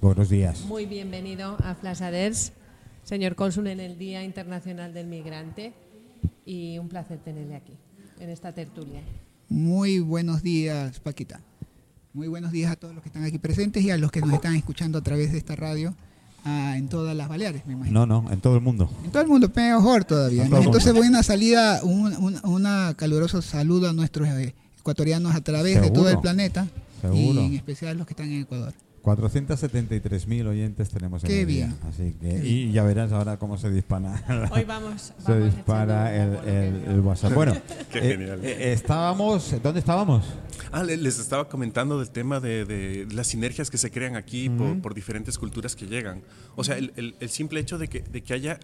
buenos 0.00 0.28
días. 0.28 0.60
Muy 0.66 0.86
bienvenido 0.86 1.56
a 1.62 1.74
Flasaders, 1.74 2.52
señor 3.04 3.34
cónsul 3.36 3.68
en 3.68 3.80
el 3.80 3.98
Día 3.98 4.24
Internacional 4.24 4.92
del 4.92 5.06
Migrante. 5.06 5.72
Y 6.44 6.78
un 6.78 6.88
placer 6.88 7.18
tenerle 7.18 7.54
aquí, 7.56 7.72
en 8.18 8.28
esta 8.28 8.52
tertulia. 8.52 9.00
Muy 9.48 10.00
buenos 10.00 10.42
días, 10.42 10.98
Paquita. 11.00 11.40
Muy 12.12 12.28
buenos 12.28 12.50
días 12.50 12.72
a 12.72 12.76
todos 12.76 12.92
los 12.94 13.02
que 13.02 13.08
están 13.08 13.24
aquí 13.24 13.38
presentes 13.38 13.82
y 13.84 13.90
a 13.90 13.96
los 13.96 14.10
que 14.10 14.20
nos 14.20 14.32
están 14.32 14.56
escuchando 14.56 14.98
a 14.98 15.02
través 15.02 15.30
de 15.32 15.38
esta 15.38 15.54
radio 15.54 15.94
ah, 16.44 16.74
en 16.76 16.88
todas 16.88 17.16
las 17.16 17.28
Baleares, 17.28 17.64
me 17.66 17.74
imagino. 17.74 18.04
No, 18.06 18.22
no, 18.22 18.32
en 18.32 18.40
todo 18.40 18.56
el 18.56 18.62
mundo. 18.62 18.90
En 19.04 19.12
todo 19.12 19.22
el 19.22 19.28
mundo, 19.28 19.50
mejor 19.54 20.04
todavía. 20.04 20.44
Entonces, 20.44 20.92
buena 20.92 21.22
salida, 21.22 21.80
un, 21.84 22.14
un- 22.16 22.40
una 22.44 22.94
caluroso 22.96 23.40
saludo 23.42 23.88
a 23.88 23.92
nuestros 23.92 24.28
eh, 24.28 24.54
ecuatorianos 24.80 25.34
a 25.34 25.40
través 25.40 25.76
de 25.80 25.88
todo 25.90 26.04
Seguro. 26.04 26.10
el 26.10 26.18
planeta 26.20 26.66
Seguro. 27.00 27.40
y 27.42 27.46
en 27.46 27.54
especial 27.54 27.96
los 27.98 28.06
que 28.06 28.12
están 28.14 28.30
en 28.30 28.42
Ecuador. 28.42 28.74
473.000 29.02 30.46
oyentes 30.46 30.90
tenemos 30.90 31.24
en 31.24 31.28
Qué 31.28 31.40
el 31.42 31.46
día. 31.46 31.66
bien. 31.66 31.78
Así 31.88 32.12
que, 32.20 32.28
Qué 32.42 32.46
y 32.46 32.72
ya 32.72 32.82
verás 32.84 33.12
ahora 33.12 33.38
cómo 33.38 33.56
se 33.56 33.70
dispara. 33.70 34.22
Hoy 34.52 34.64
vamos. 34.64 35.12
se 35.24 35.32
vamos 35.32 35.54
dispara 35.54 36.14
el, 36.14 36.34
el- 36.48 36.84
el 36.88 37.00
WhatsApp. 37.00 37.32
Bueno, 37.34 37.54
Qué 37.90 37.98
eh, 37.98 38.02
genial. 38.02 38.40
eh, 38.44 38.72
estábamos. 38.74 39.54
¿Dónde 39.62 39.80
estábamos? 39.80 40.26
Ah, 40.72 40.82
le- 40.82 40.98
les 40.98 41.18
estaba 41.18 41.48
comentando 41.48 41.98
del 41.98 42.10
tema 42.10 42.40
de, 42.40 42.64
de 42.66 43.06
las 43.12 43.26
sinergias 43.28 43.70
que 43.70 43.78
se 43.78 43.90
crean 43.90 44.16
aquí 44.16 44.50
por, 44.50 44.80
por 44.82 44.94
diferentes 44.94 45.38
culturas 45.38 45.74
que 45.76 45.86
llegan. 45.86 46.22
O 46.56 46.64
sea, 46.64 46.76
el, 46.76 46.92
el- 46.96 47.16
el 47.20 47.28
simple 47.30 47.60
hecho 47.60 47.78
de 47.78 47.88
que, 47.88 48.00
de 48.02 48.22
que 48.22 48.34
haya 48.34 48.60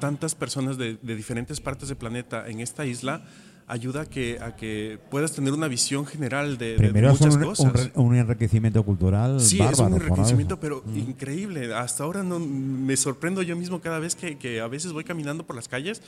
tantas 0.00 0.34
personas 0.34 0.76
de, 0.76 0.98
de 1.00 1.16
diferentes 1.16 1.60
partes 1.60 1.88
del 1.88 1.96
planeta 1.96 2.46
en 2.48 2.60
esta 2.60 2.84
isla 2.84 3.24
ayuda 3.66 4.02
a 4.02 4.06
que, 4.06 4.38
a 4.40 4.54
que 4.56 4.98
puedas 5.10 5.32
tener 5.32 5.52
una 5.52 5.68
visión 5.68 6.04
general 6.06 6.58
de, 6.58 6.66
de- 6.66 6.72
de 6.72 6.78
Primero 6.78 7.10
es 7.12 7.20
muchas 7.20 7.36
un, 7.36 7.42
cosas. 7.44 7.90
un 7.94 8.06
un 8.06 8.16
enriquecimiento 8.16 8.82
cultural. 8.82 9.40
Sí, 9.40 9.58
bárbaro, 9.58 9.72
es 9.74 9.80
un 9.80 9.94
enriquecimiento, 10.02 10.60
pero 10.60 10.82
increíble. 10.94 11.74
Hasta 11.74 12.04
ahora 12.04 12.22
no, 12.22 12.38
me 12.38 12.96
sorprendo 12.96 13.42
yo 13.42 13.56
mismo 13.56 13.80
cada 13.80 13.98
vez 13.98 14.14
que, 14.14 14.36
que 14.38 14.60
a 14.60 14.66
veces 14.68 14.92
voy 14.92 15.04
caminando 15.04 15.44
por 15.46 15.56
las 15.56 15.68
calles 15.68 16.02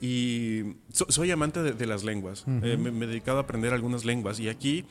y 0.00 0.74
so- 0.92 1.06
soy 1.08 1.30
amante 1.30 1.62
de, 1.62 1.72
de 1.72 1.86
las 1.86 2.04
lenguas. 2.04 2.44
Eh, 2.62 2.76
me, 2.76 2.90
me 2.90 3.06
he 3.06 3.08
dedicado 3.08 3.38
a 3.38 3.42
aprender 3.42 3.72
algunas 3.72 4.04
lenguas 4.04 4.38
y 4.40 4.48
aquí 4.48 4.84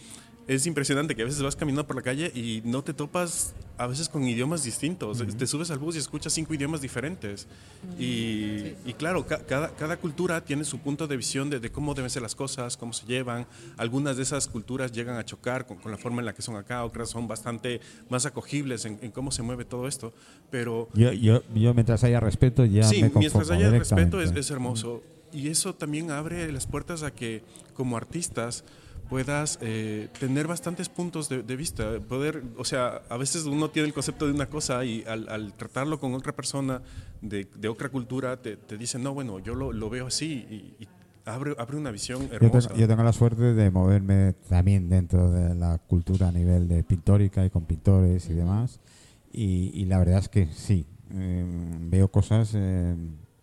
es 0.47 0.67
impresionante 0.67 1.15
que 1.15 1.21
a 1.23 1.25
veces 1.25 1.41
vas 1.41 1.55
caminando 1.55 1.87
por 1.87 1.95
la 1.95 2.01
calle 2.03 2.31
y 2.35 2.61
no 2.65 2.83
te 2.83 2.93
topas 2.93 3.53
a 3.77 3.87
veces 3.87 4.07
con 4.09 4.23
idiomas 4.27 4.63
distintos. 4.63 5.17
Te 5.37 5.47
subes 5.47 5.71
al 5.71 5.79
bus 5.79 5.95
y 5.95 5.99
escuchas 5.99 6.31
cinco 6.33 6.53
idiomas 6.53 6.81
diferentes. 6.81 7.47
Y, 7.99 8.73
y 8.85 8.93
claro, 8.97 9.25
ca- 9.25 9.39
cada, 9.39 9.69
cada 9.75 9.97
cultura 9.97 10.41
tiene 10.45 10.63
su 10.63 10.79
punto 10.79 11.07
de 11.07 11.17
visión 11.17 11.49
de, 11.49 11.59
de 11.59 11.71
cómo 11.71 11.93
deben 11.93 12.09
ser 12.09 12.21
las 12.21 12.35
cosas, 12.35 12.77
cómo 12.77 12.93
se 12.93 13.05
llevan. 13.05 13.47
Algunas 13.77 14.17
de 14.17 14.23
esas 14.23 14.47
culturas 14.47 14.91
llegan 14.91 15.17
a 15.17 15.25
chocar 15.25 15.65
con, 15.65 15.77
con 15.77 15.91
la 15.91 15.97
forma 15.97 16.21
en 16.21 16.25
la 16.25 16.33
que 16.33 16.41
son 16.41 16.55
acá, 16.55 16.83
otras 16.85 17.09
son 17.09 17.27
bastante 17.27 17.81
más 18.09 18.25
acogibles 18.25 18.85
en, 18.85 18.99
en 19.01 19.11
cómo 19.11 19.31
se 19.31 19.41
mueve 19.41 19.65
todo 19.65 19.87
esto. 19.87 20.13
Pero 20.51 20.89
Yo, 20.93 21.11
yo, 21.11 21.41
yo, 21.53 21.73
mientras 21.73 22.03
haya 22.03 22.19
respeto, 22.19 22.65
ya 22.65 22.83
sí, 22.83 23.01
me 23.01 23.11
mientras 23.15 23.49
haya 23.49 23.69
respeto 23.69 24.21
es, 24.21 24.31
es 24.31 24.51
hermoso. 24.51 25.03
Y 25.33 25.49
eso 25.49 25.75
también 25.75 26.11
abre 26.11 26.49
las 26.51 26.65
puertas 26.67 27.03
a 27.03 27.11
que 27.11 27.43
como 27.73 27.97
artistas 27.97 28.63
puedas 29.09 29.59
eh, 29.61 30.09
tener 30.19 30.47
bastantes 30.47 30.89
puntos 30.89 31.29
de, 31.29 31.43
de 31.43 31.55
vista, 31.55 31.99
poder, 32.07 32.43
o 32.57 32.65
sea, 32.65 33.01
a 33.09 33.17
veces 33.17 33.45
uno 33.45 33.69
tiene 33.69 33.87
el 33.87 33.93
concepto 33.93 34.25
de 34.25 34.33
una 34.33 34.47
cosa 34.47 34.83
y 34.83 35.03
al, 35.07 35.29
al 35.29 35.53
tratarlo 35.53 35.99
con 35.99 36.13
otra 36.13 36.33
persona 36.33 36.81
de, 37.21 37.47
de 37.55 37.67
otra 37.67 37.89
cultura 37.89 38.37
te, 38.41 38.57
te 38.57 38.77
dicen, 38.77 39.03
no, 39.03 39.13
bueno, 39.13 39.39
yo 39.39 39.53
lo, 39.55 39.71
lo 39.71 39.89
veo 39.89 40.07
así 40.07 40.45
y, 40.49 40.83
y 40.83 40.87
abre, 41.25 41.55
abre 41.57 41.77
una 41.77 41.91
visión 41.91 42.27
Yo 42.29 42.35
hermosa. 42.35 42.69
tengo, 42.69 42.79
yo 42.81 42.87
tengo 42.87 43.03
la 43.03 43.13
suerte 43.13 43.53
de 43.53 43.71
moverme 43.71 44.33
también 44.49 44.89
dentro 44.89 45.31
de 45.31 45.55
la 45.55 45.77
cultura 45.77 46.29
a 46.29 46.31
nivel 46.31 46.67
de 46.67 46.83
pictórica 46.83 47.45
y 47.45 47.49
con 47.49 47.65
pintores 47.65 48.29
y 48.29 48.33
demás. 48.33 48.79
Y, 49.31 49.71
y 49.73 49.85
la 49.85 49.99
verdad 49.99 50.19
es 50.19 50.29
que 50.29 50.47
sí, 50.53 50.85
eh, 51.11 51.45
veo 51.89 52.07
cosas 52.09 52.51
eh, 52.55 52.95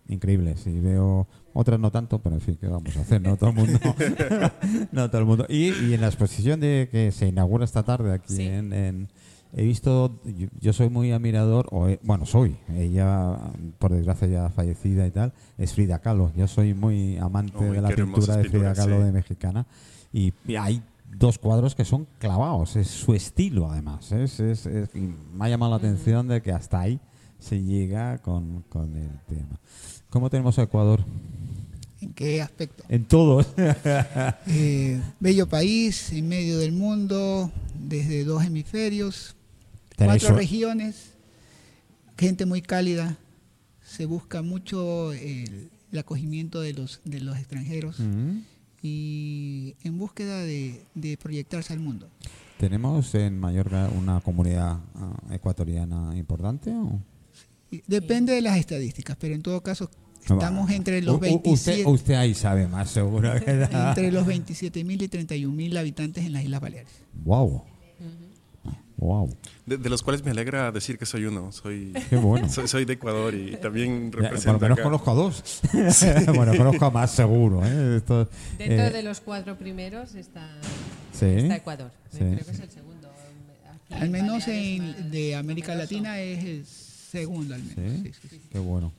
increíbles 0.09 0.67
y 0.67 0.81
veo 0.81 1.29
otras 1.55 1.79
no 1.81 1.91
tanto, 1.91 2.19
pero 2.21 2.35
en 2.37 2.41
fin, 2.41 2.57
¿qué 2.61 2.67
vamos 2.67 2.97
a 2.97 3.01
hacer? 3.01 3.21
No 3.23 3.37
todo 3.37 3.51
el 3.51 3.57
mundo. 3.57 3.79
no 4.93 5.09
todo 5.11 5.21
el 5.21 5.27
mundo. 5.27 5.47
Y, 5.49 5.69
y 5.73 5.95
en 5.95 6.01
la 6.01 6.07
exposición 6.09 6.61
de 6.61 6.89
que 6.91 7.13
se 7.13 7.29
inaugura 7.29 7.65
esta 7.65 7.83
tarde 7.83 8.13
aquí 8.13 8.35
Sí. 8.37 8.43
en, 8.43 8.73
en- 8.73 9.09
He 9.55 9.65
visto, 9.65 10.19
yo, 10.25 10.47
yo 10.63 10.73
soy 10.73 10.89
muy 10.89 11.13
admirador, 11.13 11.69
o 11.73 11.87
he- 11.87 12.01
bueno, 12.03 12.25
soy, 12.25 12.57
ella 12.75 13.37
por 13.79 13.93
desgracia 13.93 14.27
ya 14.27 14.49
fallecida 14.49 15.07
y 15.07 15.11
tal, 15.11 15.35
es 15.59 15.75
Frida 15.75 15.99
Kahlo. 15.99 16.33
Yo 16.35 16.49
soy 16.49 16.73
muy 16.73 17.19
amante 17.19 17.63
de 17.63 17.83
la 17.83 17.91
pintura 17.91 18.39
de 18.39 18.45
Frida 18.45 18.73
Kahlo 18.73 18.97
sí. 19.01 19.05
de 19.05 19.13
mexicana 19.13 19.67
y, 20.11 20.33
y 20.49 20.57
hay 20.57 20.83
dos 21.19 21.39
cuadros 21.39 21.75
que 21.75 21.85
son 21.85 22.07
clavados, 22.19 22.77
es 22.77 22.87
su 22.89 23.13
estilo 23.13 23.71
además. 23.71 24.11
Es, 24.13 24.41
es- 24.41 24.67
me 24.95 25.45
ha 25.45 25.49
llamado 25.51 25.73
la 25.73 25.77
atención 25.77 26.29
de 26.29 26.41
que 26.41 26.51
hasta 26.53 26.81
ahí 26.81 26.99
se 27.43 27.63
llega 27.63 28.19
con, 28.19 28.63
con 28.69 28.97
el 28.97 29.11
tema. 29.29 29.59
¿Cómo 30.11 30.31
tenemos 30.31 30.59
a 30.59 30.63
Ecuador? 30.63 31.05
¿En 32.01 32.13
qué 32.15 32.41
aspecto? 32.41 32.85
En 32.89 33.05
todos. 33.05 33.47
Eh, 34.47 35.01
bello 35.21 35.49
país, 35.49 36.13
en 36.13 36.29
medio 36.29 36.59
del 36.59 36.73
mundo, 36.73 37.51
desde 37.75 38.25
dos 38.25 38.45
hemisferios, 38.45 39.35
cuatro 39.97 40.35
regiones, 40.35 41.13
gente 42.19 42.45
muy 42.45 42.61
cálida, 42.61 43.17
se 43.85 44.07
busca 44.07 44.43
mucho 44.43 45.13
el, 45.13 45.71
el 45.93 45.99
acogimiento 45.99 46.61
de 46.61 46.73
los, 46.73 47.01
de 47.05 47.21
los 47.21 47.39
extranjeros 47.39 47.99
y 48.83 49.77
en 49.85 49.99
búsqueda 49.99 50.41
de, 50.41 50.85
de 50.95 51.17
proyectarse 51.17 51.73
al 51.73 51.81
mundo. 51.81 52.09
¿Tenemos 52.59 53.15
en 53.15 53.39
Mallorca 53.39 53.89
una 53.97 54.21
comunidad 54.21 54.79
ah, 54.95 55.17
ecuatoriana 55.31 56.17
importante? 56.17 56.71
o? 56.73 57.01
Depende 57.87 58.33
de 58.35 58.43
las 58.43 58.59
estadísticas, 58.59 59.17
pero 59.19 59.35
en 59.35 59.43
todo 59.43 59.63
caso 59.63 59.91
estamos 60.23 60.71
entre 60.71 61.03
los 61.03 61.17
u- 61.17 61.19
27 61.19 61.51
Usted, 61.81 61.87
usted 61.87 62.15
ahí 62.15 62.35
sabe 62.35 62.67
más 62.69 62.91
seguro. 62.91 63.33
entre 63.47 64.13
los 64.13 64.27
27.000 64.27 65.03
y 65.03 65.09
31.000 65.09 65.79
habitantes 65.79 66.25
en 66.25 66.33
las 66.33 66.45
Islas 66.45 66.61
Baleares. 66.61 66.93
Wow. 67.25 67.65
Wow. 68.99 69.37
De, 69.67 69.79
de 69.79 69.89
los 69.89 70.03
cuales 70.03 70.25
me 70.25 70.31
alegra 70.31 70.71
decir 70.71 70.97
que 70.97 71.07
soy 71.07 71.25
uno. 71.25 71.51
Soy, 71.51 71.93
Qué 72.11 72.17
bueno. 72.17 72.49
soy, 72.53 72.69
soy 72.69 72.85
de 72.85 72.93
Ecuador 72.93 73.35
y 73.35 73.57
también 73.57 74.05
Ya, 74.07 74.11
Por 74.13 74.21
lo 74.23 74.29
represento 74.29 74.59
menos 74.61 74.79
acá. 74.79 74.83
conozco 74.85 75.11
a 75.11 75.15
dos. 75.15 75.61
bueno, 76.37 76.57
conozco 76.57 76.85
a 76.85 76.91
más 76.91 77.11
seguro. 77.11 77.65
¿eh? 77.67 77.97
Esto, 77.97 78.29
Dentro 78.59 78.87
eh, 78.87 78.91
de 78.91 79.03
los 79.03 79.21
cuatro 79.21 79.57
primeros 79.59 80.15
está, 80.15 80.49
Sí. 81.13 81.27
está 81.27 81.57
Ecuador. 81.57 81.91
Sí. 82.13 82.19
Creo 82.19 82.45
que 82.45 82.51
es 82.53 82.61
el 82.61 82.71
segundo. 82.71 83.09
Aquí 83.91 84.03
Al 84.03 84.11
menos 84.11 84.47
en, 84.47 85.11
de 85.11 85.35
América. 85.35 85.75
Latina 85.75 86.21
es 86.21 86.45
el 86.45 86.65
segundo 87.13 87.55
al 87.55 87.63
menos. 87.63 87.93
¿Sí? 88.03 88.03
sí, 88.05 88.13
sí, 88.23 88.29
sí. 88.31 88.41
Qué 88.51 88.59
bueno. 88.59 88.93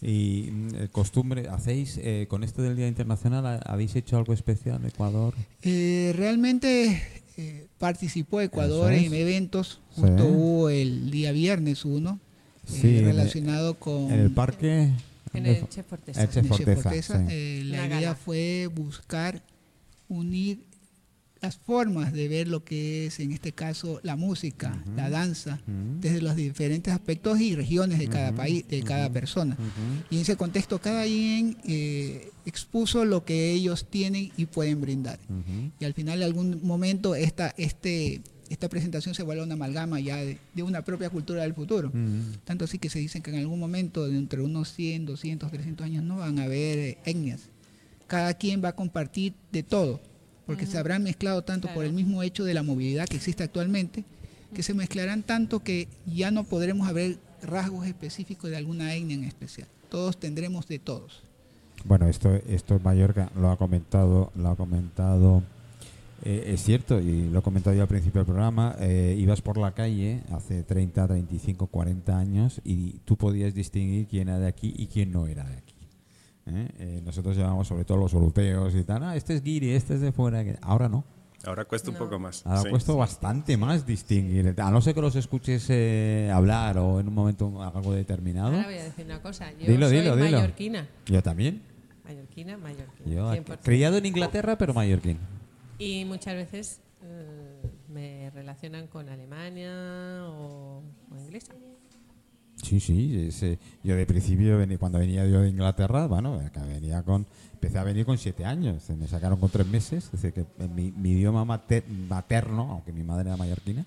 Y 0.00 0.48
mm, 0.52 0.68
eh, 0.74 0.88
costumbre, 0.92 1.48
¿hacéis 1.48 1.98
eh, 1.98 2.26
con 2.28 2.42
esto 2.44 2.62
del 2.62 2.76
Día 2.76 2.86
Internacional, 2.88 3.44
ha- 3.46 3.56
habéis 3.58 3.94
hecho 3.96 4.16
algo 4.16 4.32
especial 4.32 4.84
Ecuador? 4.86 5.34
Eh, 5.62 6.12
realmente 6.16 7.02
eh, 7.36 7.66
participó 7.78 8.40
Ecuador 8.40 8.92
es. 8.92 9.06
en 9.06 9.14
eventos. 9.14 9.80
Sí. 9.94 10.02
Justo 10.02 10.24
hubo 10.26 10.70
el 10.70 11.10
día 11.10 11.32
viernes 11.32 11.84
uno 11.84 12.20
eh, 12.68 12.78
Sí, 12.80 12.88
en 12.88 12.96
el- 12.96 13.04
relacionado 13.06 13.74
con 13.78 14.10
En 14.12 14.20
el 14.20 14.30
parque... 14.30 14.90
En 15.34 15.44
¿dónde 15.44 15.58
el? 15.58 15.68
Che 15.68 15.82
Forteza. 15.82 16.22
El 16.22 16.28
Che 16.30 16.42
Forteza. 16.42 17.18
sí. 17.18 17.24
Eh, 17.34 17.62
la 17.66 17.86
idea 17.86 17.88
gala. 18.00 18.14
fue 18.14 18.68
buscar 18.74 19.42
unir 20.08 20.60
las 21.40 21.56
formas 21.56 22.12
de 22.12 22.28
ver 22.28 22.48
lo 22.48 22.64
que 22.64 23.06
es, 23.06 23.20
en 23.20 23.32
este 23.32 23.52
caso, 23.52 24.00
la 24.02 24.16
música, 24.16 24.82
la 24.96 25.08
danza, 25.08 25.60
desde 26.00 26.20
los 26.20 26.36
diferentes 26.36 26.92
aspectos 26.92 27.40
y 27.40 27.54
regiones 27.54 27.98
de 27.98 28.08
cada 28.08 28.32
país, 28.32 28.66
de 28.68 28.82
cada 28.82 29.10
persona. 29.10 29.56
Y 30.10 30.16
en 30.16 30.22
ese 30.22 30.36
contexto, 30.36 30.80
cada 30.80 31.04
quien 31.04 31.56
eh, 31.64 32.30
expuso 32.44 33.04
lo 33.04 33.24
que 33.24 33.52
ellos 33.52 33.86
tienen 33.88 34.32
y 34.36 34.46
pueden 34.46 34.80
brindar. 34.80 35.18
Y 35.78 35.84
al 35.84 35.94
final, 35.94 36.18
en 36.18 36.24
algún 36.24 36.60
momento, 36.62 37.14
esta, 37.14 37.54
este, 37.56 38.20
esta 38.48 38.68
presentación 38.68 39.14
se 39.14 39.22
vuelve 39.22 39.42
una 39.42 39.54
amalgama 39.54 40.00
ya 40.00 40.16
de, 40.16 40.38
de 40.54 40.62
una 40.62 40.82
propia 40.82 41.10
cultura 41.10 41.42
del 41.42 41.54
futuro. 41.54 41.92
Tanto 42.44 42.64
así 42.64 42.78
que 42.78 42.90
se 42.90 42.98
dicen 42.98 43.22
que 43.22 43.30
en 43.30 43.38
algún 43.38 43.60
momento, 43.60 44.08
dentro 44.08 44.40
de 44.40 44.46
unos 44.46 44.72
100, 44.72 45.06
200, 45.06 45.50
300 45.50 45.84
años, 45.84 46.04
no 46.04 46.16
van 46.16 46.38
a 46.40 46.44
haber 46.44 46.98
etnias. 47.04 47.42
Cada 48.08 48.34
quien 48.34 48.64
va 48.64 48.70
a 48.70 48.74
compartir 48.74 49.34
de 49.52 49.62
todo, 49.62 50.00
porque 50.48 50.64
se 50.64 50.78
habrán 50.78 51.02
mezclado 51.02 51.42
tanto 51.42 51.68
por 51.74 51.84
el 51.84 51.92
mismo 51.92 52.22
hecho 52.22 52.42
de 52.42 52.54
la 52.54 52.62
movilidad 52.62 53.06
que 53.06 53.16
existe 53.16 53.44
actualmente, 53.44 54.02
que 54.54 54.62
se 54.62 54.72
mezclarán 54.72 55.22
tanto 55.22 55.60
que 55.60 55.88
ya 56.06 56.30
no 56.30 56.44
podremos 56.44 56.88
haber 56.88 57.18
rasgos 57.42 57.86
específicos 57.86 58.48
de 58.48 58.56
alguna 58.56 58.94
etnia 58.94 59.14
en 59.14 59.24
especial. 59.24 59.68
Todos 59.90 60.18
tendremos 60.18 60.66
de 60.66 60.78
todos. 60.78 61.22
Bueno, 61.84 62.08
esto, 62.08 62.34
esto 62.48 62.80
Mallorca 62.82 63.30
lo 63.38 63.50
ha 63.50 63.58
comentado, 63.58 64.32
lo 64.36 64.48
ha 64.48 64.56
comentado, 64.56 65.42
eh, 66.24 66.44
es 66.46 66.62
cierto, 66.62 66.98
y 66.98 67.28
lo 67.28 67.40
he 67.40 67.42
comentado 67.42 67.76
yo 67.76 67.82
al 67.82 67.88
principio 67.88 68.20
del 68.20 68.26
programa, 68.32 68.74
eh, 68.80 69.16
ibas 69.18 69.42
por 69.42 69.58
la 69.58 69.72
calle 69.72 70.22
hace 70.32 70.62
30, 70.62 71.08
35, 71.08 71.66
40 71.66 72.18
años 72.18 72.62
y 72.64 72.92
tú 73.04 73.18
podías 73.18 73.52
distinguir 73.52 74.06
quién 74.06 74.30
era 74.30 74.38
de 74.38 74.48
aquí 74.48 74.72
y 74.78 74.86
quién 74.86 75.12
no 75.12 75.26
era 75.26 75.44
de 75.44 75.58
aquí. 75.58 75.77
¿Eh? 76.48 76.68
Eh, 76.78 77.00
nosotros 77.04 77.36
llevamos 77.36 77.68
sobre 77.68 77.84
todo 77.84 77.98
los 77.98 78.12
europeos 78.12 78.74
y 78.74 78.82
tal, 78.84 79.02
ah, 79.04 79.16
este 79.16 79.34
es 79.34 79.42
guiri, 79.42 79.70
este 79.72 79.94
es 79.94 80.00
de 80.00 80.12
fuera, 80.12 80.44
ahora 80.62 80.88
no. 80.88 81.04
Ahora 81.44 81.64
cuesta 81.66 81.90
un 81.90 81.94
No. 81.94 82.00
poco 82.00 82.18
más. 82.18 82.44
Ahora 82.44 82.62
sí. 82.62 82.68
cuesta 82.70 82.92
bastante 82.94 83.56
más 83.56 83.86
distinguir, 83.86 84.54
a 84.60 84.70
no 84.72 84.80
ser 84.80 84.94
que 84.94 85.00
los 85.00 85.14
escuches 85.14 85.66
eh, 85.70 86.30
hablar 86.34 86.78
o 86.78 86.98
en 86.98 87.06
un 87.08 87.14
momento 87.14 87.62
algo 87.62 87.92
determinado. 87.94 88.48
Ahora 88.56 88.64
voy 88.66 88.78
a 88.78 88.84
decir 88.84 89.04
una 89.04 89.22
cosa. 89.22 89.52
Yo 89.52 89.66
Dilo, 89.68 89.88
soy 89.88 89.98
dilo, 90.00 90.16
dilo. 90.16 90.38
mallorquina. 90.38 90.88
Yo 91.06 91.22
también. 91.22 91.62
Mallorquina, 92.04 92.56
mallorquina. 92.56 93.14
Yo, 93.14 93.32
100%. 93.32 93.58
criado 93.62 93.96
en 93.98 94.06
Inglaterra, 94.06 94.58
pero 94.58 94.74
mallorquín. 94.74 95.18
Y 95.78 96.04
muchas 96.06 96.34
veces 96.34 96.80
eh, 97.04 97.62
me 97.88 98.30
relacionan 98.30 98.88
con 98.88 99.08
Alemania 99.08 100.24
o, 100.26 100.82
o 101.12 101.16
inglesa. 101.18 101.52
Sí, 102.62 102.80
sí. 102.80 103.26
ese- 103.28 103.58
yo 103.84 103.94
de 103.96 104.06
principio, 104.06 104.58
cuando 104.78 104.98
venía 104.98 105.24
yo 105.26 105.40
de 105.42 105.48
Inglaterra, 105.50 106.06
bueno, 106.06 106.40
venía 106.68 107.02
con, 107.02 107.26
empecé 107.54 107.78
a 107.78 107.84
venir 107.84 108.04
con 108.04 108.18
siete 108.18 108.44
años. 108.44 108.82
Me 108.90 109.06
sacaron 109.06 109.38
con 109.38 109.48
tres 109.50 109.66
meses. 109.66 110.04
Es 110.06 110.12
decir, 110.12 110.32
que 110.32 110.44
mi, 110.68 110.90
mi 110.92 111.10
idioma 111.12 111.44
mater- 111.44 111.84
materno, 112.08 112.70
aunque 112.72 112.92
mi 112.92 113.02
madre 113.04 113.28
era 113.28 113.36
mallorquina, 113.36 113.86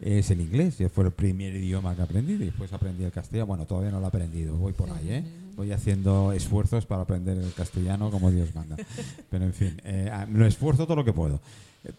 es 0.00 0.30
el 0.30 0.40
inglés. 0.40 0.80
Y 0.80 0.88
fue 0.88 1.04
el 1.04 1.10
primer 1.10 1.54
idioma 1.54 1.94
que 1.96 2.02
aprendí. 2.02 2.36
Después 2.36 2.72
aprendí 2.72 3.04
el 3.04 3.12
castellano. 3.12 3.46
Bueno, 3.46 3.66
todavía 3.66 3.90
no 3.90 3.98
lo 3.98 4.04
he 4.06 4.08
aprendido. 4.08 4.56
Voy 4.56 4.72
por 4.72 4.90
ahí, 4.90 5.08
¿eh? 5.10 5.24
Voy 5.56 5.70
haciendo 5.72 6.32
esfuerzos 6.32 6.86
para 6.86 7.02
aprender 7.02 7.36
el 7.36 7.52
castellano 7.52 8.10
como 8.10 8.30
Dios 8.30 8.54
manda. 8.54 8.76
Pero 9.30 9.44
en 9.44 9.52
fin, 9.52 9.80
eh, 9.84 10.10
lo 10.32 10.46
esfuerzo 10.46 10.84
todo 10.86 10.96
lo 10.96 11.04
que 11.04 11.12
puedo. 11.12 11.40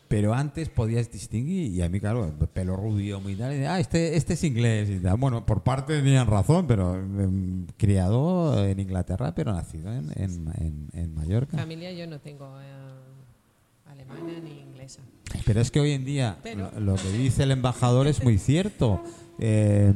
Pero 0.08 0.34
antes 0.34 0.70
podías 0.70 1.12
distinguir, 1.12 1.72
y 1.74 1.82
a 1.82 1.90
mí, 1.90 2.00
claro, 2.00 2.26
el 2.26 2.48
pelo 2.48 2.78
rubio, 2.78 3.20
muy 3.20 3.36
tal, 3.36 3.52
ah, 3.68 3.80
este, 3.82 4.16
este 4.16 4.34
es 4.36 4.44
inglés. 4.46 4.90
Y 4.90 5.00
tal. 5.00 5.18
Bueno, 5.18 5.46
por 5.46 5.62
parte 5.62 5.98
tenían 5.98 6.26
razón, 6.28 6.66
pero 6.68 6.96
em, 6.96 7.66
criado 7.78 8.66
en 8.66 8.80
Inglaterra, 8.80 9.36
pero 9.36 9.52
nacido 9.52 9.92
en, 9.94 10.10
en, 10.16 10.48
en- 10.58 10.90
en 10.94 11.14
Mallorca. 11.16 11.58
Familia 11.58 11.92
yo 11.92 12.08
no 12.08 12.20
tengo 12.20 12.46
eh, 12.62 13.92
alemana 13.92 14.40
ni 14.42 14.62
inglesa. 14.62 15.02
Pero 15.46 15.60
es 15.60 15.70
que 15.70 15.82
hoy 15.82 15.92
en 15.92 16.06
día 16.06 16.38
Pero- 16.44 16.72
lo, 16.76 16.80
lo 16.80 16.96
que 16.96 17.10
dice 17.12 17.44
el 17.44 17.52
embajador 17.52 18.08
es 18.08 18.24
muy 18.24 18.38
cierto. 18.38 19.04
Eh, 19.40 19.94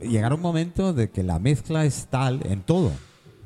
llegará 0.00 0.34
un 0.34 0.40
momento 0.40 0.92
de 0.92 1.10
que 1.10 1.22
la 1.22 1.38
mezcla 1.38 1.84
es 1.84 2.06
tal 2.10 2.40
en 2.46 2.62
todo, 2.62 2.90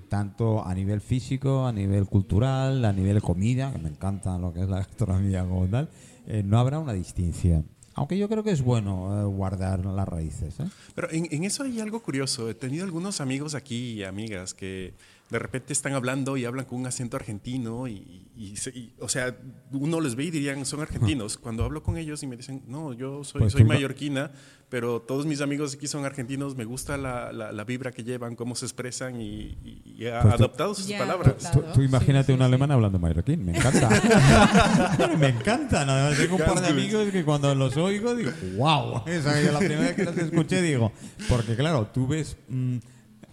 tanto 0.08 0.64
a 0.66 0.74
nivel 0.74 1.00
físico, 1.00 1.66
a 1.66 1.72
nivel 1.72 2.06
cultural, 2.06 2.84
a 2.84 2.92
nivel 2.92 3.20
comida, 3.20 3.72
que 3.72 3.78
me 3.78 3.88
encanta 3.88 4.38
lo 4.38 4.52
que 4.52 4.62
es 4.62 4.68
la 4.68 4.78
gastronomía 4.78 5.42
como 5.44 5.66
tal, 5.66 5.88
eh, 6.26 6.42
no 6.44 6.58
habrá 6.58 6.78
una 6.78 6.92
distinción. 6.92 7.66
Aunque 7.94 8.18
yo 8.18 8.28
creo 8.28 8.42
que 8.42 8.50
es 8.50 8.62
bueno 8.62 9.22
eh, 9.22 9.24
guardar 9.24 9.84
las 9.86 10.06
raíces. 10.06 10.60
¿eh? 10.60 10.68
Pero 10.94 11.10
en, 11.10 11.28
en 11.30 11.44
eso 11.44 11.62
hay 11.62 11.80
algo 11.80 12.00
curioso. 12.02 12.50
He 12.50 12.54
tenido 12.54 12.84
algunos 12.84 13.22
amigos 13.22 13.54
aquí 13.54 13.92
y 13.92 14.04
amigas 14.04 14.52
que 14.52 14.94
de 15.30 15.38
repente 15.40 15.72
están 15.72 15.92
hablando 15.94 16.36
y 16.36 16.44
hablan 16.44 16.66
con 16.66 16.78
un 16.80 16.86
acento 16.86 17.16
argentino 17.16 17.88
y, 17.88 18.28
y 18.36 18.54
y, 18.74 18.94
o 19.00 19.08
sea, 19.08 19.36
uno 19.72 20.00
les 20.00 20.14
ve 20.14 20.24
y 20.24 20.30
dirían 20.30 20.64
son 20.64 20.80
argentinos. 20.80 21.36
Cuando 21.36 21.64
hablo 21.64 21.82
con 21.82 21.96
ellos 21.96 22.22
y 22.22 22.26
me 22.28 22.36
dicen, 22.36 22.62
no, 22.68 22.92
yo 22.92 23.24
soy, 23.24 23.40
Pues 23.40 23.52
soy 23.52 23.64
mallorquina, 23.64 24.30
pero 24.68 25.00
todos 25.02 25.26
mis 25.26 25.40
amigos 25.40 25.74
aquí 25.74 25.88
son 25.88 26.04
argentinos, 26.04 26.54
me 26.54 26.64
gusta 26.64 26.96
la, 26.96 27.32
la- 27.32 27.50
la 27.50 27.64
vibra 27.64 27.90
que 27.90 28.04
llevan, 28.04 28.36
cómo 28.36 28.54
se 28.54 28.66
expresan 28.66 29.20
y, 29.20 29.58
y- 29.64 29.82
y 29.98 30.06
ha 30.06 30.20
Pues 30.22 30.36
tú- 30.36 30.44
adoptado 30.44 30.74
sus 30.74 30.86
Ya 30.86 30.98
palabras. 30.98 31.44
adoptado. 31.44 31.60
Tú, 31.72 31.72
tú 31.80 31.82
imagínate 31.82 32.26
Sí, 32.26 32.32
sí, 32.32 32.36
un 32.36 32.42
alemán 32.42 32.68
sí. 32.68 32.72
hablando 32.74 32.98
mallorquín, 33.00 33.44
me 33.44 33.56
encanta. 33.56 33.88
me 35.18 35.28
encanta, 35.28 35.84
nada 35.84 36.10
más 36.10 36.18
tengo 36.18 36.36
un 36.36 36.42
par 36.44 36.60
de 36.60 36.68
amigos 36.68 37.08
que 37.10 37.24
cuando 37.24 37.52
los 37.54 37.76
oigo 37.76 38.14
digo, 38.14 38.30
wow, 38.56 39.02
esa 39.06 39.40
es 39.40 39.52
la 39.52 39.58
primera 39.58 39.80
vez 39.80 39.94
que 39.96 40.04
los 40.04 40.16
escuché 40.18 40.62
digo, 40.62 40.92
porque 41.28 41.56
claro, 41.56 41.86
tú 41.92 42.06
ves 42.06 42.36
mm, 42.48 42.76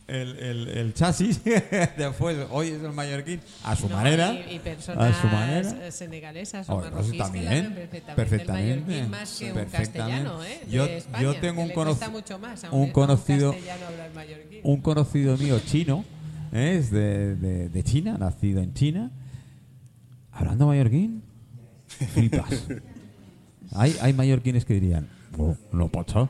el, 0.07 0.37
el- 0.37 0.67
el 0.69 0.93
chasis, 0.93 1.41
después 1.97 2.37
hoy 2.51 2.69
es 2.69 2.83
el 2.83 2.91
mallorquín 2.91 3.39
a 3.63 3.75
su 3.75 3.87
No, 3.87 3.95
manera, 3.95 4.33
Y, 4.33 4.55
y 4.55 4.59
personas 4.59 5.17
a 5.17 5.21
su 5.21 5.27
manera. 5.27 5.91
senegalesas 5.91 6.69
o 6.69 6.73
Oh, 6.73 6.79
pues 6.81 6.91
marroquíes 6.91 7.17
también, 7.17 7.73
perfectamente, 7.73 8.15
perfectamente, 8.15 8.73
el 8.73 8.87
mallorquín 8.87 9.11
más 9.11 9.37
que 9.39 9.45
un 9.47 9.53
perfectamente. 9.53 9.99
castellano, 9.99 10.43
¿eh? 10.43 10.61
De 10.65 10.71
Yo- 10.71 10.85
España, 10.85 11.23
yo 11.23 11.35
tengo 11.39 11.61
un 11.61 11.71
mucho 12.09 12.37
más 12.39 12.63
a 12.63 12.71
un 12.71 12.91
conocido- 12.91 13.51
castellano 13.51 13.85
hablar 13.87 14.11
mallorquín. 14.13 14.59
un 14.63 14.81
conocido 14.81 15.37
mío 15.37 15.59
chino, 15.65 16.03
¿eh? 16.51 16.75
es 16.79 16.91
de, 16.91 17.35
de- 17.37 17.69
de 17.69 17.83
China, 17.83 18.17
nacido 18.19 18.61
en 18.61 18.73
China, 18.73 19.11
hablando 20.31 20.67
mallorquín, 20.67 21.23
flipas. 22.13 22.49
hay, 23.75 23.95
hay 24.01 24.13
mallorquines 24.13 24.65
que 24.65 24.73
dirían, 24.73 25.07
"Oh, 25.37 25.55
no 25.71 25.87
pasa. 25.89 26.29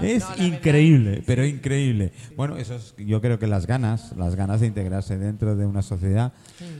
es 0.00 0.24
No, 0.28 0.44
increíble, 0.44 1.22
pero 1.26 1.44
increíble. 1.44 2.12
Bueno, 2.36 2.56
eso 2.56 2.74
es, 2.76 2.94
yo 2.98 3.20
creo 3.20 3.38
que 3.38 3.46
las 3.46 3.66
ganas, 3.66 4.12
las 4.16 4.34
ganas 4.36 4.60
de 4.60 4.66
integrarse 4.66 5.18
dentro 5.18 5.56
de 5.56 5.66
una 5.66 5.82
sociedad 5.82 6.32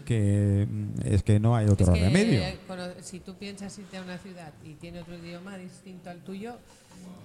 que 0.04 0.66
mm, 0.70 0.88
es 1.04 1.22
que 1.22 1.38
no 1.40 1.54
hay 1.56 1.66
Es 1.66 1.72
otro 1.72 1.92
que, 1.92 2.00
remedio. 2.00 2.40
eh, 2.42 2.58
si 3.02 3.20
tú 3.20 3.34
piensas 3.34 3.78
irte 3.78 3.96
a 3.96 4.02
una 4.02 4.18
ciudad 4.18 4.52
y 4.64 4.74
tiene 4.74 5.00
otro 5.00 5.16
idioma 5.16 5.56
distinto 5.56 6.10
al 6.10 6.18
tuyo, 6.18 6.56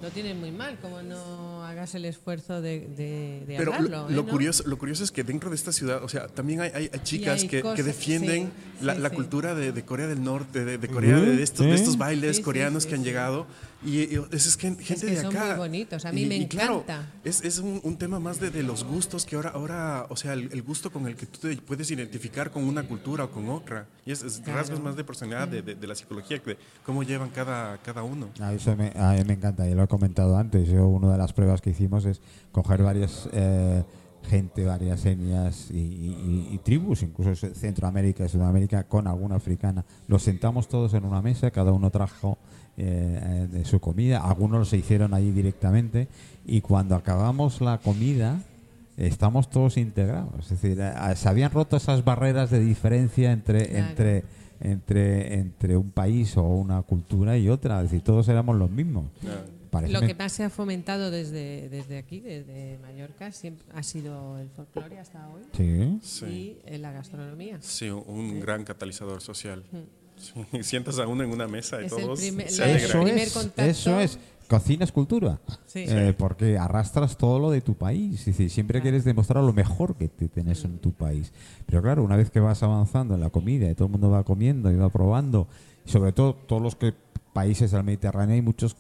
lo 0.01 0.09
tienes 0.11 0.36
muy 0.36 0.51
mal, 0.51 0.78
como 0.82 1.01
no 1.01 1.63
hagas 1.63 1.95
el 1.95 2.05
esfuerzo 2.05 2.61
de, 2.61 2.82
de, 2.82 3.43
de 3.47 3.55
Pero 3.57 3.74
hablarlo. 3.74 4.03
lo, 4.03 4.09
¿eh, 4.09 4.13
lo 4.13 4.24
no? 4.24 4.30
curioso, 4.30 4.63
lo 4.68 4.78
curioso 4.78 5.03
es 5.03 5.11
que 5.11 5.24
dentro 5.24 5.49
de 5.49 5.55
esta 5.55 5.72
ciudad, 5.72 6.03
o 6.03 6.09
sea, 6.09 6.28
también 6.28 6.61
hay, 6.61 6.72
hay- 6.76 6.89
hay 6.93 6.99
chicas 7.03 7.41
hay 7.43 7.47
que, 7.47 7.63
que 7.76 7.82
defienden 7.84 8.51
sí, 8.80 8.86
la, 8.86 8.95
sí, 8.95 9.01
la 9.01 9.09
sí. 9.09 9.16
cultura 9.16 9.55
de, 9.55 9.72
de 9.72 9.86
Corea 9.86 10.05
del 10.07 10.22
Norte, 10.24 10.66
de, 10.66 10.78
de 10.78 10.88
Corea, 10.89 11.18
de, 11.20 11.41
estos, 11.41 11.66
de 11.66 11.74
estos 11.76 11.97
bailes 11.97 12.36
Sí, 12.36 12.41
sí, 12.41 12.43
coreanos 12.43 12.84
sí, 12.84 12.89
que 12.89 12.95
han 12.95 13.01
sí. 13.01 13.05
llegado. 13.07 13.47
Y, 13.84 13.99
y 13.99 14.15
eso 14.15 14.49
es 14.49 14.57
gen- 14.57 14.78
gente 14.80 15.05
que 15.05 15.11
de 15.15 15.21
son 15.21 15.36
acá. 15.36 15.47
muy 15.49 15.57
bonitos, 15.57 16.05
a 16.05 16.11
mí 16.11 16.23
Y- 16.23 16.26
me 16.26 16.38
y 16.38 16.47
claro, 16.47 16.82
encanta. 16.88 17.11
es, 17.23 17.43
es 17.43 17.59
un, 17.59 17.80
un 17.84 17.97
tema 17.97 18.19
más 18.19 18.39
de, 18.39 18.49
de 18.49 18.63
los 18.63 18.84
gustos 18.84 19.26
que 19.26 19.36
ahora, 19.36 19.49
ahora 19.51 20.07
o 20.09 20.15
sea, 20.15 20.34
el, 20.34 20.49
el 20.51 20.63
gusto 20.63 20.91
con 20.91 21.05
el 21.07 21.15
que 21.15 21.26
tú 21.28 21.39
te 21.47 21.55
puedes 21.57 21.91
identificar 21.91 22.49
con 22.51 22.63
una 22.63 22.84
cultura 22.84 23.26
o 23.26 23.32
con 23.32 23.47
otra. 23.49 23.86
Y 24.05 24.11
es, 24.11 24.23
es 24.23 24.39
Claro. 24.39 24.59
rasgos 24.59 24.82
más 24.82 24.95
de 24.95 25.03
personalidad, 25.03 25.47
de, 25.47 25.61
de- 25.61 25.76
de 25.76 25.88
la 25.88 25.93
psicología, 25.95 26.39
de 26.43 26.57
cómo 26.86 27.03
llevan 27.03 27.30
cada, 27.30 27.78
cada 27.80 28.01
uno. 28.03 28.30
A 28.39 28.53
eso 28.53 28.76
me, 28.76 28.91
a 28.95 29.11
mí 29.13 29.23
me 29.26 29.34
encanta, 29.34 29.67
y 29.69 29.73
lo 29.76 29.84
he 29.84 29.88
comentado 29.88 30.36
antes. 30.38 30.67
Yo, 30.67 30.88
una 30.88 31.11
de 31.11 31.17
las 31.17 31.34
pruebas 31.34 31.61
que 31.61 31.69
hicimos 31.71 32.05
es 32.05 32.21
coger 32.51 32.82
varias 32.82 33.30
eh, 33.34 33.84
gente, 34.26 34.65
varias 34.65 35.05
etnias 35.05 35.69
y, 35.71 35.78
y- 35.78 36.49
y 36.51 36.57
tribus, 36.59 37.03
incluso 37.03 37.36
Centroamérica 37.53 38.26
y 38.26 38.30
Sudamérica, 38.30 38.84
con 38.84 39.07
alguna 39.07 39.36
africana. 39.36 39.86
Los 40.07 40.23
sentamos 40.23 40.67
todos 40.67 40.93
en 40.93 41.05
una 41.05 41.21
mesa, 41.21 41.51
cada 41.51 41.71
uno 41.71 41.89
trajo 41.91 42.38
eh, 42.78 43.19
eh, 43.23 43.47
de 43.51 43.63
su 43.65 43.80
comida, 43.80 44.19
algunos 44.19 44.67
se 44.69 44.78
hicieron 44.78 45.13
allí 45.13 45.32
directamente, 45.32 46.07
y 46.45 46.59
cuando 46.61 46.95
acabamos 46.95 47.61
la 47.61 47.78
comida, 47.78 48.41
estamos 48.97 49.49
todos 49.49 49.78
integrados. 49.78 50.51
Es 50.51 50.61
decir, 50.61 50.80
eh, 50.82 50.93
se 51.15 51.30
habían 51.30 51.51
roto 51.51 51.78
esas 51.78 52.03
barreras 52.03 52.49
de 52.49 52.59
diferencia 52.59 53.32
entre, 53.32 53.67
Claro. 53.67 53.88
entre 53.89 54.23
entre, 54.61 55.34
entre 55.39 55.76
un 55.76 55.91
país 55.91 56.38
o 56.38 56.43
una 56.43 56.82
cultura 56.82 57.38
y 57.38 57.49
otra. 57.49 57.78
Es 57.82 57.91
decir, 57.91 58.01
todos 58.01 58.30
éramos 58.30 58.55
los 58.55 58.71
mismos. 58.71 59.03
Parece 59.82 59.93
Lo 59.93 60.01
que 60.01 60.15
más 60.15 60.32
se 60.32 60.43
ha 60.43 60.49
fomentado 60.49 61.11
desde, 61.11 61.69
desde 61.69 61.97
aquí, 61.97 62.19
desde 62.21 62.78
Mallorca, 62.82 63.32
siempre 63.32 63.65
ha 63.73 63.84
sido 63.84 64.38
el 64.39 64.49
folclore 64.49 64.99
hasta 64.99 65.28
hoy 65.30 65.41
Sí. 65.53 65.99
Sí. 66.01 66.26
y 66.26 66.57
eh, 66.65 66.78
la 66.78 66.91
gastronomía. 66.91 67.57
Sí, 67.61 67.89
un 67.89 68.39
gran 68.39 68.63
catalizador 68.63 69.21
social. 69.21 69.63
Sí, 70.17 70.34
Sientas 70.63 70.97
a 70.99 71.07
uno 71.07 71.23
en 71.23 71.32
una 71.32 71.47
mesa 71.47 71.82
y 71.82 71.86
Es 71.86 71.91
el 71.93 71.99
todos 72.03 72.19
primer- 72.19 72.49
se 72.49 72.59
la- 72.61 72.65
alegran. 72.65 72.89
Eso 72.89 73.01
primer 73.03 73.17
es, 73.23 73.34
contacto- 73.34 73.61
eso 73.69 73.99
es. 73.99 74.19
Cocina 74.47 74.84
es 74.86 74.91
cultura. 74.91 75.39
Sí. 75.65 75.86
Eh, 75.88 76.13
porque 76.15 76.55
arrastras 76.59 77.17
todo 77.17 77.39
lo 77.39 77.49
de 77.49 77.61
tu 77.61 77.73
país. 77.73 78.19
Es 78.19 78.26
decir, 78.28 78.51
siempre 78.51 78.80
quieres 78.80 79.03
demostrar 79.03 79.43
lo 79.43 79.51
mejor 79.53 79.95
que 79.95 80.07
te 80.07 80.28
tenés 80.28 80.63
en 80.65 80.78
tu 80.78 80.91
país. 80.93 81.34
Pero 81.65 81.82
claro, 81.82 82.03
una 82.03 82.15
vez 82.15 82.30
que 82.30 82.39
vas 82.39 82.61
avanzando 82.61 83.15
en 83.15 83.21
la 83.21 83.32
comida 83.32 83.67
y 83.69 83.73
todo 83.73 83.88
el 83.88 83.91
mundo 83.93 84.11
va 84.11 84.23
comiendo 84.23 84.71
y 84.71 84.76
va 84.76 84.88
probando, 84.89 85.47
y 85.84 85.89
sobre 85.89 86.11
todo 86.11 86.36
todos 86.36 86.61
los 86.61 86.76
que 86.76 86.93
países 87.34 87.71
del 87.71 87.84
Mediterráneo 87.84 88.36
hay 88.36 88.41
muchos 88.43 88.76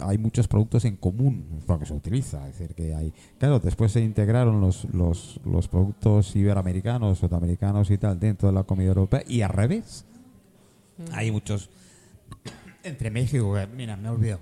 hay 0.00 0.18
muchos 0.18 0.48
productos 0.48 0.84
en 0.84 0.96
común 0.96 1.62
porque 1.66 1.86
se 1.86 1.92
utiliza 1.94 2.48
es 2.48 2.58
decir 2.58 2.74
que 2.74 2.94
hay 2.94 3.12
claro 3.38 3.58
después 3.60 3.92
se 3.92 4.00
integraron 4.00 4.60
los, 4.60 4.84
los, 4.92 5.40
los 5.44 5.68
productos 5.68 6.34
iberoamericanos 6.36 7.18
sudamericanos 7.18 7.90
y 7.90 7.98
tal 7.98 8.18
dentro 8.18 8.48
de 8.48 8.54
la 8.54 8.64
comida 8.64 8.88
europea 8.88 9.22
y 9.26 9.42
al 9.42 9.50
revés. 9.50 10.04
Hay 11.12 11.30
muchos 11.30 11.70
entre 12.82 13.10
México 13.10 13.54
que- 13.54 13.66
mira 13.68 13.96
me 13.96 14.08
olvido 14.08 14.38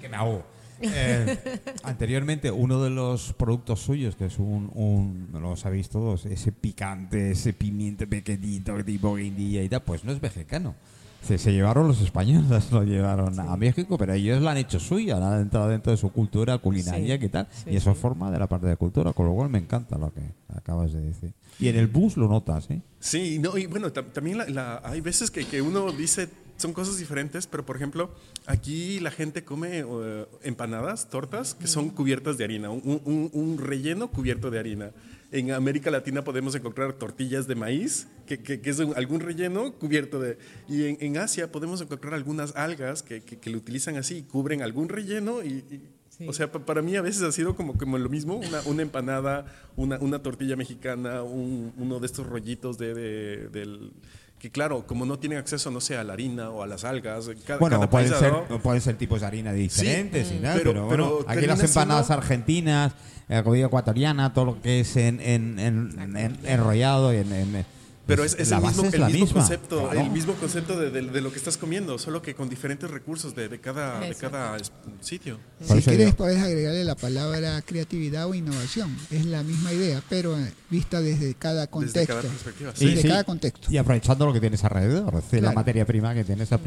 que 0.00 0.08
me 0.08 0.16
hago 0.16 0.44
Eh, 0.82 1.60
anteriormente, 1.82 2.50
uno 2.50 2.82
de 2.82 2.88
los 2.88 3.34
productos 3.34 3.80
suyos, 3.80 4.16
que 4.16 4.24
es 4.24 4.38
un, 4.38 4.70
un 4.74 5.28
lo 5.32 5.54
sabéis 5.54 5.90
todos, 5.90 6.24
ese 6.24 6.52
picante, 6.52 7.32
ese 7.32 7.52
pimiento 7.52 8.06
pequeñito 8.08 8.82
tipo 8.82 9.14
guindilla 9.16 9.62
y 9.62 9.68
tal, 9.68 9.82
pues 9.82 10.04
no 10.04 10.12
es 10.12 10.22
mexicano. 10.22 10.74
Se, 11.22 11.38
se 11.38 11.52
llevaron 11.52 11.86
los 11.88 12.00
españoles, 12.00 12.70
lo 12.72 12.82
llevaron 12.82 13.38
a 13.38 13.56
México, 13.56 13.96
pero 13.98 14.12
ellos 14.14 14.42
la 14.42 14.52
han 14.52 14.56
hecho 14.56 14.80
suya, 14.80 15.18
la 15.18 15.34
han 15.36 15.42
entrado 15.42 15.68
dentro 15.68 15.92
de 15.92 15.96
su 15.98 16.10
cultura 16.10 16.58
culinaria, 16.58 17.14
Sí, 17.16 17.20
¿qué 17.20 17.28
tal? 17.28 17.46
sí, 17.52 17.70
y 17.70 17.76
eso 17.76 17.92
sí. 17.94 18.00
forma 18.00 18.30
de 18.30 18.38
la 18.38 18.46
parte 18.48 18.66
de 18.66 18.76
cultura, 18.76 19.12
con 19.12 19.26
lo 19.26 19.34
cual 19.34 19.50
me 19.50 19.58
encanta 19.58 19.98
lo 19.98 20.12
que 20.12 20.22
acabas 20.54 20.92
de 20.92 21.00
decir. 21.00 21.32
Y 21.58 21.68
en 21.68 21.76
el 21.76 21.86
bus 21.88 22.16
lo 22.16 22.26
notas, 22.28 22.70
¿eh? 22.70 22.80
Sí, 23.00 23.38
no, 23.38 23.56
y 23.58 23.66
bueno, 23.66 23.92
tam- 23.92 24.10
también 24.12 24.38
la- 24.38 24.48
la- 24.48 24.80
hay 24.84 25.00
veces 25.02 25.30
que, 25.30 25.44
que 25.44 25.60
uno 25.62 25.92
dice 25.92 26.28
son 26.56 26.74
cosas 26.74 26.98
diferentes, 26.98 27.46
pero 27.46 27.64
por 27.64 27.76
ejemplo, 27.76 28.10
aquí 28.46 29.00
la 29.00 29.10
gente 29.10 29.44
come 29.44 29.78
eh, 29.86 30.26
empanadas, 30.42 31.08
tortas, 31.08 31.54
que 31.54 31.66
son 31.66 31.88
cubiertas 31.88 32.36
de 32.36 32.44
harina, 32.44 32.68
un, 32.70 33.00
un- 33.06 33.30
un 33.32 33.58
relleno 33.58 34.08
cubierto 34.10 34.50
de 34.50 34.58
harina. 34.58 34.90
En 35.32 35.52
América 35.52 35.90
Latina 35.90 36.22
podemos 36.22 36.54
encontrar 36.54 36.92
tortillas 36.94 37.46
de 37.46 37.54
maíz, 37.54 38.08
que, 38.36 38.38
que- 38.42 38.60
que 38.60 38.70
es 38.70 38.78
un- 38.78 38.94
algún 38.96 39.18
relleno 39.20 39.72
cubierto 39.74 40.20
de... 40.20 40.38
Y 40.68 40.84
en, 40.86 40.98
en 41.00 41.18
Asia 41.18 41.50
podemos 41.50 41.80
encontrar 41.80 42.14
algunas 42.14 42.54
algas 42.54 43.02
que, 43.02 43.22
que- 43.22 43.38
que 43.38 43.50
lo 43.50 43.58
utilizan 43.58 43.96
así 43.96 44.18
y 44.18 44.22
cubren 44.22 44.62
algún 44.62 44.88
relleno 44.88 45.42
y... 45.42 45.48
y- 45.70 45.80
Sí. 46.20 46.26
O 46.28 46.34
sea, 46.34 46.52
pa- 46.52 46.66
para 46.66 46.82
mí 46.82 46.96
a 46.96 47.00
veces 47.00 47.22
ha 47.22 47.32
sido 47.32 47.56
como, 47.56 47.78
como 47.78 47.96
lo 47.96 48.10
mismo, 48.10 48.36
una, 48.36 48.60
una 48.66 48.82
empanada, 48.82 49.46
una, 49.74 49.96
una 50.00 50.18
tortilla 50.22 50.54
mexicana, 50.54 51.22
un- 51.22 51.72
uno 51.78 51.98
de 51.98 52.04
estos 52.04 52.26
rollitos 52.26 52.76
de, 52.76 52.92
de- 52.92 53.48
del... 53.48 53.90
Que 54.38 54.50
claro, 54.50 54.86
como 54.86 55.06
no 55.06 55.18
tienen 55.18 55.38
acceso, 55.38 55.70
no 55.70 55.80
sé, 55.80 55.96
a 55.96 56.04
la 56.04 56.12
harina 56.12 56.50
o 56.50 56.62
a 56.62 56.66
las 56.66 56.84
algas, 56.84 57.30
cada, 57.46 57.58
Bueno, 57.58 57.76
cada 57.76 57.88
pueden 57.90 58.10
país, 58.10 58.20
ser, 58.20 58.32
¿no? 58.50 58.58
pueden 58.60 58.82
ser 58.82 58.96
tipos 58.98 59.20
de 59.22 59.26
harina 59.28 59.52
diferentes 59.54 60.30
y 60.30 60.40
nada, 60.40 60.56
pero- 60.58 60.72
pero, 60.72 60.88
pero 60.90 61.04
bueno, 61.06 61.18
aquí 61.20 61.40
termina 61.40 61.54
las 61.54 61.64
empanadas 61.64 62.06
siendo- 62.08 62.22
argentinas, 62.22 62.92
la 63.28 63.42
comida 63.42 63.66
ecuatoriana, 63.66 64.34
todo 64.34 64.44
lo 64.44 64.60
que 64.60 64.80
es 64.80 64.96
en, 64.96 65.20
en, 65.22 65.58
en- 65.58 66.16
en- 66.18 66.38
enrollado 66.44 67.14
y 67.14 67.16
en, 67.18 67.32
en- 67.32 67.66
Pero 68.10 68.22
pues 68.22 68.34
es, 68.34 68.40
es 68.40 68.50
la 68.50 68.56
el 68.58 68.62
base 68.62 68.82
mismo, 68.82 68.88
es 68.88 68.94
el 68.94 69.00
mismo 69.06 69.20
misma, 69.26 69.40
concepto, 69.40 69.82
claro. 69.88 70.00
el 70.00 70.10
mismo 70.10 70.34
concepto 70.34 70.78
de, 70.78 70.90
de- 70.90 71.02
de 71.02 71.20
lo 71.20 71.30
que 71.32 71.38
estás 71.38 71.56
comiendo, 71.56 71.98
solo 71.98 72.20
que 72.22 72.34
con 72.34 72.48
diferentes 72.48 72.90
recursos 72.90 73.34
de, 73.34 73.48
de 73.48 73.60
cada, 73.60 74.00
de 74.00 74.14
cada 74.14 74.56
sitio. 75.00 75.38
Por 75.66 75.76
Si 75.78 75.82
quieres, 75.88 76.14
puedes 76.14 76.42
agregarle 76.42 76.84
la 76.84 76.94
palabra 76.96 77.60
creatividad 77.62 78.26
o 78.26 78.34
innovación. 78.34 78.94
Es 79.10 79.24
la 79.26 79.42
misma 79.42 79.72
idea, 79.72 80.02
pero 80.08 80.36
vista 80.70 81.00
desde 81.00 81.34
cada 81.34 81.66
contexto. 81.68 82.06
cada 82.14 82.22
perspectiva, 82.22 82.72
Sí, 82.76 82.86
Desde 82.86 83.02
sí. 83.02 83.08
cada 83.08 83.24
contexto. 83.24 83.68
Y 83.72 83.76
aprovechando 83.78 84.26
lo 84.26 84.32
que 84.32 84.40
tienes 84.40 84.62
alrededor, 84.64 85.14
decir, 85.14 85.34
la 85.34 85.48
Claro. 85.48 85.54
materia 85.56 85.86
prima 85.86 86.14
que 86.14 86.24
tienes 86.24 86.52
al 86.52 86.60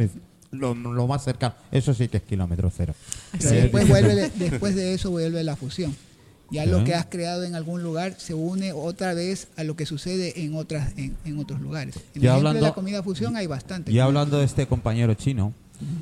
lo, 0.52 0.76
lo 0.76 1.08
más 1.08 1.24
cercano, 1.24 1.56
eso 1.72 1.94
sí 1.96 2.08
que 2.10 2.18
es 2.18 2.24
kilómetro 2.24 2.72
cero. 2.76 2.94
Pero 3.32 3.50
Eh, 3.50 3.62
después, 3.64 3.88
vuelve, 3.90 4.32
después 4.36 4.76
de 4.76 4.94
eso 4.94 5.10
vuelve 5.10 5.44
la 5.44 5.56
fusión. 5.56 5.96
Ya 6.54 6.64
Sí. 6.66 6.70
lo 6.70 6.84
que 6.84 6.94
has 6.94 7.08
creado 7.08 7.44
en 7.44 7.56
algún 7.56 7.82
lugar 7.84 8.14
se 8.20 8.34
une 8.36 8.72
otra 8.74 9.14
vez 9.14 9.48
a 9.58 9.64
lo 9.64 9.76
que 9.76 9.86
sucede 9.88 10.44
en 10.44 10.56
otras 10.56 10.96
en, 10.98 11.18
en 11.26 11.40
otros 11.40 11.60
lugares. 11.60 11.96
En 12.16 12.22
Ya 12.22 12.32
el 12.32 12.38
hablando- 12.38 12.60
de 12.62 12.68
la 12.68 12.74
comida 12.74 13.02
fusión 13.04 13.36
hay 13.36 13.48
bastante. 13.48 13.92
Y 13.92 14.00
hablando 14.00 14.38
de 14.38 14.46
este 14.46 14.68
compañero 14.68 15.14
chino, 15.16 15.52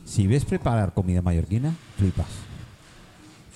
si 0.06 0.28
ves 0.28 0.44
preparar 0.46 0.94
comida 0.94 1.22
mallorquina, 1.22 1.74
flipas. 1.98 2.28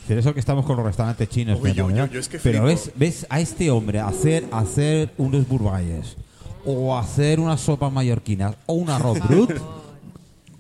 Por 0.08 0.18
eso 0.18 0.34
que 0.34 0.40
estamos 0.40 0.66
con 0.66 0.78
los 0.78 0.86
restaurantes 0.86 1.28
chinos. 1.30 1.60
Uy, 1.62 1.74
yo- 1.74 1.88
¿verdad? 1.88 2.08
yo- 2.08 2.14
yo 2.14 2.20
es 2.20 2.30
que 2.30 2.40
Pero 2.40 2.64
ves, 2.64 2.92
ves 2.96 3.26
a 3.30 3.40
este 3.42 3.70
hombre 3.72 4.00
hacer, 4.00 4.46
hacer 4.52 5.12
unos 5.18 5.48
burbayes 5.48 6.16
o 6.66 6.98
hacer 6.98 7.40
unas 7.40 7.60
sopas 7.60 7.92
mallorquinas 7.92 8.56
o 8.68 8.74
un 8.76 8.90
arroz 8.90 9.20
brut. 9.28 9.52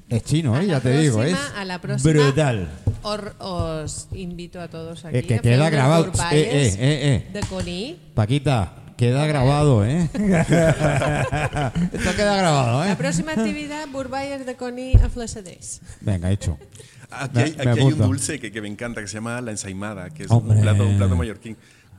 Es 0.10 0.24
chino, 0.24 0.56
¿eh? 0.60 0.64
la 0.68 0.74
ya 0.74 0.80
te 0.82 0.97
digo, 0.99 1.24
es 1.24 1.34
próxima- 1.36 1.62
a 1.62 1.66
la 1.66 1.82
próxima 1.82 2.14
brutal. 2.14 2.68
or- 3.01 3.36
os 3.39 4.08
invito 4.14 4.62
a 4.62 4.68
todos 4.68 5.03
aquí. 5.06 5.18
Eh, 5.18 5.24
que 5.24 5.36
a 5.36 5.39
queda 5.41 5.70
grabado. 5.70 6.12
Eh, 6.32 6.32
eh, 6.32 6.76
eh, 6.80 6.82
eh. 7.26 7.28
De. 7.34 7.41
Paquita, 8.14 8.74
queda 8.97 9.26
grabado, 9.26 9.84
¿eh? 9.84 10.08
Esto 10.14 10.22
queda 12.16 12.38
grabado, 12.38 12.84
La 12.86 12.91
¿eh? 12.91 12.95
próxima 12.95 13.32
actividad, 13.34 13.88
burballes 13.91 14.45
de 14.45 14.56
Coní 14.56 14.93
a 15.03 15.10
Flassadés. 15.10 15.82
Venga, 16.01 16.32
hecho. 16.32 16.58
Aquí 17.10 17.39
hay, 17.39 17.56
me 17.56 17.72
aquí 17.72 17.80
hay 17.80 17.86
un 17.86 17.97
dulce 17.97 18.39
que, 18.39 18.51
que 18.51 18.62
me 18.62 18.68
encanta, 18.68 19.01
que 19.01 19.08
se 19.08 19.16
llama 19.16 19.39
la 19.41 19.51
ensaimada, 19.51 20.10
que 20.10 20.24
es 20.24 20.30
un 20.32 20.62
plato, 20.62 20.86
un 20.86 20.97
plato 20.97 21.16
mallorquín. 21.16 21.56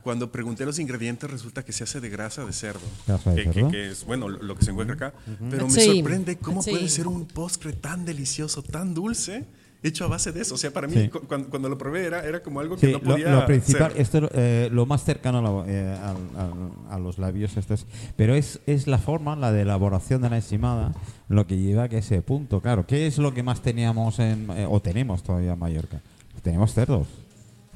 Cuando 0.07 0.31
pregunté 0.31 0.65
los 0.65 0.79
ingredientes, 0.79 1.29
resulta 1.29 1.65
que 1.65 1.73
se 1.73 1.83
hace 1.83 1.99
de 1.99 2.07
grasa 2.07 2.45
de 2.45 2.53
cerdo. 2.53 2.79
Grasa 3.05 3.31
de 3.31 3.43
que, 3.43 3.49
que- 3.49 3.53
cerdo. 3.55 3.71
que 3.71 3.91
es, 3.91 4.05
bueno, 4.05 4.29
lo 4.29 4.41
lo 4.41 4.55
que 4.55 4.63
se 4.63 4.71
encuentra 4.71 4.95
acá. 4.95 5.13
Pero 5.49 5.67
me 5.67 5.73
Sí. 5.73 5.97
sorprende 5.97 6.37
cómo 6.37 6.63
Sí. 6.63 6.69
puede 6.71 6.87
ser 6.87 7.07
un 7.07 7.25
postre 7.25 7.73
tan 7.73 8.05
delicioso, 8.05 8.63
tan 8.63 8.93
dulce, 8.93 9.43
hecho 9.83 10.05
a 10.05 10.07
base 10.07 10.31
de 10.31 10.43
eso. 10.43 10.55
O 10.55 10.57
sea, 10.57 10.71
para 10.71 10.87
mí, 10.87 10.93
Sí. 10.95 11.09
cu- 11.09 11.19
cuando, 11.27 11.49
cuando 11.49 11.67
lo 11.67 11.77
probé, 11.77 12.05
era, 12.05 12.23
era 12.25 12.41
como 12.41 12.61
algo 12.61 12.77
que 12.77 12.87
Sí, 12.87 12.93
no 12.93 12.99
lo, 12.99 13.03
podía 13.03 13.31
lo 13.31 13.45
principal, 13.45 13.91
ser. 13.91 14.01
esto 14.01 14.29
eh, 14.33 14.69
lo 14.71 14.85
más 14.85 15.03
cercano 15.03 15.39
a, 15.39 15.41
la- 15.41 15.65
eh, 15.67 15.97
al- 16.01 16.39
al- 16.41 16.71
a 16.89 16.99
los 16.99 17.17
labios, 17.17 17.57
esto 17.57 17.73
es- 17.73 17.85
pero 18.15 18.33
es, 18.33 18.61
es 18.65 18.87
la 18.87 18.99
forma, 18.99 19.35
la 19.35 19.51
de 19.51 19.63
elaboración 19.63 20.21
de 20.21 20.29
la 20.29 20.37
encimada, 20.37 20.93
lo 21.27 21.45
que 21.47 21.57
lleva 21.57 21.83
a 21.83 21.89
que 21.89 21.97
ese 21.97 22.21
punto. 22.21 22.61
Claro, 22.61 22.87
¿qué 22.87 23.07
es 23.07 23.17
lo 23.17 23.33
que 23.33 23.43
más 23.43 23.61
teníamos 23.61 24.19
en, 24.19 24.49
eh, 24.51 24.65
o 24.69 24.81
tenemos 24.81 25.21
todavía 25.21 25.51
en 25.51 25.59
Mallorca? 25.59 25.99
Tenemos 26.43 26.73
cerdos. 26.73 27.07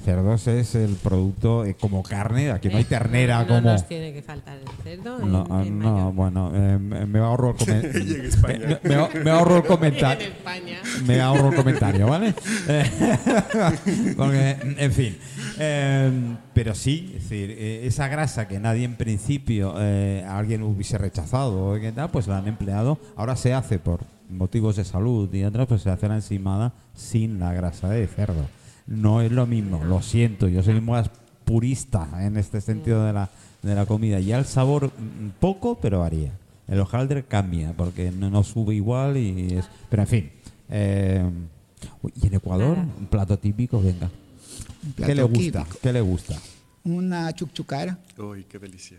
Cerdos 0.02 0.48
es 0.48 0.76
el 0.76 0.96
producto 0.96 1.64
eh, 1.66 1.76
como 1.80 2.04
carne, 2.04 2.52
aquí 2.52 2.70
no 2.70 2.78
hay 2.78 2.84
ternera 2.84 3.42
no 3.42 3.48
como... 3.48 3.62
nos 3.62 3.88
tiene 3.88 4.12
que 4.14 4.22
faltar 4.22 4.58
el 4.58 4.68
cerdo. 4.84 5.20
No, 5.20 5.48
ah, 5.50 5.64
en 5.66 5.80
no, 5.80 6.12
bueno, 6.12 6.52
eh, 6.54 6.78
me 6.78 7.06
me 7.06 7.20
ahorro 7.20 7.52
el 7.52 7.56
comentario. 7.56 8.80
Me, 8.84 8.90
me- 8.90 9.24
me 9.24 9.32
ahorro 9.32 9.58
el 9.58 9.62
En 9.64 9.68
comentario. 9.68 10.28
Me 11.06 11.22
ahorro 11.22 11.50
el 11.50 11.56
comentario, 11.56 12.08
¿vale? 12.08 12.34
Eh, 12.68 12.84
Porque, 14.18 14.58
en 14.78 14.92
fin. 14.92 15.18
Eh, 15.60 16.36
pero 16.54 16.76
sí, 16.76 17.14
es 17.16 17.24
decir, 17.30 17.52
eh, 17.58 17.82
esa 17.86 18.08
grasa 18.08 18.48
que 18.48 18.60
nadie 18.60 18.84
en 18.86 18.96
principio, 18.96 19.76
eh, 19.80 20.26
alguien 20.28 20.64
hubiese 20.64 20.98
rechazado, 20.98 21.72
o 21.74 21.80
qué 21.80 21.92
tal, 21.92 22.10
pues 22.10 22.28
la 22.28 22.38
han 22.40 22.48
empleado. 22.48 22.98
Ahora 23.16 23.36
se 23.36 23.54
hace 23.54 23.80
por 23.80 24.02
motivos 24.30 24.76
de 24.78 24.84
salud 24.86 25.34
y 25.34 25.44
otras, 25.44 25.68
pues 25.68 25.82
se 25.82 25.90
hace 25.90 26.08
la 26.08 26.16
encimada 26.16 26.74
sin 26.96 27.40
la 27.40 27.54
grasa 27.54 27.90
de 27.90 28.08
cerdo. 28.08 28.46
No 28.88 29.22
es 29.22 29.32
lo 29.32 29.46
mismo, 29.48 29.84
lo 29.84 30.02
siento, 30.02 30.48
yo 30.48 30.64
soy 30.64 30.82
más 30.82 31.10
purista 31.46 32.08
en 32.26 32.38
este 32.38 32.62
sentido 32.62 33.06
de 33.06 33.14
la, 33.14 33.30
de 33.62 33.76
la 33.76 33.86
comida. 33.86 34.20
Ya 34.20 34.38
el 34.40 34.46
sabor, 34.46 34.88
mm, 34.88 35.30
poco, 35.40 35.80
pero 35.82 36.00
varía. 36.00 36.32
El 36.68 36.80
hojaldre 36.80 37.24
cambia 37.24 37.74
porque 37.76 38.12
no, 38.12 38.30
no 38.30 38.44
sube 38.44 38.76
igual 38.76 39.18
y 39.18 39.56
es... 39.58 39.66
Pero 39.90 40.04
en 40.04 40.08
fin. 40.08 40.32
eh, 40.70 41.24
y 42.22 42.28
en 42.28 42.34
Ecuador, 42.36 42.78
Nada. 42.78 42.90
un 43.00 43.08
plato 43.08 43.38
típico, 43.40 43.82
venga. 43.82 44.10
Un 44.86 44.94
¿Qué 45.06 45.16
le 45.16 45.24
gusta? 45.24 45.64
típico. 45.64 45.80
¿Qué 45.82 45.94
le 45.94 46.02
gusta? 46.02 46.36
Una 46.84 47.34
chucchucara, 47.34 47.98
Uy, 48.18 48.46
qué 48.50 48.58
delicia. 48.60 48.98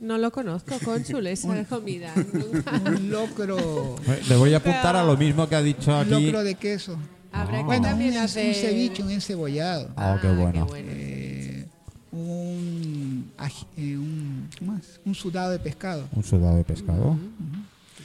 No 0.00 0.18
lo 0.18 0.30
conozco, 0.30 0.74
cónsul, 0.84 1.26
esa 1.26 1.64
comida. 1.64 2.12
Nunca. 2.32 2.72
un 2.90 3.10
locro, 3.10 3.96
Le 4.28 4.36
voy 4.36 4.52
a 4.54 4.58
apuntar 4.58 4.94
a 4.96 5.02
lo 5.04 5.16
mismo 5.16 5.48
que 5.48 5.54
ha 5.56 5.62
dicho 5.62 5.90
un 5.90 5.96
aquí. 6.14 6.26
locro 6.26 6.44
de 6.44 6.54
queso. 6.56 6.96
Habrá 7.36 7.58
que 7.58 7.64
Bueno, 7.64 7.82
un, 7.82 7.88
también 7.90 8.10
un 8.12 8.18
hacer... 8.18 8.54
ceviche, 8.54 9.02
un 9.02 9.10
encebollado. 9.10 9.90
Ah, 9.96 10.18
qué 10.20 10.28
bueno. 10.28 10.66
Eh, 10.76 11.66
un, 12.12 13.30
eh, 13.76 13.96
un, 13.96 14.48
¿qué 14.58 14.64
más? 14.64 14.82
un 15.04 15.14
sudado 15.14 15.50
de 15.50 15.58
pescado. 15.58 16.08
Un 16.12 16.24
sudado 16.24 16.56
de 16.56 16.64
pescado. 16.64 17.16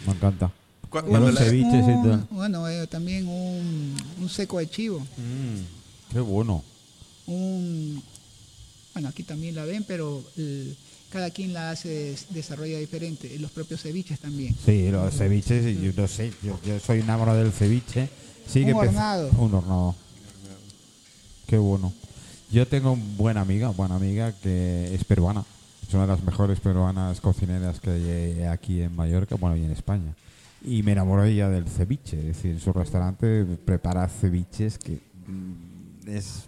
Me 0.05 0.13
encanta. 0.13 0.51
Un 0.93 1.35
ceviche, 1.37 1.67
Un- 1.77 2.27
bueno, 2.31 2.67
eh, 2.67 2.85
también 2.87 3.25
un, 3.27 3.95
un 4.19 4.29
seco 4.29 4.59
de 4.59 4.69
chivo. 4.69 4.99
Mm, 4.99 6.11
qué 6.13 6.19
bueno. 6.19 6.63
Un, 7.27 8.03
bueno, 8.93 9.07
aquí 9.07 9.23
también 9.23 9.55
la 9.55 9.63
ven, 9.63 9.85
pero 9.87 10.21
el- 10.35 10.75
cada 11.09 11.29
quien 11.29 11.53
la 11.53 11.71
hace, 11.71 12.15
desarrolla 12.29 12.77
diferente. 12.79 13.37
Los 13.39 13.51
propios 13.51 13.81
ceviches 13.81 14.19
también. 14.19 14.55
Sí, 14.65 14.89
los 14.91 15.13
ceviches, 15.13 15.63
yo 15.81 15.91
no 15.95 16.07
sé, 16.07 16.31
yo, 16.43 16.59
yo 16.65 16.79
soy 16.79 16.99
enamorado 16.99 17.39
del 17.41 17.51
ceviche. 17.53 18.09
Sí 18.47 18.63
Un 18.63 18.73
hornado. 18.75 19.29
Un 19.37 19.53
hornado. 19.53 19.95
Qué 21.47 21.57
bueno. 21.57 21.91
Yo 22.51 22.67
tengo 22.67 22.91
una 22.93 23.03
buena 23.17 23.41
amiga, 23.41 23.69
buena 23.69 23.95
amiga 23.95 24.33
que 24.33 24.93
es 24.93 25.03
peruana. 25.05 25.43
Es 25.87 25.93
una 25.93 26.03
de 26.03 26.09
las 26.09 26.23
mejores 26.23 26.59
peruanas 26.59 27.19
cocineras 27.21 27.79
que 27.79 27.89
hay 27.89 28.43
aquí 28.43 28.81
en 28.81 28.95
Mallorca, 28.95 29.35
bueno, 29.35 29.55
y 29.57 29.63
en 29.63 29.71
España. 29.71 30.13
Y 30.63 30.83
me 30.83 30.91
enamoró 30.93 31.23
ella 31.23 31.49
del 31.49 31.67
ceviche. 31.67 32.19
Es 32.19 32.25
decir, 32.37 32.51
en 32.51 32.59
su 32.59 32.71
restaurante 32.71 33.45
prepara 33.65 34.07
ceviches 34.07 34.77
que 34.77 34.99
mm, 35.27 36.07
es 36.09 36.43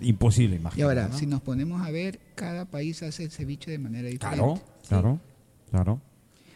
imposible 0.00 0.56
Y 0.56 0.58
imaginar. 0.58 0.88
ahora, 0.88 1.08
¿no? 1.08 1.18
si 1.18 1.26
nos 1.26 1.40
ponemos 1.40 1.80
a 1.86 1.90
ver, 1.90 2.20
cada 2.34 2.64
país 2.64 3.02
hace 3.02 3.24
el 3.24 3.30
ceviche 3.30 3.70
de 3.70 3.78
manera 3.78 4.08
diferente. 4.08 4.36
Claro, 4.44 4.60
claro, 4.88 5.20
claro. 5.70 6.00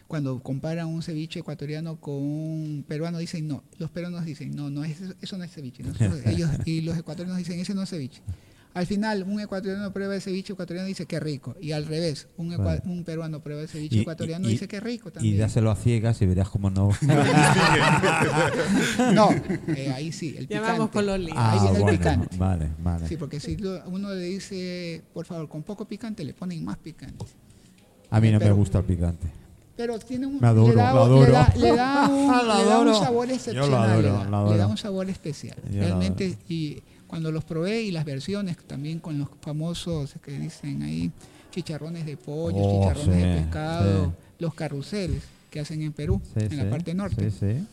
Cuando 0.09 0.39
comparan 0.41 0.87
un 0.87 1.03
ceviche 1.03 1.41
ecuatoriano 1.41 1.97
con 2.01 2.15
un 2.15 2.83
peruano, 2.87 3.19
dicen 3.19 3.47
no. 3.47 3.63
Los 3.77 3.91
peruanos 3.91 4.25
dicen 4.25 4.49
no, 4.55 4.71
no, 4.71 4.83
eso, 4.83 5.03
eso 5.21 5.37
no 5.37 5.43
es 5.43 5.51
ceviche. 5.51 5.83
Nosotros- 5.83 6.21
ellos, 6.25 6.49
y 6.65 6.81
los 6.81 6.97
ecuatorianos 6.97 7.37
dicen 7.37 7.59
ese 7.59 7.75
no 7.75 7.83
es 7.83 7.89
ceviche. 7.91 8.23
Al 8.73 8.85
final, 8.87 9.21
un 9.23 9.39
ecuatoriano 9.39 9.91
prueba 9.93 10.15
el 10.15 10.21
ceviche 10.21 10.53
ecuatoriano 10.53 10.87
y 10.87 10.91
dice 10.91 11.05
que 11.07 11.19
rico. 11.19 11.55
Y 11.61 11.71
al 11.73 11.85
revés, 11.85 12.27
un, 12.37 12.53
un 12.85 13.03
peruano 13.03 13.39
prueba 13.41 13.61
el 13.63 13.67
ceviche 13.67 13.97
Y- 13.97 13.99
ecuatoriano 14.01 14.45
y- 14.45 14.49
y, 14.49 14.51
dice 14.53 14.67
que 14.67 14.79
rico 14.79 15.09
Y 15.09 15.11
también. 15.11 15.37
dáselo 15.39 15.69
a 15.71 15.75
ciegas 15.75 16.19
y 16.21 16.25
verás 16.27 16.49
cómo 16.49 16.69
no. 16.71 16.89
No, 19.13 19.29
eh, 19.75 19.91
ahí 19.95 20.11
sí, 20.11 20.35
el 20.37 20.47
picante. 20.47 20.71
vamos 20.71 20.89
con 20.89 21.05
los 21.05 21.19
líos. 21.19 21.33
Ah, 21.35 21.53
Ahí 21.53 21.59
viene 21.61 21.75
el 21.77 21.81
bueno, 21.83 21.97
picante. 21.97 22.37
Vale, 22.37 22.69
vale. 22.79 23.07
Sí, 23.07 23.17
porque 23.17 23.39
si 23.39 23.57
lo- 23.57 23.87
uno 23.89 24.13
le 24.13 24.23
dice, 24.23 25.01
por 25.13 25.25
favor, 25.25 25.47
con 25.49 25.63
poco 25.63 25.85
picante, 25.87 26.23
le 26.23 26.33
ponen 26.33 26.63
más 26.63 26.77
picante. 26.77 27.25
A 28.09 28.19
mí 28.19 28.31
no 28.31 28.39
me 28.39 28.51
gusta 28.51 28.79
el 28.79 28.85
picante. 28.85 29.27
Pero 29.79 29.97
tiene 29.97 30.27
un, 30.27 30.43
adoro, 30.43 30.67
le, 30.75 30.75
da, 30.75 30.93
le 31.23 31.31
da- 31.31 31.53
le 31.55 31.71
da 31.77 32.07
un, 32.09 32.27
Lo 32.27 32.41
le 32.43 32.47
da 32.65 32.79
un 32.81 32.87
adoro. 32.89 32.99
sabor 32.99 33.31
excepcional. 33.31 33.89
adoro, 33.89 34.51
le, 34.51 34.57
da, 34.57 34.67
un 34.67 34.77
sabor 34.77 35.09
especial. 35.09 35.55
Yo 35.71 35.79
Realmente, 35.79 36.37
y 36.49 36.83
cuando 37.07 37.31
los 37.31 37.45
probé 37.45 37.83
y 37.83 37.91
las 37.91 38.03
versiones, 38.03 38.57
también 38.57 38.99
con 38.99 39.17
los 39.17 39.29
famosos 39.39 40.15
que 40.21 40.37
dicen 40.37 40.83
ahí, 40.83 41.13
chicharrones 41.51 42.05
de 42.05 42.17
pollo, 42.17 42.57
Oh, 42.59 42.89
chicharrones 42.89 43.23
de 43.23 43.33
sí, 43.37 43.39
pescado, 43.41 44.05
sí. 44.07 44.11
los 44.39 44.53
carruseles 44.53 45.23
que 45.49 45.61
hacen 45.61 45.81
en 45.81 45.93
Perú, 45.93 46.19
Sí, 46.33 46.43
en 46.43 46.49
sí, 46.49 46.55
la 46.57 46.69
parte 46.69 46.93
norte. 46.93 47.31
Sí, 47.31 47.37
sí. 47.39 47.65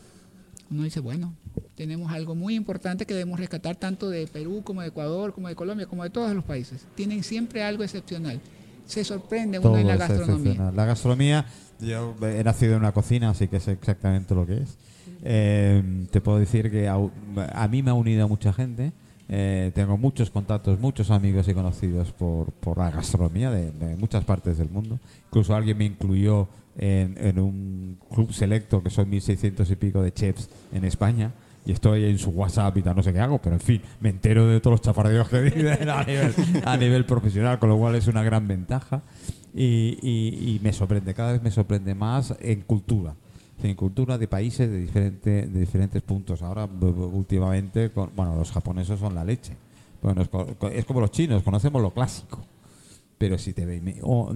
Uno 0.71 0.83
dice, 0.83 1.01
bueno, 1.01 1.33
tenemos 1.75 2.09
algo 2.13 2.35
muy 2.35 2.55
importante 2.55 3.05
que 3.05 3.15
debemos 3.15 3.37
rescatar 3.37 3.75
tanto 3.75 4.09
de 4.09 4.27
Perú 4.27 4.61
como 4.63 4.79
de 4.79 4.87
Ecuador, 4.87 5.33
como 5.33 5.49
de 5.49 5.55
Colombia, 5.55 5.87
como 5.87 6.03
de 6.03 6.09
todos 6.09 6.33
los 6.33 6.45
países. 6.45 6.85
Tienen 6.95 7.21
siempre 7.25 7.63
algo 7.65 7.83
excepcional. 7.83 8.39
Se 8.85 9.03
sorprende 9.03 9.59
uno 9.59 9.71
Todo 9.71 9.77
en 9.79 9.87
la 9.87 9.97
gastronomía. 9.97 10.71
La 10.73 10.85
gastronomía, 10.85 11.45
yo 11.79 12.15
he 12.21 12.43
nacido 12.43 12.73
en 12.73 12.79
una 12.79 12.91
cocina, 12.91 13.29
así 13.29 13.47
que 13.47 13.59
sé 13.59 13.73
exactamente 13.73 14.33
lo 14.35 14.45
que 14.45 14.57
es. 14.57 14.77
Eh, 15.23 16.05
te 16.11 16.21
puedo 16.21 16.39
decir 16.39 16.71
que 16.71 16.87
a, 16.87 16.97
a 17.53 17.67
mí 17.67 17.81
me 17.83 17.91
ha 17.91 17.93
unido 17.93 18.25
a 18.25 18.27
mucha 18.27 18.53
gente. 18.53 18.91
Eh, 19.29 19.71
tengo 19.75 19.97
muchos 19.97 20.29
contactos, 20.29 20.79
muchos 20.79 21.11
amigos 21.11 21.47
y 21.49 21.53
conocidos 21.53 22.11
por, 22.13 22.51
por 22.53 22.77
la 22.77 22.91
gastronomía 22.91 23.51
de, 23.51 23.71
de 23.71 23.95
muchas 23.97 24.23
partes 24.23 24.57
del 24.57 24.69
mundo. 24.69 24.99
Incluso 25.27 25.53
alguien 25.55 25.77
me 25.77 25.85
incluyó 25.85 26.47
en, 26.77 27.17
en 27.19 27.39
un 27.39 27.97
club 28.13 28.31
selecto, 28.31 28.81
que 28.81 28.89
son 28.89 29.09
1600 29.09 29.69
y 29.69 29.75
pico 29.75 30.01
de 30.01 30.13
chefs 30.13 30.49
en 30.71 30.85
España. 30.85 31.31
Y 31.65 31.73
estoy 31.73 32.05
en 32.05 32.17
su 32.17 32.29
WhatsApp 32.29 32.77
y 32.77 32.81
tal, 32.81 32.95
no 32.95 33.03
sé 33.03 33.11
qué 33.11 33.19
hago, 33.19 33.39
pero 33.39 33.55
en 33.55 33.59
fin, 33.59 33.81
me 33.99 34.07
entero 34.07 34.47
de 34.47 34.61
todos 34.61 34.75
los 34.75 34.81
chafardeos 34.81 35.27
que 35.27 35.41
dicen 35.51 35.89
a 35.89 36.03
nivel, 36.05 36.33
a 36.63 36.77
nivel 36.77 37.05
profesional, 37.05 37.59
con 37.59 37.67
lo 37.67 37.77
cual 37.77 37.95
es 37.95 38.07
una 38.07 38.23
gran 38.23 38.47
ventaja. 38.47 39.01
Y, 39.59 39.97
y- 40.03 40.55
y 40.55 40.59
me 40.61 40.71
sorprende, 40.71 41.13
cada 41.15 41.31
vez 41.31 41.41
me 41.41 41.49
sorprende 41.49 41.95
más 41.95 42.35
en 42.39 42.61
cultura. 42.61 43.15
En 43.63 43.75
cultura 43.75 44.19
de 44.19 44.27
países 44.27 44.69
de, 44.69 44.79
diferente, 44.79 45.47
de 45.47 45.59
diferentes 45.59 46.01
puntos. 46.03 46.43
Ahora, 46.43 46.65
últimamente, 46.65 47.89
con- 47.89 48.11
bueno, 48.15 48.35
los 48.35 48.51
japoneses 48.51 48.99
son 48.99 49.15
la 49.15 49.23
leche. 49.25 49.53
Bueno, 50.01 50.21
es, 50.21 50.27
co- 50.29 50.45
co- 50.59 50.67
es 50.69 50.85
como 50.85 51.01
los 51.01 51.09
chinos, 51.09 51.41
conocemos 51.41 51.81
lo 51.81 51.91
clásico. 51.91 52.39
Pero 53.17 53.39
si 53.39 53.53
te, 53.53 53.65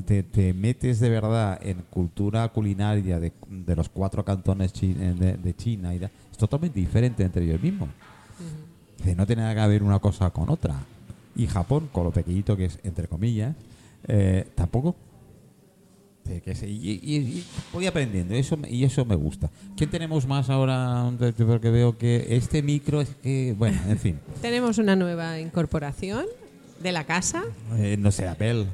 te, 0.07 0.23
te 0.23 0.53
metes 0.55 0.99
de 0.99 1.09
verdad 1.11 1.59
en 1.61 1.83
cultura 1.91 2.47
culinaria 2.49 3.19
de, 3.19 3.31
de 3.47 3.75
los 3.75 3.89
cuatro 3.89 4.25
cantones 4.25 4.73
chi- 4.73 4.95
eh, 4.99 5.13
de, 5.13 5.33
de 5.37 5.55
China, 5.55 5.93
es 5.93 6.09
totalmente 6.35 6.79
diferente 6.79 7.21
entre 7.23 7.45
ellos 7.45 7.61
mismos. 7.61 7.89
Dice, 8.97 9.15
no 9.15 9.27
tiene 9.27 9.43
nada 9.43 9.53
que 9.53 9.67
ver 9.69 9.83
una 9.83 9.99
cosa 9.99 10.31
con 10.31 10.49
otra. 10.49 10.79
Y 11.35 11.45
Japón, 11.45 11.89
con 11.91 12.05
lo 12.05 12.11
pequeñito 12.11 12.57
que 12.57 12.65
es, 12.65 12.79
entre 12.83 13.07
comillas, 13.07 13.55
eh, 14.07 14.47
tampoco. 14.55 14.95
Que 16.45 16.55
se- 16.55 16.69
y, 16.69 16.91
y- 17.03 17.17
y 17.17 17.43
voy 17.73 17.87
aprendiendo, 17.87 18.33
eso, 18.35 18.57
y 18.69 18.85
eso 18.85 19.03
me 19.03 19.15
gusta. 19.15 19.49
¿Quién 19.75 19.89
tenemos 19.89 20.25
más 20.27 20.49
ahora? 20.49 21.11
Porque 21.45 21.69
veo 21.69 21.97
que 21.97 22.27
este 22.29 22.61
micro 22.63 23.01
es 23.01 23.09
que, 23.21 23.53
bueno, 23.57 23.77
en 23.89 23.99
fin, 23.99 24.19
Tenemos 24.41 24.77
una 24.77 24.95
nueva 24.95 25.39
incorporación 25.39 26.25
de 26.81 26.91
la 26.93 27.03
casa, 27.03 27.43
eh, 27.77 27.97
no 27.99 28.11
sé, 28.11 28.27
Apple. 28.29 28.65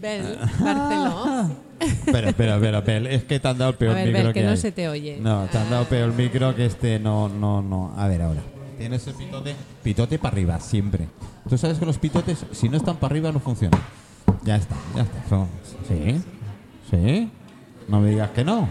Bel 0.00 0.38
Barceló. 0.58 1.50
Espera, 1.82 2.28
espera, 2.30 2.54
espera, 2.54 2.78
Apple, 2.78 3.14
es 3.14 3.24
que 3.24 3.40
te 3.40 3.48
han 3.48 3.58
dado 3.58 3.72
el 3.72 3.76
peor 3.76 3.94
ver, 3.96 4.06
micro 4.06 4.22
Bel, 4.22 4.32
que 4.32 4.40
que 4.40 4.46
no 4.46 4.52
hay. 4.52 4.56
se 4.56 4.72
te 4.72 4.88
oye. 4.88 5.18
No, 5.20 5.46
te 5.50 5.58
han 5.58 5.68
dado 5.68 5.82
Ah. 5.84 5.88
peor 5.88 6.12
micro 6.14 6.54
que 6.54 6.64
este, 6.66 6.98
no, 7.00 7.28
no, 7.28 7.60
no. 7.60 7.92
A 7.96 8.06
ver, 8.08 8.22
ahora. 8.22 8.40
Tienes 8.78 9.06
el 9.08 9.14
pitote, 9.14 9.54
pitote 9.82 10.18
para 10.18 10.32
arriba, 10.32 10.60
siempre. 10.60 11.08
Tú 11.48 11.58
sabes 11.58 11.78
que 11.78 11.84
los 11.84 11.98
pitotes, 11.98 12.46
si 12.52 12.68
no 12.68 12.76
están 12.76 12.96
para 12.96 13.12
arriba, 13.12 13.32
no 13.32 13.40
funcionan. 13.40 13.80
Ya 14.44 14.56
está, 14.56 14.76
ya 14.94 15.02
está. 15.02 15.28
Son- 15.28 15.48
sí, 15.88 16.20
sí. 16.92 17.30
No 17.88 18.00
me 18.00 18.10
digas 18.10 18.30
que 18.30 18.44
no. 18.44 18.68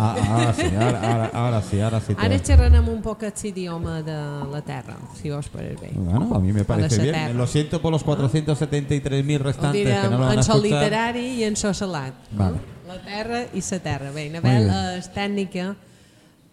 Ah, 0.00 0.14
ahora 0.30 0.54
sí, 0.54 0.62
ahora, 0.76 1.00
ahora, 1.00 1.30
ahora 1.34 1.62
sí, 1.62 1.80
ahora 1.80 2.00
sí. 2.00 2.14
Ara 2.16 2.38
xerrarem 2.38 2.86
un 2.88 3.02
poc 3.02 3.24
el 3.26 3.32
idioma 3.50 4.00
de 4.06 4.14
la 4.46 4.60
terra, 4.62 4.96
si 5.20 5.28
vos 5.30 5.48
pareix 5.50 5.80
bé. 5.80 5.90
Bueno, 5.92 6.36
a 6.36 6.38
mí 6.38 6.52
me 6.52 6.62
parece 6.64 7.02
bien. 7.02 7.14
Saterra. 7.16 7.34
Lo 7.34 7.46
siento 7.48 7.82
por 7.82 7.90
los 7.90 8.06
473.000 8.06 9.40
Ho 9.40 9.42
restantes 9.42 9.84
direm 9.84 10.02
que 10.02 10.08
no 10.08 10.18
lo 10.18 10.26
van 10.26 10.38
a 10.38 10.42
en 10.42 10.62
literari 10.62 11.26
i 11.40 11.44
en 11.44 11.56
so 11.56 11.74
salat. 11.74 12.14
Vale. 12.30 12.58
La 12.86 13.02
terra 13.02 13.42
i 13.52 13.60
la 13.60 13.78
terra. 13.80 14.12
Bé, 14.12 14.30
Nabel 14.30 14.70
és 15.00 15.10
tècnica 15.10 15.74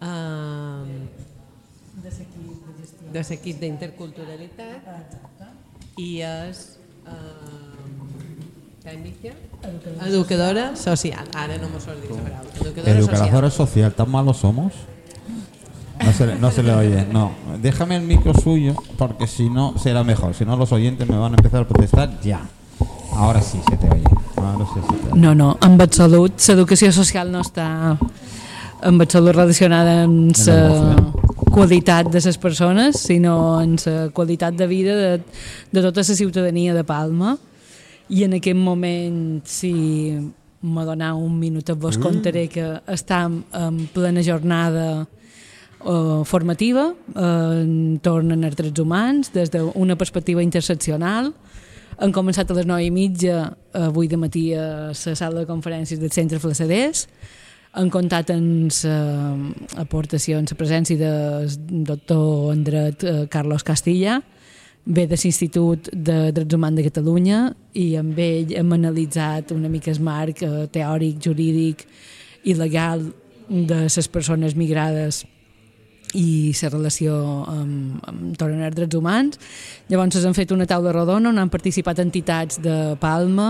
eh, 0.02 0.84
de 3.14 3.22
l'equip 3.30 3.60
d'interculturalitat 3.62 4.82
i 6.02 6.18
és 6.26 6.78
eh, 7.06 7.46
tècnica 8.82 9.38
educadora 10.06 10.76
social. 10.76 11.24
Ara 11.34 11.56
no. 11.58 11.66
Educadora, 11.66 12.98
Educadora 12.98 13.50
social. 13.50 13.68
social, 13.68 13.92
¿tan 13.94 14.10
malos 14.10 14.38
somos? 14.38 14.72
No 16.04 16.12
se, 16.12 16.26
le- 16.26 16.34
no 16.36 16.50
se 16.50 16.62
le 16.62 16.72
oye, 16.74 17.06
no. 17.10 17.32
Déjame 17.62 17.96
el 17.96 18.02
micro 18.02 18.34
suyo, 18.34 18.74
porque 18.98 19.26
si 19.26 19.48
no 19.48 19.74
será 19.78 20.04
mejor. 20.04 20.34
Si 20.34 20.44
no, 20.44 20.56
los 20.56 20.70
oyentes 20.72 21.08
me 21.08 21.16
van 21.16 21.32
a 21.32 21.36
empezar 21.36 21.62
a 21.62 21.68
protestar 21.68 22.20
ya. 22.20 22.40
Ahora 23.14 23.40
sí 23.40 23.58
se 23.68 23.76
te 23.76 23.86
oye. 23.88 24.04
Ahora 24.36 24.66
sí 24.74 24.80
se 24.88 24.94
te 24.96 25.12
oye. 25.12 25.20
No, 25.20 25.34
no, 25.34 25.56
amb 25.60 25.82
salut, 25.90 26.32
l'educació 26.48 26.92
social 26.92 27.32
no 27.32 27.40
està 27.40 27.96
amb 28.82 29.06
salut 29.08 29.34
relacionada 29.34 30.02
amb 30.04 30.36
En 30.36 30.46
la 30.46 31.12
qualitat 31.50 32.10
de 32.12 32.20
les 32.20 32.36
persones, 32.36 33.00
sinó 33.00 33.62
en 33.62 33.76
la 33.86 34.10
qualitat 34.12 34.52
de 34.54 34.66
vida 34.66 34.94
de, 34.94 35.22
de 35.72 35.80
tota 35.82 36.00
la 36.00 36.04
ciutadania 36.04 36.74
de 36.74 36.84
Palma. 36.84 37.38
I 38.08 38.22
en 38.22 38.36
aquest 38.36 38.58
moment, 38.58 39.40
si 39.46 39.72
me 40.62 40.84
donau 40.86 41.18
un 41.24 41.38
minut, 41.38 41.70
vos 41.78 41.98
contaré 41.98 42.46
que 42.48 42.64
estem 42.86 43.40
en 43.54 43.80
plena 43.94 44.22
jornada 44.22 45.06
eh, 45.84 46.22
formativa 46.24 46.92
eh, 46.92 47.62
en 47.62 47.98
torn 48.02 48.32
als 48.44 48.56
drets 48.56 48.80
humans 48.80 49.32
des 49.34 49.50
d'una 49.50 49.96
perspectiva 49.96 50.42
interseccional. 50.42 51.32
Han 51.98 52.12
començat 52.12 52.50
a 52.50 52.54
les 52.54 52.66
9 52.68 52.84
i 52.84 52.92
mitja 52.94 53.40
eh, 53.72 53.88
avui 53.88 54.06
de 54.08 54.20
matí 54.20 54.52
a 54.54 54.92
la 54.92 54.94
sala 54.94 55.42
de 55.42 55.50
conferències 55.50 56.00
del 56.00 56.12
Centre 56.12 56.38
Flaçaders. 56.38 57.08
Han 57.76 57.90
comptat 57.90 58.30
amb 58.32 58.70
la 58.86 59.82
aportació, 59.82 60.38
amb 60.38 60.48
la 60.48 60.56
presència 60.56 60.96
del 60.96 61.50
doctor 61.84 62.54
en 62.54 62.64
dret 62.64 63.04
eh, 63.04 63.26
Carlos 63.28 63.66
Castilla, 63.66 64.20
ve 64.86 65.06
de 65.06 65.16
l'Institut 65.18 65.90
de 65.92 66.32
Drets 66.32 66.54
Humans 66.54 66.78
de 66.78 66.86
Catalunya 66.86 67.40
i 67.74 67.88
amb 67.98 68.18
ell 68.22 68.52
hem 68.54 68.74
analitzat 68.76 69.50
una 69.54 69.68
mica 69.68 69.90
el 69.90 70.00
marc 70.00 70.42
eh, 70.46 70.66
teòric, 70.72 71.18
jurídic 71.22 71.86
i 72.46 72.54
legal 72.54 73.08
de 73.48 73.80
les 73.86 74.08
persones 74.08 74.54
migrades 74.54 75.24
i 76.14 76.54
la 76.54 76.70
relació 76.70 77.16
amb, 77.50 78.00
amb 78.06 78.36
torn 78.38 78.62
als 78.62 78.76
drets 78.76 78.96
humans. 78.96 79.38
Llavors 79.90 80.24
han 80.24 80.36
fet 80.36 80.52
una 80.54 80.66
taula 80.66 80.94
rodona 80.94 81.32
on 81.32 81.38
han 81.42 81.50
participat 81.50 81.98
entitats 82.00 82.60
de 82.62 82.96
Palma, 83.02 83.48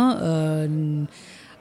en, 0.65 1.07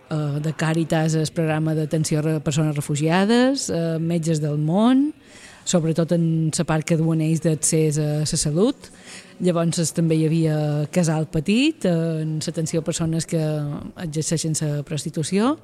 eh, 0.10 0.40
de 0.40 0.54
Càritas, 0.56 1.16
el 1.16 1.28
programa 1.36 1.76
d'atenció 1.76 2.24
a 2.24 2.40
persones 2.40 2.76
refugiades, 2.76 3.70
eh, 3.70 3.98
metges 4.00 4.42
del 4.42 4.58
món, 4.58 5.12
sobretot 5.66 6.12
en 6.16 6.52
la 6.58 6.64
part 6.70 6.86
que 6.88 6.96
duen 6.98 7.22
ells 7.26 7.42
d'accés 7.44 7.98
a 8.00 8.08
la 8.24 8.26
salut. 8.40 8.76
Llavors 9.42 9.80
es- 9.82 9.92
també 9.94 10.16
hi 10.16 10.26
havia 10.30 10.88
casal 10.94 11.26
petit, 11.28 11.84
eh, 11.86 12.22
en 12.22 12.38
l'atenció 12.40 12.80
a 12.80 12.84
persones 12.84 13.26
que 13.26 13.42
exerceixen 13.98 14.54
la 14.62 14.84
prostitució, 14.84 15.58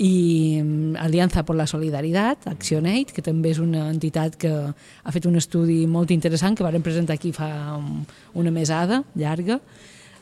i 0.00 0.60
mm, 0.62 0.96
Alianza 0.96 1.42
por 1.44 1.56
la 1.56 1.66
Solidaritat, 1.66 2.46
ActionAid, 2.48 3.10
que 3.12 3.20
també 3.22 3.50
és 3.50 3.58
una 3.60 3.90
entitat 3.90 4.36
que 4.40 4.50
ha 4.50 5.12
fet 5.12 5.26
un 5.28 5.36
estudi 5.36 5.86
molt 5.86 6.10
interessant 6.10 6.56
que 6.56 6.64
varen 6.64 6.82
presentar 6.82 7.14
aquí 7.18 7.32
fa 7.36 7.76
um, 7.76 8.04
una 8.34 8.50
mesada 8.50 9.02
llarga 9.14 9.60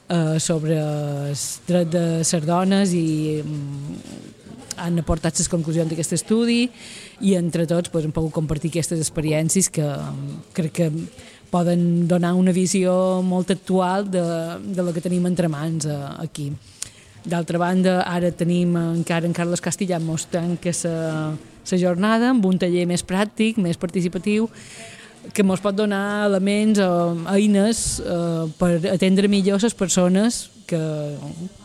eh, 0.09 0.41
sobre 0.41 0.79
el 0.81 1.37
dret 1.69 1.91
de 1.93 2.03
les 2.19 2.47
dones 2.47 2.93
i 2.93 3.41
mm, 3.45 4.38
han 4.79 5.01
aportat 5.03 5.39
les 5.39 5.51
conclusions 5.51 5.91
d'aquest 5.91 6.15
estudi 6.17 6.63
i 7.21 7.35
entre 7.39 7.67
tots 7.67 7.91
pues, 7.93 8.07
hem 8.07 8.15
pogut 8.15 8.35
compartir 8.35 8.71
aquestes 8.73 9.01
experiències 9.03 9.71
que 9.73 9.85
mm, 9.85 10.39
crec 10.57 10.75
que 10.81 10.89
poden 11.51 12.07
donar 12.09 12.35
una 12.37 12.53
visió 12.53 13.23
molt 13.25 13.51
actual 13.51 14.11
de, 14.11 14.25
de 14.63 14.83
lo 14.85 14.93
que 14.93 15.05
tenim 15.05 15.27
entre 15.27 15.49
mans 15.49 15.87
eh, 15.89 15.97
aquí. 16.21 16.51
D'altra 17.29 17.59
banda, 17.61 18.03
ara 18.07 18.31
tenim 18.33 18.77
encara 18.79 19.27
en 19.27 19.35
Carles 19.37 19.65
Castellà 19.65 19.99
mostrant 20.01 20.57
que 20.61 20.73
la, 20.85 21.33
la 21.71 21.81
jornada 21.81 22.31
amb 22.33 22.47
un 22.47 22.61
taller 22.61 22.87
més 22.89 23.05
pràctic, 23.05 23.59
més 23.61 23.81
participatiu, 23.81 24.49
que 25.35 25.43
ens 25.43 25.61
pot 25.61 25.77
donar 25.77 26.29
elements 26.29 26.79
o 26.81 26.93
eines 27.35 27.99
eh, 28.01 28.47
per 28.61 28.79
atendre 28.95 29.29
millor 29.29 29.61
les 29.65 29.77
persones 29.77 30.47
que, 30.69 30.79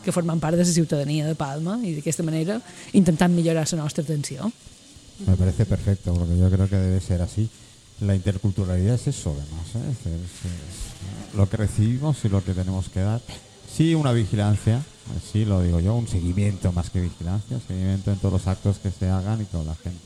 que 0.02 0.12
formen 0.12 0.40
part 0.40 0.56
de 0.56 0.64
la 0.64 0.70
ciutadania 0.72 1.26
de 1.28 1.36
Palma 1.36 1.76
i 1.84 1.92
d'aquesta 1.94 2.24
manera 2.24 2.56
intentant 2.96 3.30
millorar 3.36 3.68
la 3.70 3.78
nostra 3.84 4.02
atenció. 4.02 4.48
Me 5.28 5.36
parece 5.36 5.66
perfecto, 5.68 6.14
porque 6.14 6.36
yo 6.38 6.48
creo 6.50 6.66
que 6.68 6.76
debe 6.76 7.00
ser 7.00 7.20
así. 7.22 7.48
La 8.00 8.16
interculturalidad 8.16 8.96
es 8.96 9.06
eso, 9.06 9.30
además. 9.36 9.66
¿eh? 9.76 9.92
Es, 9.92 10.06
es- 10.10 10.44
es 11.30 11.36
lo 11.36 11.48
que 11.48 11.56
recibimos 11.58 12.24
y 12.24 12.28
lo 12.28 12.42
que 12.42 12.54
tenemos 12.54 12.88
que 12.88 13.00
dar. 13.00 13.20
Sí, 13.76 13.94
una 13.94 14.12
vigilancia, 14.12 14.82
sí, 15.32 15.44
lo 15.44 15.60
digo 15.62 15.80
yo, 15.80 15.94
un 15.94 16.08
seguimiento 16.08 16.72
más 16.72 16.90
que 16.90 17.00
vigilancia, 17.00 17.58
seguimiento 17.68 18.10
en 18.12 18.18
todos 18.18 18.32
los 18.32 18.46
actos 18.46 18.78
que 18.78 18.90
se 18.90 19.08
hagan 19.08 19.42
y 19.42 19.44
con 19.46 19.66
la 19.66 19.74
gente. 19.76 19.98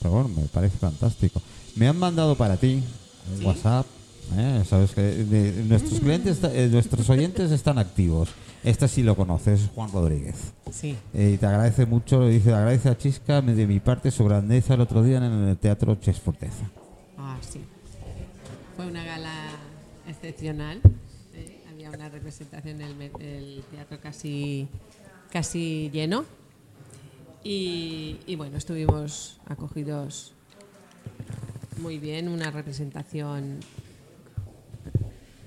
Pero 0.00 0.12
bueno, 0.14 0.28
me 0.28 0.42
parece 0.48 0.76
fantástico. 0.78 1.42
Me 1.76 1.88
han 1.88 1.98
mandado 1.98 2.36
para 2.36 2.56
ti 2.56 2.82
un 3.38 3.44
WhatsApp. 3.44 3.86
¿Eh? 4.36 4.62
Sabes 4.68 4.92
que 4.92 5.02
de- 5.02 5.64
nuestros 5.64 6.00
clientes, 6.00 6.40
eh, 6.44 6.68
nuestros 6.70 7.08
oyentes 7.10 7.50
están 7.50 7.78
activos. 7.78 8.28
Este 8.62 8.88
sí 8.88 9.02
lo 9.02 9.14
conoces, 9.14 9.68
Juan 9.74 9.92
Rodríguez. 9.92 10.36
Sí. 10.72 10.96
Eh, 11.12 11.32
y 11.34 11.38
te 11.38 11.46
agradece 11.46 11.84
mucho, 11.86 12.26
dice, 12.26 12.52
agradece 12.54 12.88
a 12.88 12.96
Chisca 12.96 13.42
de 13.42 13.66
mi 13.66 13.78
parte 13.80 14.10
su 14.10 14.24
grandeza 14.24 14.74
el 14.74 14.80
otro 14.80 15.02
día 15.02 15.18
en 15.18 15.24
el 15.24 15.56
Teatro 15.58 15.94
Ches 15.96 16.18
Forteza. 16.18 16.64
Ah, 17.18 17.36
sí. 17.42 17.60
Fue 18.76 18.86
una 18.86 19.04
gala 19.04 19.32
excepcional. 20.08 20.80
¿eh? 21.34 21.60
Había 21.70 21.90
una 21.90 22.08
representación 22.08 22.80
en 22.80 22.86
el, 22.88 22.94
me- 22.96 23.10
el 23.20 23.62
teatro 23.70 24.00
casi, 24.00 24.66
casi 25.30 25.90
lleno. 25.92 26.24
Y, 27.42 28.16
y 28.26 28.36
bueno, 28.36 28.56
estuvimos 28.56 29.38
acogidos 29.46 30.32
muy 31.76 31.98
bien, 31.98 32.28
una 32.28 32.50
representación 32.50 33.58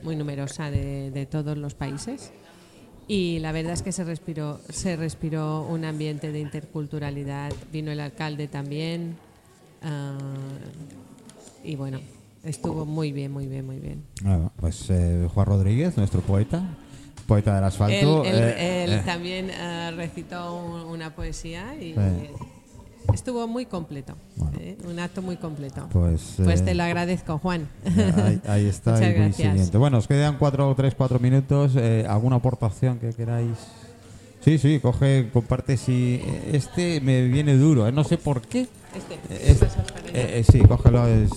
muy 0.03 0.15
numerosa 0.15 0.69
de, 0.71 1.11
de 1.11 1.25
todos 1.25 1.57
los 1.57 1.73
países. 1.73 2.31
Y 3.07 3.39
la 3.39 3.51
verdad 3.53 3.73
es 3.73 3.81
que 3.83 3.91
se 3.93 4.03
respiró, 4.03 4.59
se 4.69 4.95
respiró 4.97 5.61
un 5.63 5.85
ambiente 5.85 6.31
de 6.31 6.39
interculturalidad. 6.41 7.53
Vino 7.71 7.91
el 7.91 7.99
alcalde 8.01 8.47
también. 8.47 9.15
ah, 9.81 10.17
y 11.63 11.75
bueno, 11.75 11.99
estuvo 12.43 12.85
muy 12.85 13.11
bien, 13.11 13.31
muy 13.31 13.47
bien, 13.47 13.65
muy 13.65 13.77
bien. 13.79 14.03
Bueno, 14.21 14.51
pues 14.57 14.89
eh, 14.89 15.27
Juan 15.33 15.45
Rodríguez, 15.47 15.95
nuestro 15.97 16.21
poeta, 16.21 16.63
poeta 17.27 17.55
del 17.55 17.63
asfalto. 17.63 18.23
Él, 18.25 18.33
él- 18.35 18.43
eh, 18.57 18.83
él 18.83 18.93
eh, 18.93 19.01
también 19.05 19.51
ah, 19.51 19.91
recitó 19.95 20.55
un- 20.55 20.81
una 20.81 21.15
poesía 21.15 21.75
y. 21.81 21.93
estuvo 23.17 23.47
muy 23.47 23.65
completo. 23.65 24.15
Bueno. 24.35 24.57
¿eh? 24.59 24.77
Un 24.87 24.99
acto 24.99 25.21
muy 25.21 25.37
completo. 25.37 25.87
Pues, 25.91 26.35
Pues 26.43 26.61
eh, 26.61 26.63
te 26.63 26.73
lo 26.75 26.83
agradezco, 26.83 27.37
Juan. 27.39 27.67
ahí, 28.23 28.41
ahí 28.47 28.65
está, 28.69 28.91
Muchas 28.93 29.13
gracias. 29.13 29.51
siguiente. 29.51 29.77
Bueno, 29.77 29.97
os 29.97 30.07
quedan 30.07 30.37
cuatro, 30.37 30.73
tres, 30.75 30.95
cuatro 30.95 31.19
minutos. 31.19 31.73
eh, 31.75 32.05
¿Alguna 32.07 32.37
aportación 32.37 32.99
que 32.99 33.11
queráis? 33.13 33.49
Sí, 34.41 34.57
sí, 34.57 34.79
coge, 34.79 35.29
comparte. 35.33 35.75
Si 35.77 36.21
este 36.53 37.01
me 37.01 37.25
viene 37.25 37.55
duro, 37.57 37.87
eh, 37.87 37.91
no 37.91 38.03
sé 38.03 38.17
por 38.17 38.41
qué. 38.41 38.61
Este, 38.95 39.15
Eh, 39.29 39.51
es- 39.51 39.57
pasas 39.57 39.91
para 39.91 39.99
allá. 40.07 40.11
eh, 40.13 40.39
eh, 40.39 40.43
sí, 40.49 40.59
cógelo. 40.61 41.05
Es, 41.07 41.29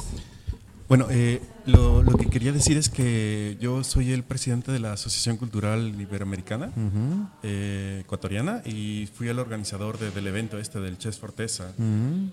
Bueno, 0.89 1.07
eh, 1.11 1.41
lo, 1.67 2.03
lo 2.03 2.17
que 2.17 2.27
quería 2.27 2.53
decir 2.53 2.77
es 2.77 2.89
que 2.89 3.57
yo 3.61 3.85
soy 3.85 4.13
el 4.13 4.23
presidente 4.23 4.73
de 4.73 4.79
la 4.79 4.93
Asociación 4.95 5.37
Cultural 5.37 5.95
Iberoamericana 6.01 6.71
eh, 7.43 8.01
ecuatoriana 8.05 8.63
y 8.65 9.09
fui 9.15 9.29
el 9.29 9.39
organizador 9.39 9.99
de- 9.99 10.11
del 10.11 10.27
evento 10.27 10.59
este 10.59 10.81
del 10.81 10.97
Chess 10.99 11.19
Forteza. 11.19 11.73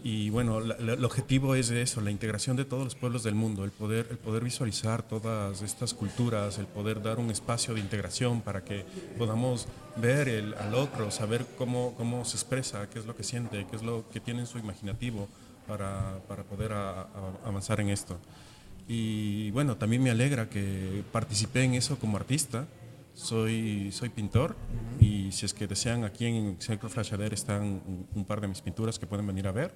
Y 0.03 0.29
bueno, 0.29 0.59
la- 0.59 0.77
la- 0.79 0.93
el 0.93 1.03
objetivo 1.05 1.55
es 1.55 1.69
eso, 1.71 2.01
la 2.01 2.11
integración 2.11 2.55
de 2.57 2.65
todos 2.65 2.83
los 2.83 2.95
pueblos 2.95 3.23
del 3.23 3.35
mundo, 3.35 3.63
el 3.65 3.71
poder, 3.71 4.07
el 4.11 4.17
poder 4.17 4.43
visualizar 4.43 5.03
todas 5.03 5.61
estas 5.61 5.93
culturas, 5.93 6.57
el 6.57 6.65
poder 6.67 7.01
dar 7.01 7.19
un 7.19 7.29
espacio 7.29 7.73
de 7.73 7.79
integración 7.81 8.41
para 8.41 8.63
que 8.63 8.85
podamos 9.17 9.67
ver 9.97 10.29
el, 10.29 10.53
al 10.55 10.73
otro, 10.75 11.11
saber 11.11 11.45
cómo, 11.57 11.93
cómo 11.97 12.23
se 12.25 12.37
expresa, 12.37 12.89
qué 12.89 12.99
es 12.99 13.05
lo 13.05 13.15
que 13.15 13.23
siente, 13.23 13.65
qué 13.69 13.75
es 13.75 13.83
lo 13.83 14.07
que 14.09 14.19
tiene 14.19 14.41
en 14.41 14.47
su 14.47 14.57
imaginativo 14.57 15.27
para, 15.67 16.19
para 16.27 16.43
poder 16.43 16.71
a- 16.71 17.01
a- 17.01 17.07
avanzar 17.45 17.81
en 17.81 17.89
esto. 17.89 18.17
Y 18.87 19.51
bueno, 19.51 19.75
también 19.75 20.01
me 20.01 20.09
alegra 20.09 20.49
que 20.49 21.03
participé 21.11 21.63
en 21.63 21.73
eso 21.73 21.99
como 21.99 22.17
artista. 22.17 22.67
Soy, 23.17 23.91
soy 23.91 24.09
pintor 24.09 24.55
y 24.99 25.31
si 25.31 25.47
es 25.47 25.53
que 25.55 25.65
desean, 25.65 26.03
aquí 26.03 26.27
en 26.27 26.55
Centro 26.59 26.87
Flashader 26.87 27.33
están 27.33 27.63
un, 27.63 28.05
un 28.13 28.25
par 28.25 28.39
de 28.41 28.47
mis 28.47 28.61
pinturas 28.61 28.99
que 28.99 29.07
pueden 29.07 29.25
venir 29.25 29.47
a 29.47 29.51
ver. 29.51 29.73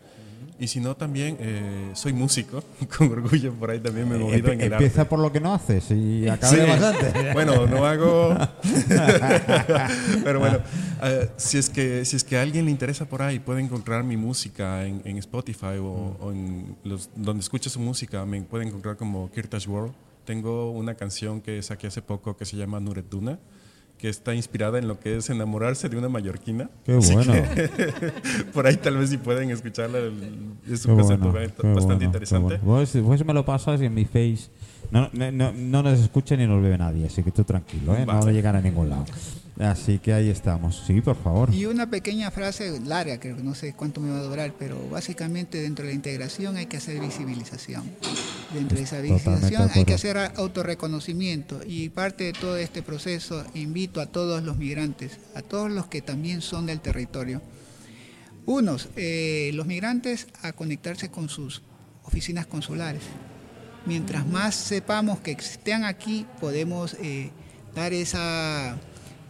Y 0.60 0.68
si 0.68 0.80
no, 0.80 0.96
también 0.96 1.38
eh, 1.40 1.90
soy 1.96 2.14
músico, 2.14 2.64
con 2.98 3.12
orgullo 3.12 3.52
por 3.54 3.72
ahí 3.72 3.80
también 3.80 4.08
me 4.08 4.16
he 4.16 4.20
movido 4.20 4.48
Empie- 4.48 4.54
en 4.54 4.62
el 4.62 4.72
empieza 4.74 5.02
arte. 5.02 5.10
por 5.10 5.18
lo 5.20 5.32
que 5.32 5.40
no 5.40 5.56
haces 5.56 5.90
y 5.90 6.28
acaba 6.28 6.54
Sí. 6.54 6.56
de 6.58 6.66
bastante. 6.68 7.32
Bueno, 7.34 7.66
no 7.66 7.84
hago. 7.84 8.38
Pero 10.24 10.40
bueno, 10.40 10.60
eh, 11.02 11.30
si, 11.38 11.58
es 11.58 11.68
que, 11.72 12.06
si 12.06 12.18
es 12.18 12.24
que 12.24 12.38
a 12.38 12.44
alguien 12.44 12.66
le 12.66 12.72
interesa 12.72 13.06
por 13.06 13.24
ahí, 13.24 13.40
puede 13.40 13.62
encontrar 13.62 14.04
mi 14.04 14.18
música 14.18 14.86
en, 14.86 15.02
en 15.04 15.18
Spotify 15.18 15.78
o, 15.82 16.16
o 16.20 16.32
en 16.32 16.76
los, 16.84 17.10
donde 17.16 17.42
escuche 17.42 17.72
su 17.72 17.80
música. 17.80 18.24
Me 18.24 18.40
puede 18.44 18.68
encontrar 18.68 18.98
como 18.98 19.32
Kirtash 19.32 19.68
World. 19.68 19.94
Tengo 20.26 20.72
una 20.72 20.96
canción 20.96 21.42
que 21.42 21.62
saqué 21.62 21.88
hace 21.88 22.02
poco 22.02 22.38
que 22.38 22.46
se 22.46 22.58
llama 22.58 22.80
Nuret 22.80 23.10
Duna, 23.10 23.40
que 23.98 24.10
está 24.10 24.34
inspirada 24.34 24.80
en 24.80 24.88
lo 24.88 25.00
que 25.00 25.18
es 25.18 25.30
enamorarse 25.30 25.88
de 25.90 25.98
una 25.98 26.10
mallorquina. 26.10 26.70
Qué 26.86 26.94
Así 26.94 27.14
bueno. 27.14 27.34
que 27.34 27.70
por 28.54 28.66
ahí 28.68 28.78
tal 28.78 28.98
vez 28.98 29.10
si 29.12 29.18
pueden 29.18 29.50
escucharla. 29.52 30.00
Es 30.70 30.86
Qué 30.86 30.92
un 30.92 30.98
concepto 30.98 31.32
bueno, 31.32 31.48
bastante 31.48 31.62
qué 31.62 31.68
bueno, 31.68 31.98
qué 32.00 32.06
interesante. 32.06 32.58
bueno. 32.64 32.64
Pues, 32.92 32.98
pues 33.04 33.26
me 33.26 33.34
lo 33.34 33.46
pasas 33.46 33.80
en 33.82 33.94
mi 33.94 34.06
face. 34.06 34.50
No, 34.92 35.10
no, 35.14 35.32
no- 35.32 35.52
no 35.54 35.84
nos 35.84 36.00
escucha 36.00 36.36
ni 36.36 36.46
nos 36.46 36.62
ve 36.62 36.78
nadie, 36.78 37.08
así 37.08 37.24
que 37.24 37.32
tú 37.32 37.44
tranquilo, 37.44 37.96
¿eh? 37.96 38.06
no 38.06 38.20
Vale. 38.20 38.34
llegar 38.34 38.56
a 38.56 38.62
ningún 38.62 38.90
lado. 38.90 39.06
Así 39.60 40.00
que 40.00 40.12
ahí 40.14 40.30
estamos. 40.30 40.84
Sí, 40.88 41.02
por 41.02 41.16
favor. 41.16 41.54
Y 41.54 41.66
una 41.66 41.90
pequeña 41.90 42.32
frase 42.32 42.80
larga, 42.80 43.20
creo 43.20 43.36
que 43.38 43.44
no 43.44 43.54
sé 43.54 43.74
cuánto 43.74 44.02
me 44.02 44.10
va 44.10 44.18
a 44.20 44.24
durar, 44.24 44.54
pero 44.58 44.78
básicamente 44.90 45.62
dentro 45.62 45.86
de 45.86 45.92
la 45.92 45.96
integración 45.96 46.58
hay 46.58 46.66
que 46.66 46.78
hacer 46.78 47.00
visibilización. 47.00 47.84
Dentro 48.54 48.78
de 48.78 48.84
esa 48.84 49.00
visibilización 49.02 49.70
hay 49.74 49.86
que 49.86 49.94
hacer 49.94 50.18
autorreconocimiento 50.36 51.62
y 51.66 51.90
parte 51.90 52.24
de 52.26 52.34
todo 52.34 52.58
este 52.58 52.82
proceso 52.82 53.46
invito 53.54 54.02
a 54.02 54.08
todos 54.08 54.42
los 54.44 54.58
migrantes, 54.58 55.20
a 55.36 55.42
todos 55.42 55.70
los 55.70 55.86
que 55.88 56.02
también 56.02 56.42
son 56.42 56.66
del 56.66 56.80
territorio. 56.82 57.42
Unos, 58.48 58.90
eh, 58.96 59.52
los 59.54 59.68
migrantes 59.68 60.28
a 60.42 60.54
conectarse 60.54 61.10
con 61.12 61.30
sus 61.30 61.62
oficinas 62.04 62.48
consulares. 62.48 63.04
Mientras 63.86 64.26
más 64.28 64.56
sepamos 64.56 65.20
que 65.20 65.32
estén 65.32 65.84
aquí, 65.86 66.26
podemos 66.40 66.96
eh, 67.02 67.32
dar 67.76 67.94
esa, 67.94 68.78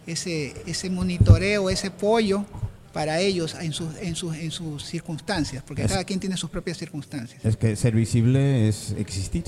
ese, 0.06 0.54
ese 0.66 0.90
monitoreo, 0.90 1.70
ese 1.70 1.86
apoyo 1.88 2.44
para 2.92 3.18
ellos 3.20 3.56
en 3.58 3.72
sus, 3.72 3.96
en 4.02 4.14
sus, 4.14 4.36
en 4.36 4.50
sus 4.50 4.84
circunstancias, 4.84 5.64
porque 5.66 5.82
Es- 5.84 5.88
cada 5.90 6.04
quien 6.04 6.20
tiene 6.20 6.36
sus 6.36 6.50
propias 6.50 6.76
circunstancias. 6.76 7.42
Es 7.42 7.56
que 7.56 7.74
ser 7.76 7.94
visible 7.94 8.68
es 8.68 8.90
existir. 8.98 9.44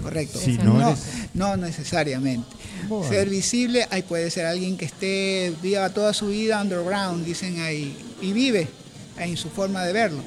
Correcto. 0.00 0.38
Si 0.38 0.56
no, 0.58 0.74
no 0.78 0.88
eres- 0.90 1.00
no 1.34 1.56
necesariamente. 1.56 2.46
Ser 3.08 3.28
visible, 3.28 3.84
ahí 3.90 4.02
puede 4.02 4.30
ser 4.30 4.46
alguien 4.46 4.76
que 4.76 4.84
esté, 4.84 5.52
viva 5.60 5.90
toda 5.90 6.14
su 6.14 6.28
vida 6.28 6.62
underground, 6.62 7.24
dicen 7.24 7.58
ahí, 7.60 7.96
y 8.22 8.32
vive 8.32 8.68
en 9.18 9.36
su 9.36 9.48
forma 9.50 9.82
de 9.84 9.92
verlo, 9.92 10.22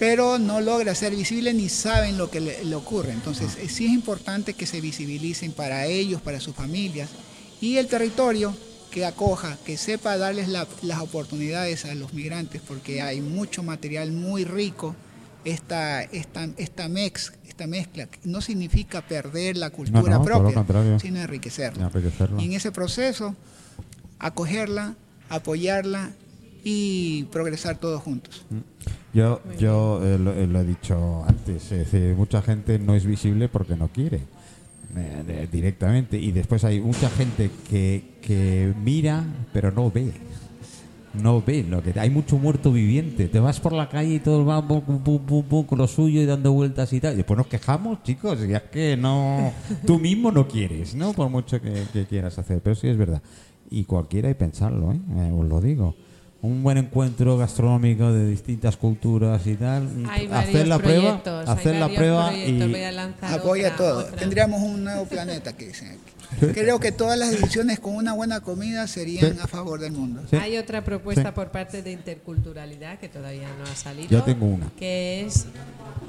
pero 0.00 0.38
no 0.38 0.60
logra 0.60 0.94
ser 0.96 1.14
visible 1.14 1.52
ni 1.54 1.68
saben 1.68 2.18
lo 2.18 2.28
que 2.30 2.40
le, 2.40 2.64
le 2.64 2.74
ocurre. 2.74 3.12
Entonces, 3.12 3.52
sí 3.68 3.84
es 3.86 3.92
importante 3.92 4.54
que 4.54 4.66
se 4.66 4.80
visibilicen 4.80 5.52
para 5.52 5.86
ellos, 5.86 6.20
para 6.22 6.40
sus 6.40 6.56
familias, 6.56 7.10
y 7.60 7.76
el 7.76 7.86
territorio 7.86 8.56
que 8.90 9.04
acoja, 9.04 9.56
que 9.64 9.76
sepa 9.76 10.16
darles 10.16 10.48
la- 10.48 10.66
las 10.82 11.00
oportunidades 11.00 11.84
a 11.84 11.94
los 11.94 12.12
migrantes, 12.14 12.60
porque 12.66 13.02
hay 13.02 13.20
mucho 13.20 13.62
material 13.62 14.10
muy 14.10 14.44
rico. 14.44 14.96
Esta, 15.44 16.02
esta, 16.02 16.48
esta, 16.56 16.88
mex, 16.88 17.32
esta 17.46 17.66
mezcla 17.66 18.08
no 18.24 18.40
significa 18.40 19.00
perder 19.06 19.56
la 19.58 19.70
cultura 19.70 20.00
no, 20.02 20.08
lo 20.18 20.24
propia, 20.24 20.54
sino 20.98 21.20
enriquecerla. 21.20 21.86
Enriquecerla. 21.86 22.42
Y 22.42 22.46
en 22.46 22.52
ese 22.54 22.72
proceso, 22.72 23.36
acogerla, 24.18 24.96
apoyarla 25.28 26.10
y 26.64 27.24
progresar 27.24 27.78
todos 27.78 28.02
juntos. 28.02 28.44
Yo, 29.12 29.40
yo 29.58 30.00
eh, 30.04 30.18
lo, 30.18 30.32
eh, 30.32 30.46
lo 30.46 30.60
he 30.60 30.64
dicho 30.64 31.24
antes, 31.26 31.72
mucha 32.16 32.42
gente 32.42 32.78
no 32.78 32.94
es 32.94 33.04
visible 33.04 33.48
porque 33.48 33.74
no 33.74 33.88
quiere 33.88 34.20
eh, 34.96 35.48
directamente 35.50 36.18
y 36.18 36.32
después 36.32 36.64
hay 36.64 36.80
mucha 36.80 37.08
gente 37.10 37.50
que, 37.68 38.18
que 38.20 38.72
mira 38.82 39.24
pero 39.52 39.70
no 39.70 39.90
ve. 39.90 40.12
No 41.12 41.42
ve 41.42 41.64
lo 41.68 41.82
que 41.82 41.98
hay 41.98 42.08
mucho 42.08 42.38
muerto 42.38 42.72
viviente. 42.72 43.26
Te 43.26 43.40
vas 43.40 43.58
por 43.58 43.72
la 43.72 43.88
calle 43.88 44.14
y 44.14 44.18
pum, 44.20 44.66
pum, 44.66 45.02
pum, 45.02 45.18
pum, 45.26 45.42
pum, 45.42 45.66
con 45.66 45.78
lo 45.78 45.88
suyo 45.88 46.20
y 46.20 46.26
dando 46.26 46.52
vueltas 46.52 46.92
y 46.92 47.00
tal. 47.00 47.14
Y 47.14 47.16
después 47.18 47.36
nos 47.36 47.48
quejamos, 47.48 48.02
chicos, 48.04 48.38
ya 48.46 48.58
es 48.58 48.62
que 48.64 48.96
no 48.96 49.52
tú 49.86 49.98
mismo 49.98 50.30
no 50.30 50.46
quieres, 50.46 50.94
¿no? 50.94 51.12
Por 51.12 51.28
mucho 51.28 51.60
que, 51.60 51.84
que 51.92 52.06
quieras 52.06 52.38
hacer. 52.38 52.60
Pero 52.62 52.76
sí 52.76 52.86
es 52.86 52.96
verdad. 52.96 53.22
Y 53.70 53.84
cualquiera 53.84 54.28
hay 54.28 54.34
que 54.34 54.38
pensarlo. 54.38 54.92
Eh, 54.92 55.32
os 55.36 55.48
lo 55.48 55.60
digo. 55.60 55.96
Un 56.42 56.62
buen 56.62 56.78
encuentro 56.78 57.36
gastronómico 57.36 58.12
de 58.12 58.26
distintas 58.26 58.76
culturas 58.76 59.46
y 59.46 59.56
tal. 59.56 60.06
Hay 60.08 60.26
hacer 60.32 60.66
la 60.68 60.78
prueba, 60.78 61.20
hacer 61.46 61.76
la 61.76 61.88
prueba 61.88 62.34
y 62.34 62.58
voy 62.58 62.82
a 62.82 62.92
lanzar 62.92 63.32
Apoya 63.38 63.66
otra- 63.68 63.76
todo. 63.76 63.98
otra. 64.00 64.16
Tendríamos 64.16 64.62
un 64.62 64.84
nuevo 64.84 65.04
planeta 65.04 65.52
que 65.54 65.66
dicen 65.68 65.88
aquí. 65.88 65.98
Creo 66.38 66.78
que 66.80 66.92
todas 66.92 67.18
las 67.18 67.30
decisiones 67.32 67.80
con 67.80 67.94
una 67.96 68.12
buena 68.12 68.40
comida 68.40 68.86
serían 68.86 69.34
Sí. 69.34 69.38
a 69.42 69.46
favor 69.48 69.80
del 69.80 69.92
mundo. 69.92 70.22
Sí. 70.30 70.36
Hay 70.36 70.56
otra 70.56 70.84
propuesta 70.84 71.28
Sí. 71.28 71.32
por 71.34 71.50
parte 71.50 71.82
de 71.82 71.92
interculturalidad 71.92 72.98
que 72.98 73.08
todavía 73.08 73.48
no 73.58 73.64
ha 73.64 73.74
salido. 73.76 74.08
Yo 74.08 74.22
tengo 74.22 74.46
una. 74.46 74.70
Que 74.78 75.26
es 75.26 75.46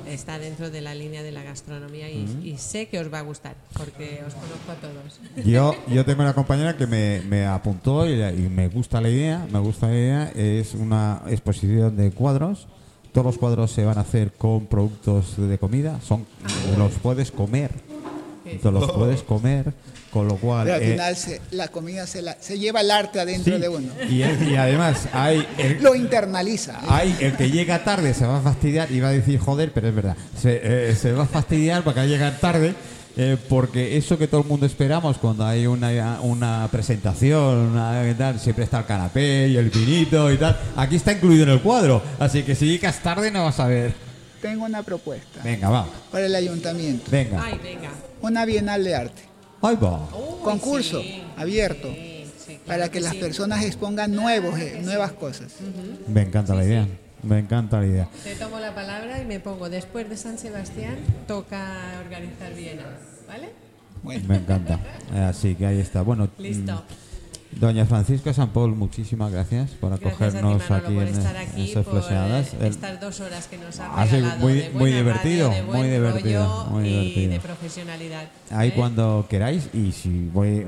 está 0.07 0.39
dentro 0.39 0.69
de 0.71 0.81
la 0.81 0.95
línea 0.95 1.21
de 1.23 1.31
la 1.31 1.43
gastronomía 1.43 2.09
y, 2.09 2.25
y 2.43 2.57
sé 2.57 2.87
que 2.87 2.99
os 2.99 3.13
va 3.13 3.19
a 3.19 3.21
gustar 3.21 3.55
porque 3.77 4.21
os 4.27 4.33
conozco 4.33 4.71
a 4.71 4.75
todos. 4.75 5.45
Yo, 5.45 5.75
yo 5.87 6.05
tengo 6.05 6.21
una 6.23 6.33
compañera 6.33 6.75
que 6.75 6.87
me, 6.87 7.21
me 7.29 7.45
apuntó 7.45 8.07
y, 8.07 8.13
y 8.13 8.49
me 8.49 8.67
gusta 8.67 8.99
la 9.01 9.09
idea, 9.09 9.45
me 9.51 9.59
gusta 9.59 9.87
la 9.87 9.93
idea, 9.93 10.31
es 10.35 10.73
una 10.73 11.21
exposición 11.27 11.95
de 11.97 12.11
cuadros. 12.11 12.67
Todos 13.13 13.25
los 13.25 13.37
cuadros 13.37 13.71
se 13.71 13.83
van 13.83 13.97
a 13.97 14.01
hacer 14.01 14.31
con 14.31 14.67
productos 14.67 15.35
de 15.37 15.57
comida, 15.57 15.99
son 16.01 16.25
los 16.77 16.93
puedes 16.93 17.29
comer, 17.31 17.71
los 18.63 18.91
puedes 18.93 19.21
comer, 19.23 19.73
con 20.11 20.27
lo 20.27 20.35
cual 20.35 20.65
Pero 20.65 20.75
al 20.75 20.81
eh, 20.83 20.91
final 20.91 21.15
se- 21.15 21.41
la 21.51 21.69
comida 21.69 22.05
se, 22.05 22.21
la- 22.21 22.35
se 22.39 22.59
lleva 22.59 22.81
el 22.81 22.91
arte 22.91 23.19
adentro 23.19 23.55
sí, 23.55 23.61
de 23.61 23.69
uno. 23.69 23.87
y, 24.09 24.21
es- 24.21 24.41
y 24.41 24.55
además 24.55 25.07
hay 25.13 25.47
el, 25.57 25.81
Lo 25.81 25.95
internaliza. 25.95 26.79
hay 26.87 27.15
el 27.21 27.35
que 27.37 27.49
llega 27.49 27.83
tarde 27.83 28.13
se 28.13 28.25
va 28.25 28.39
a 28.39 28.41
fastidiar 28.41 28.91
y 28.91 28.99
va 28.99 29.07
a 29.09 29.11
decir 29.13 29.39
joder, 29.39 29.71
pero 29.73 29.87
es 29.87 29.95
verdad, 29.95 30.15
se, 30.39 30.59
eh, 30.89 30.95
se 30.95 31.13
va 31.13 31.23
a 31.23 31.27
fastidiar 31.27 31.83
porque 31.83 31.99
va 32.01 32.05
a 32.05 32.09
llegar 32.09 32.37
tarde. 32.39 32.75
eh, 33.17 33.35
porque 33.49 33.97
eso 33.97 34.17
que 34.17 34.27
todo 34.27 34.39
el 34.41 34.47
mundo 34.47 34.65
esperamos 34.65 35.17
cuando 35.17 35.45
hay 35.45 35.67
una, 35.67 36.19
una 36.21 36.69
presentación, 36.71 37.57
una, 37.73 38.01
¿qué 38.03 38.13
tal? 38.13 38.39
siempre 38.39 38.63
está 38.63 38.79
el 38.79 38.85
canapé 38.85 39.49
y 39.49 39.57
el 39.57 39.69
vinito 39.69 40.31
y 40.31 40.37
tal. 40.37 40.57
Aquí 40.77 40.95
está 40.95 41.11
incluido 41.11 41.43
en 41.43 41.49
el 41.49 41.61
cuadro, 41.61 42.01
así 42.19 42.43
que 42.43 42.55
si 42.55 42.67
llegas 42.67 42.99
tarde 43.03 43.29
no 43.29 43.43
vas 43.43 43.59
a 43.59 43.67
ver. 43.67 43.93
Tengo 44.41 44.63
una 44.65 44.81
propuesta 44.81 45.41
Venga, 45.43 45.69
va, 45.69 45.87
para 46.09 46.25
el 46.25 46.33
ayuntamiento. 46.35 47.03
venga. 47.11 47.43
Ay, 47.43 47.59
venga. 47.61 47.89
Una 48.21 48.45
bienal 48.45 48.81
de 48.83 48.95
arte. 48.95 49.21
Ahí 49.61 49.75
va. 49.75 49.99
Uy, 50.15 50.43
Concurso 50.43 51.01
sí, 51.01 51.23
abierto 51.37 51.89
sí, 51.93 52.25
sí, 52.37 52.45
claro 52.45 52.63
para 52.65 52.89
que 52.89 52.99
las 52.99 53.13
sí. 53.13 53.19
personas 53.19 53.63
expongan 53.63 54.11
nuevos, 54.15 54.59
eh, 54.59 54.81
nuevas 54.83 55.11
cosas. 55.11 55.53
Me 56.07 56.21
encanta 56.23 56.55
la 56.55 56.63
idea, 56.65 56.87
me 57.23 57.39
encanta 57.39 57.79
la 57.79 57.85
idea. 57.85 58.09
Te 58.23 58.35
tomo 58.35 58.59
la 58.59 58.73
palabra 58.73 59.21
y 59.21 59.25
me 59.25 59.39
pongo 59.39 59.69
después 59.69 60.09
de 60.09 60.17
San 60.17 60.37
Sebastián 60.39 60.97
toca 61.27 62.01
organizar 62.03 62.53
Viena, 62.55 62.83
¿vale? 63.27 63.49
Bueno, 64.03 64.23
Me 64.27 64.37
encanta. 64.37 64.79
Así 65.29 65.53
que 65.55 65.67
ahí 65.67 65.79
está. 65.79 66.01
Bueno, 66.01 66.27
Listo. 66.39 66.83
Doña 67.59 67.85
Francisca 67.85 68.33
San 68.33 68.49
Paul, 68.49 68.75
muchísimas 68.75 69.31
gracias 69.31 69.71
por 69.71 69.89
Gracias 69.89 70.07
a 70.13 70.17
ti, 70.17 70.23
acogernos 70.25 70.69
Manolo, 70.69 70.85
aquí 70.87 70.93
por 70.95 71.03
estar 71.03 71.35
en 71.35 71.49
aquí, 71.49 71.71
esas 71.71 71.85
por 71.85 71.97
eh, 72.61 72.67
estas 72.67 73.01
dos 73.01 73.19
horas 73.19 73.47
que 73.47 73.57
nos 73.57 73.79
ha 73.79 74.05
regalado 74.05 74.39
muy- 74.39 74.53
de 74.53 74.69
muy 74.69 74.91
divertido, 74.93 75.49
radio, 75.49 75.63
de 75.65 75.71
muy 75.77 75.87
divertido, 75.89 76.65
muy 76.71 76.83
y 76.87 76.91
divertido. 76.93 77.31
de 77.33 77.39
profesionalidad. 77.41 78.23
Ahí 78.51 78.69
¿eh? 78.69 78.73
cuando 78.75 79.25
queráis 79.29 79.67
y 79.73 79.91
si 79.91 80.29
voy 80.33 80.65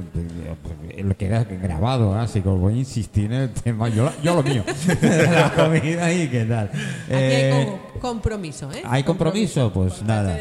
eh, 0.91 1.03
lo 1.03 1.15
queda 1.15 1.45
grabado, 1.45 2.15
¿eh? 2.15 2.19
así 2.19 2.41
que 2.41 2.49
os 2.49 2.59
voy 2.59 2.73
a 2.73 2.77
insistir 2.77 3.25
en 3.25 3.33
el 3.33 3.49
tema. 3.51 3.87
Yo, 3.89 4.11
yo 4.21 4.35
lo 4.35 4.43
mío, 4.43 4.63
la 5.01 5.53
comida 5.55 6.11
y 6.13 6.27
qué 6.27 6.43
tal. 6.45 6.67
Aquí 6.67 6.77
Eh, 7.09 7.51
hay 7.53 7.65
com- 7.65 7.99
compromiso, 8.01 8.71
¿eh? 8.73 8.81
¿Hay 8.85 9.03
compromiso? 9.03 9.71
por 9.71 9.87
Pues 9.87 10.03
nada. 10.03 10.37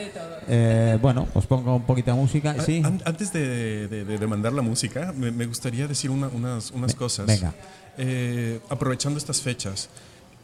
Eh, 0.48 0.98
bueno, 1.00 1.28
os 1.34 1.46
pongo 1.46 1.76
un 1.76 1.82
poquito 1.84 2.10
de 2.10 2.16
música. 2.16 2.50
A- 2.52 2.62
Sí, 2.64 2.82
an- 2.84 3.02
Antes 3.04 3.32
de, 3.32 3.88
de- 3.88 4.04
de- 4.04 4.26
mandar 4.26 4.52
la 4.52 4.62
música, 4.62 5.12
me, 5.16 5.30
me 5.30 5.46
gustaría 5.46 5.86
decir 5.86 6.10
una- 6.10 6.28
unas, 6.28 6.70
unas 6.70 6.94
cosas. 6.94 7.26
venga. 7.26 7.54
Eh, 7.98 8.60
aprovechando 8.70 9.18
estas 9.18 9.40
fechas, 9.42 9.88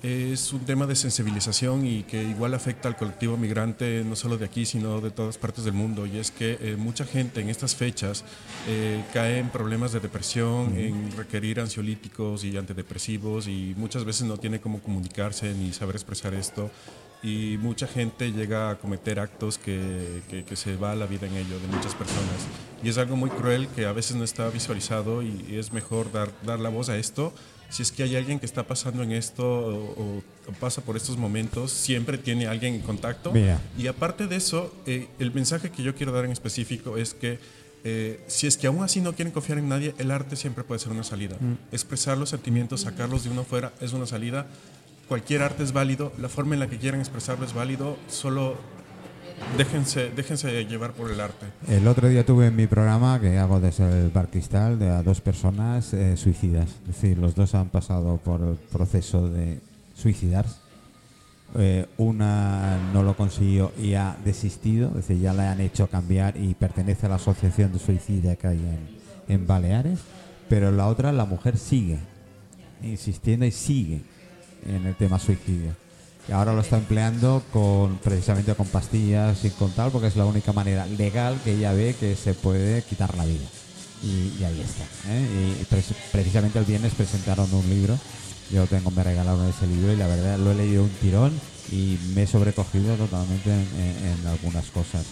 es 0.02 0.52
un 0.52 0.60
tema 0.60 0.86
de 0.86 0.94
sensibilización 0.94 1.84
y 1.84 2.04
que 2.04 2.22
igual 2.22 2.54
afecta 2.54 2.86
al 2.86 2.96
colectivo 2.96 3.36
migrante, 3.36 4.04
no 4.04 4.14
solo 4.14 4.38
de 4.38 4.44
aquí, 4.44 4.64
sino 4.64 5.00
de 5.00 5.10
todas 5.10 5.38
partes 5.38 5.64
del 5.64 5.74
mundo. 5.74 6.06
Y 6.06 6.18
es 6.18 6.30
que 6.30 6.56
eh, 6.60 6.76
mucha 6.78 7.04
gente 7.04 7.40
en 7.40 7.48
estas 7.48 7.74
fechas 7.74 8.22
eh, 8.68 9.02
cae 9.12 9.38
en 9.38 9.48
problemas 9.48 9.90
de 9.92 9.98
depresión, 10.00 10.76
en 10.78 11.10
requerir 11.16 11.58
ansiolíticos 11.58 12.44
y 12.44 12.56
antidepresivos, 12.56 13.48
y 13.48 13.74
muchas 13.76 14.04
veces 14.04 14.22
no 14.28 14.36
tiene 14.36 14.60
cómo 14.60 14.78
comunicarse 14.80 15.52
ni 15.54 15.72
saber 15.72 15.96
expresar 15.96 16.32
esto. 16.34 16.70
Y 17.22 17.58
mucha 17.60 17.86
gente 17.88 18.30
llega 18.32 18.70
a 18.70 18.78
cometer 18.78 19.18
actos 19.18 19.58
que, 19.58 20.22
que- 20.30 20.44
que 20.44 20.54
se 20.56 20.76
va 20.76 20.94
la 20.94 21.06
vida 21.06 21.26
en 21.26 21.34
ello 21.36 21.58
de 21.58 21.66
muchas 21.66 21.94
personas. 21.94 22.46
Y 22.82 22.88
es 22.88 22.98
algo 22.98 23.16
muy 23.16 23.28
cruel 23.30 23.66
que 23.74 23.86
a 23.86 23.92
veces 23.92 24.16
no 24.16 24.22
está 24.22 24.48
visualizado 24.50 25.22
y, 25.22 25.44
y 25.50 25.56
es 25.56 25.72
mejor 25.72 26.12
dar, 26.12 26.30
dar 26.46 26.60
la 26.60 26.68
voz 26.68 26.88
a 26.88 26.96
esto. 26.96 27.32
Si 27.70 27.82
es 27.82 27.90
que 27.92 28.04
hay 28.04 28.14
alguien 28.16 28.38
que 28.38 28.46
está 28.46 28.62
pasando 28.66 29.02
en 29.02 29.12
esto 29.12 29.44
o, 29.44 30.02
o- 30.02 30.22
pasa 30.60 30.80
por 30.80 30.96
estos 30.96 31.18
momentos, 31.18 31.72
siempre 31.72 32.16
tiene 32.18 32.46
alguien 32.46 32.74
en 32.74 32.80
contacto. 32.82 33.32
Mira. 33.32 33.60
Y 33.76 33.86
aparte 33.88 34.26
de 34.28 34.36
eso, 34.36 34.72
eh, 34.86 35.08
el 35.18 35.32
mensaje 35.34 35.70
que 35.70 35.82
yo 35.82 35.94
quiero 35.94 36.12
dar 36.12 36.24
en 36.24 36.30
específico 36.30 36.96
es 36.96 37.12
que 37.14 37.38
eh, 37.84 38.20
si 38.28 38.46
es 38.46 38.56
que 38.56 38.66
aún 38.68 38.82
así 38.82 39.00
no 39.00 39.12
quieren 39.14 39.32
confiar 39.32 39.58
en 39.58 39.68
nadie, 39.68 39.94
el 39.98 40.10
arte 40.10 40.36
siempre 40.36 40.64
puede 40.64 40.78
ser 40.78 40.92
una 40.92 41.04
salida. 41.04 41.36
Expresar 41.72 42.16
los 42.16 42.30
sentimientos, 42.30 42.80
sacarlos 42.82 43.24
de 43.24 43.30
uno 43.30 43.42
afuera 43.42 43.72
es 43.80 43.92
una 43.92 44.06
salida. 44.06 44.46
Cualquier 45.08 45.42
arte 45.42 45.62
es 45.62 45.72
válido, 45.72 46.12
la 46.18 46.28
forma 46.28 46.52
en 46.52 46.60
la 46.60 46.68
que 46.68 46.76
quieran 46.76 47.00
expresarlo 47.00 47.46
es 47.46 47.54
válido, 47.54 47.96
solo 48.08 48.56
déjense, 49.56 50.10
déjense 50.10 50.66
llevar 50.66 50.92
por 50.92 51.10
el 51.10 51.18
arte. 51.18 51.46
El 51.66 51.88
otro 51.88 52.08
día 52.08 52.26
tuve 52.26 52.48
en 52.48 52.56
mi 52.56 52.66
programa, 52.66 53.18
que 53.18 53.38
hago 53.38 53.58
desde 53.58 54.02
el 54.02 54.10
Bar 54.10 54.28
Cristal, 54.28 54.78
de 54.78 54.90
a 54.90 55.02
dos 55.02 55.22
personas 55.22 55.94
eh, 55.94 56.18
suicidas. 56.18 56.68
Es 56.82 56.88
decir, 56.88 57.16
los 57.16 57.34
dos 57.34 57.54
han 57.54 57.70
pasado 57.70 58.18
por 58.18 58.42
el 58.42 58.56
proceso 58.56 59.30
de 59.30 59.60
suicidarse. 59.94 60.56
Eh, 61.56 61.86
una 61.96 62.76
no 62.92 63.02
lo 63.02 63.16
consiguió 63.16 63.72
y 63.80 63.94
ha 63.94 64.14
desistido, 64.22 64.88
es 64.88 65.08
decir, 65.08 65.20
ya 65.20 65.32
le 65.32 65.44
han 65.44 65.62
hecho 65.62 65.86
cambiar 65.86 66.36
y 66.36 66.52
pertenece 66.52 67.06
a 67.06 67.08
la 67.08 67.14
asociación 67.14 67.72
de 67.72 67.78
suicidia 67.78 68.36
que 68.36 68.48
hay 68.48 68.60
en 69.26 69.46
Baleares. 69.46 70.00
Pero 70.50 70.70
la 70.70 70.86
otra, 70.86 71.12
la 71.12 71.24
mujer 71.24 71.56
sigue 71.56 71.98
insistiendo 72.82 73.46
y 73.46 73.50
sigue 73.50 74.02
en 74.66 74.86
el 74.86 74.94
tema 74.94 75.18
suicidio. 75.18 75.72
Y 76.28 76.32
ahora 76.32 76.52
lo 76.52 76.60
está 76.60 76.76
empleando 76.76 77.42
con 77.52 77.96
precisamente 77.98 78.54
con 78.54 78.66
pastillas 78.66 79.44
y 79.44 79.50
con 79.50 79.70
tal, 79.70 79.90
porque 79.90 80.08
es 80.08 80.16
la 80.16 80.26
única 80.26 80.52
manera 80.52 80.84
legal 80.86 81.38
que 81.42 81.52
ella 81.54 81.72
ve 81.72 81.96
que 81.98 82.16
se 82.16 82.34
puede 82.34 82.82
quitar 82.82 83.16
la 83.16 83.24
vida. 83.24 83.46
Y, 84.02 84.44
ahí 84.44 84.60
está. 84.60 84.84
¿eh? 85.10 85.56
Y 85.62 85.64
precisamente 86.12 86.58
el 86.58 86.64
viernes 86.66 86.92
presentaron 86.94 87.52
un 87.52 87.68
libro. 87.68 87.98
Yo 88.52 88.66
tengo, 88.66 88.90
me 88.90 89.02
regalaron 89.02 89.46
ese 89.48 89.66
libro 89.66 89.92
y 89.92 89.96
la 89.96 90.06
verdad 90.06 90.38
lo 90.38 90.52
he 90.52 90.54
leído 90.54 90.82
un 90.84 90.90
tirón 91.00 91.32
y 91.72 91.98
me 92.14 92.22
he 92.22 92.26
sobrecogido 92.26 92.94
totalmente 92.96 93.50
en, 93.50 93.58
en- 93.60 94.20
en 94.20 94.26
algunas 94.26 94.66
cosas. 94.66 95.04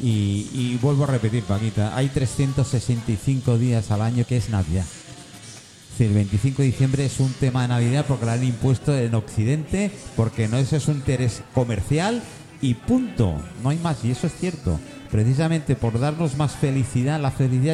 Y, 0.00 0.48
y 0.52 0.78
vuelvo 0.80 1.04
a 1.04 1.08
repetir, 1.08 1.42
Paquita, 1.44 1.96
hay 1.96 2.08
365 2.08 3.58
días 3.58 3.90
al 3.90 4.02
año 4.02 4.24
que 4.26 4.36
es 4.36 4.48
Navidad. 4.50 4.84
El 6.00 6.14
25 6.14 6.62
de 6.62 6.66
diciembre 6.66 7.04
es 7.04 7.18
un 7.18 7.32
tema 7.32 7.62
de 7.62 7.68
Navidad 7.68 8.04
porque 8.06 8.24
lo 8.24 8.30
han 8.30 8.44
impuesto 8.44 8.96
en 8.96 9.14
Occidente, 9.16 9.90
porque 10.14 10.46
no 10.46 10.56
es 10.56 10.86
un 10.86 10.96
interés 10.96 11.42
comercial 11.54 12.22
y 12.60 12.74
punto. 12.74 13.34
No 13.64 13.70
hay 13.70 13.78
más, 13.78 14.04
y 14.04 14.12
eso 14.12 14.28
es 14.28 14.34
cierto. 14.34 14.78
Precisamente 15.10 15.74
por 15.74 15.98
darnos 15.98 16.36
más 16.36 16.52
felicidad, 16.52 17.20
la 17.20 17.32
felicidad 17.32 17.64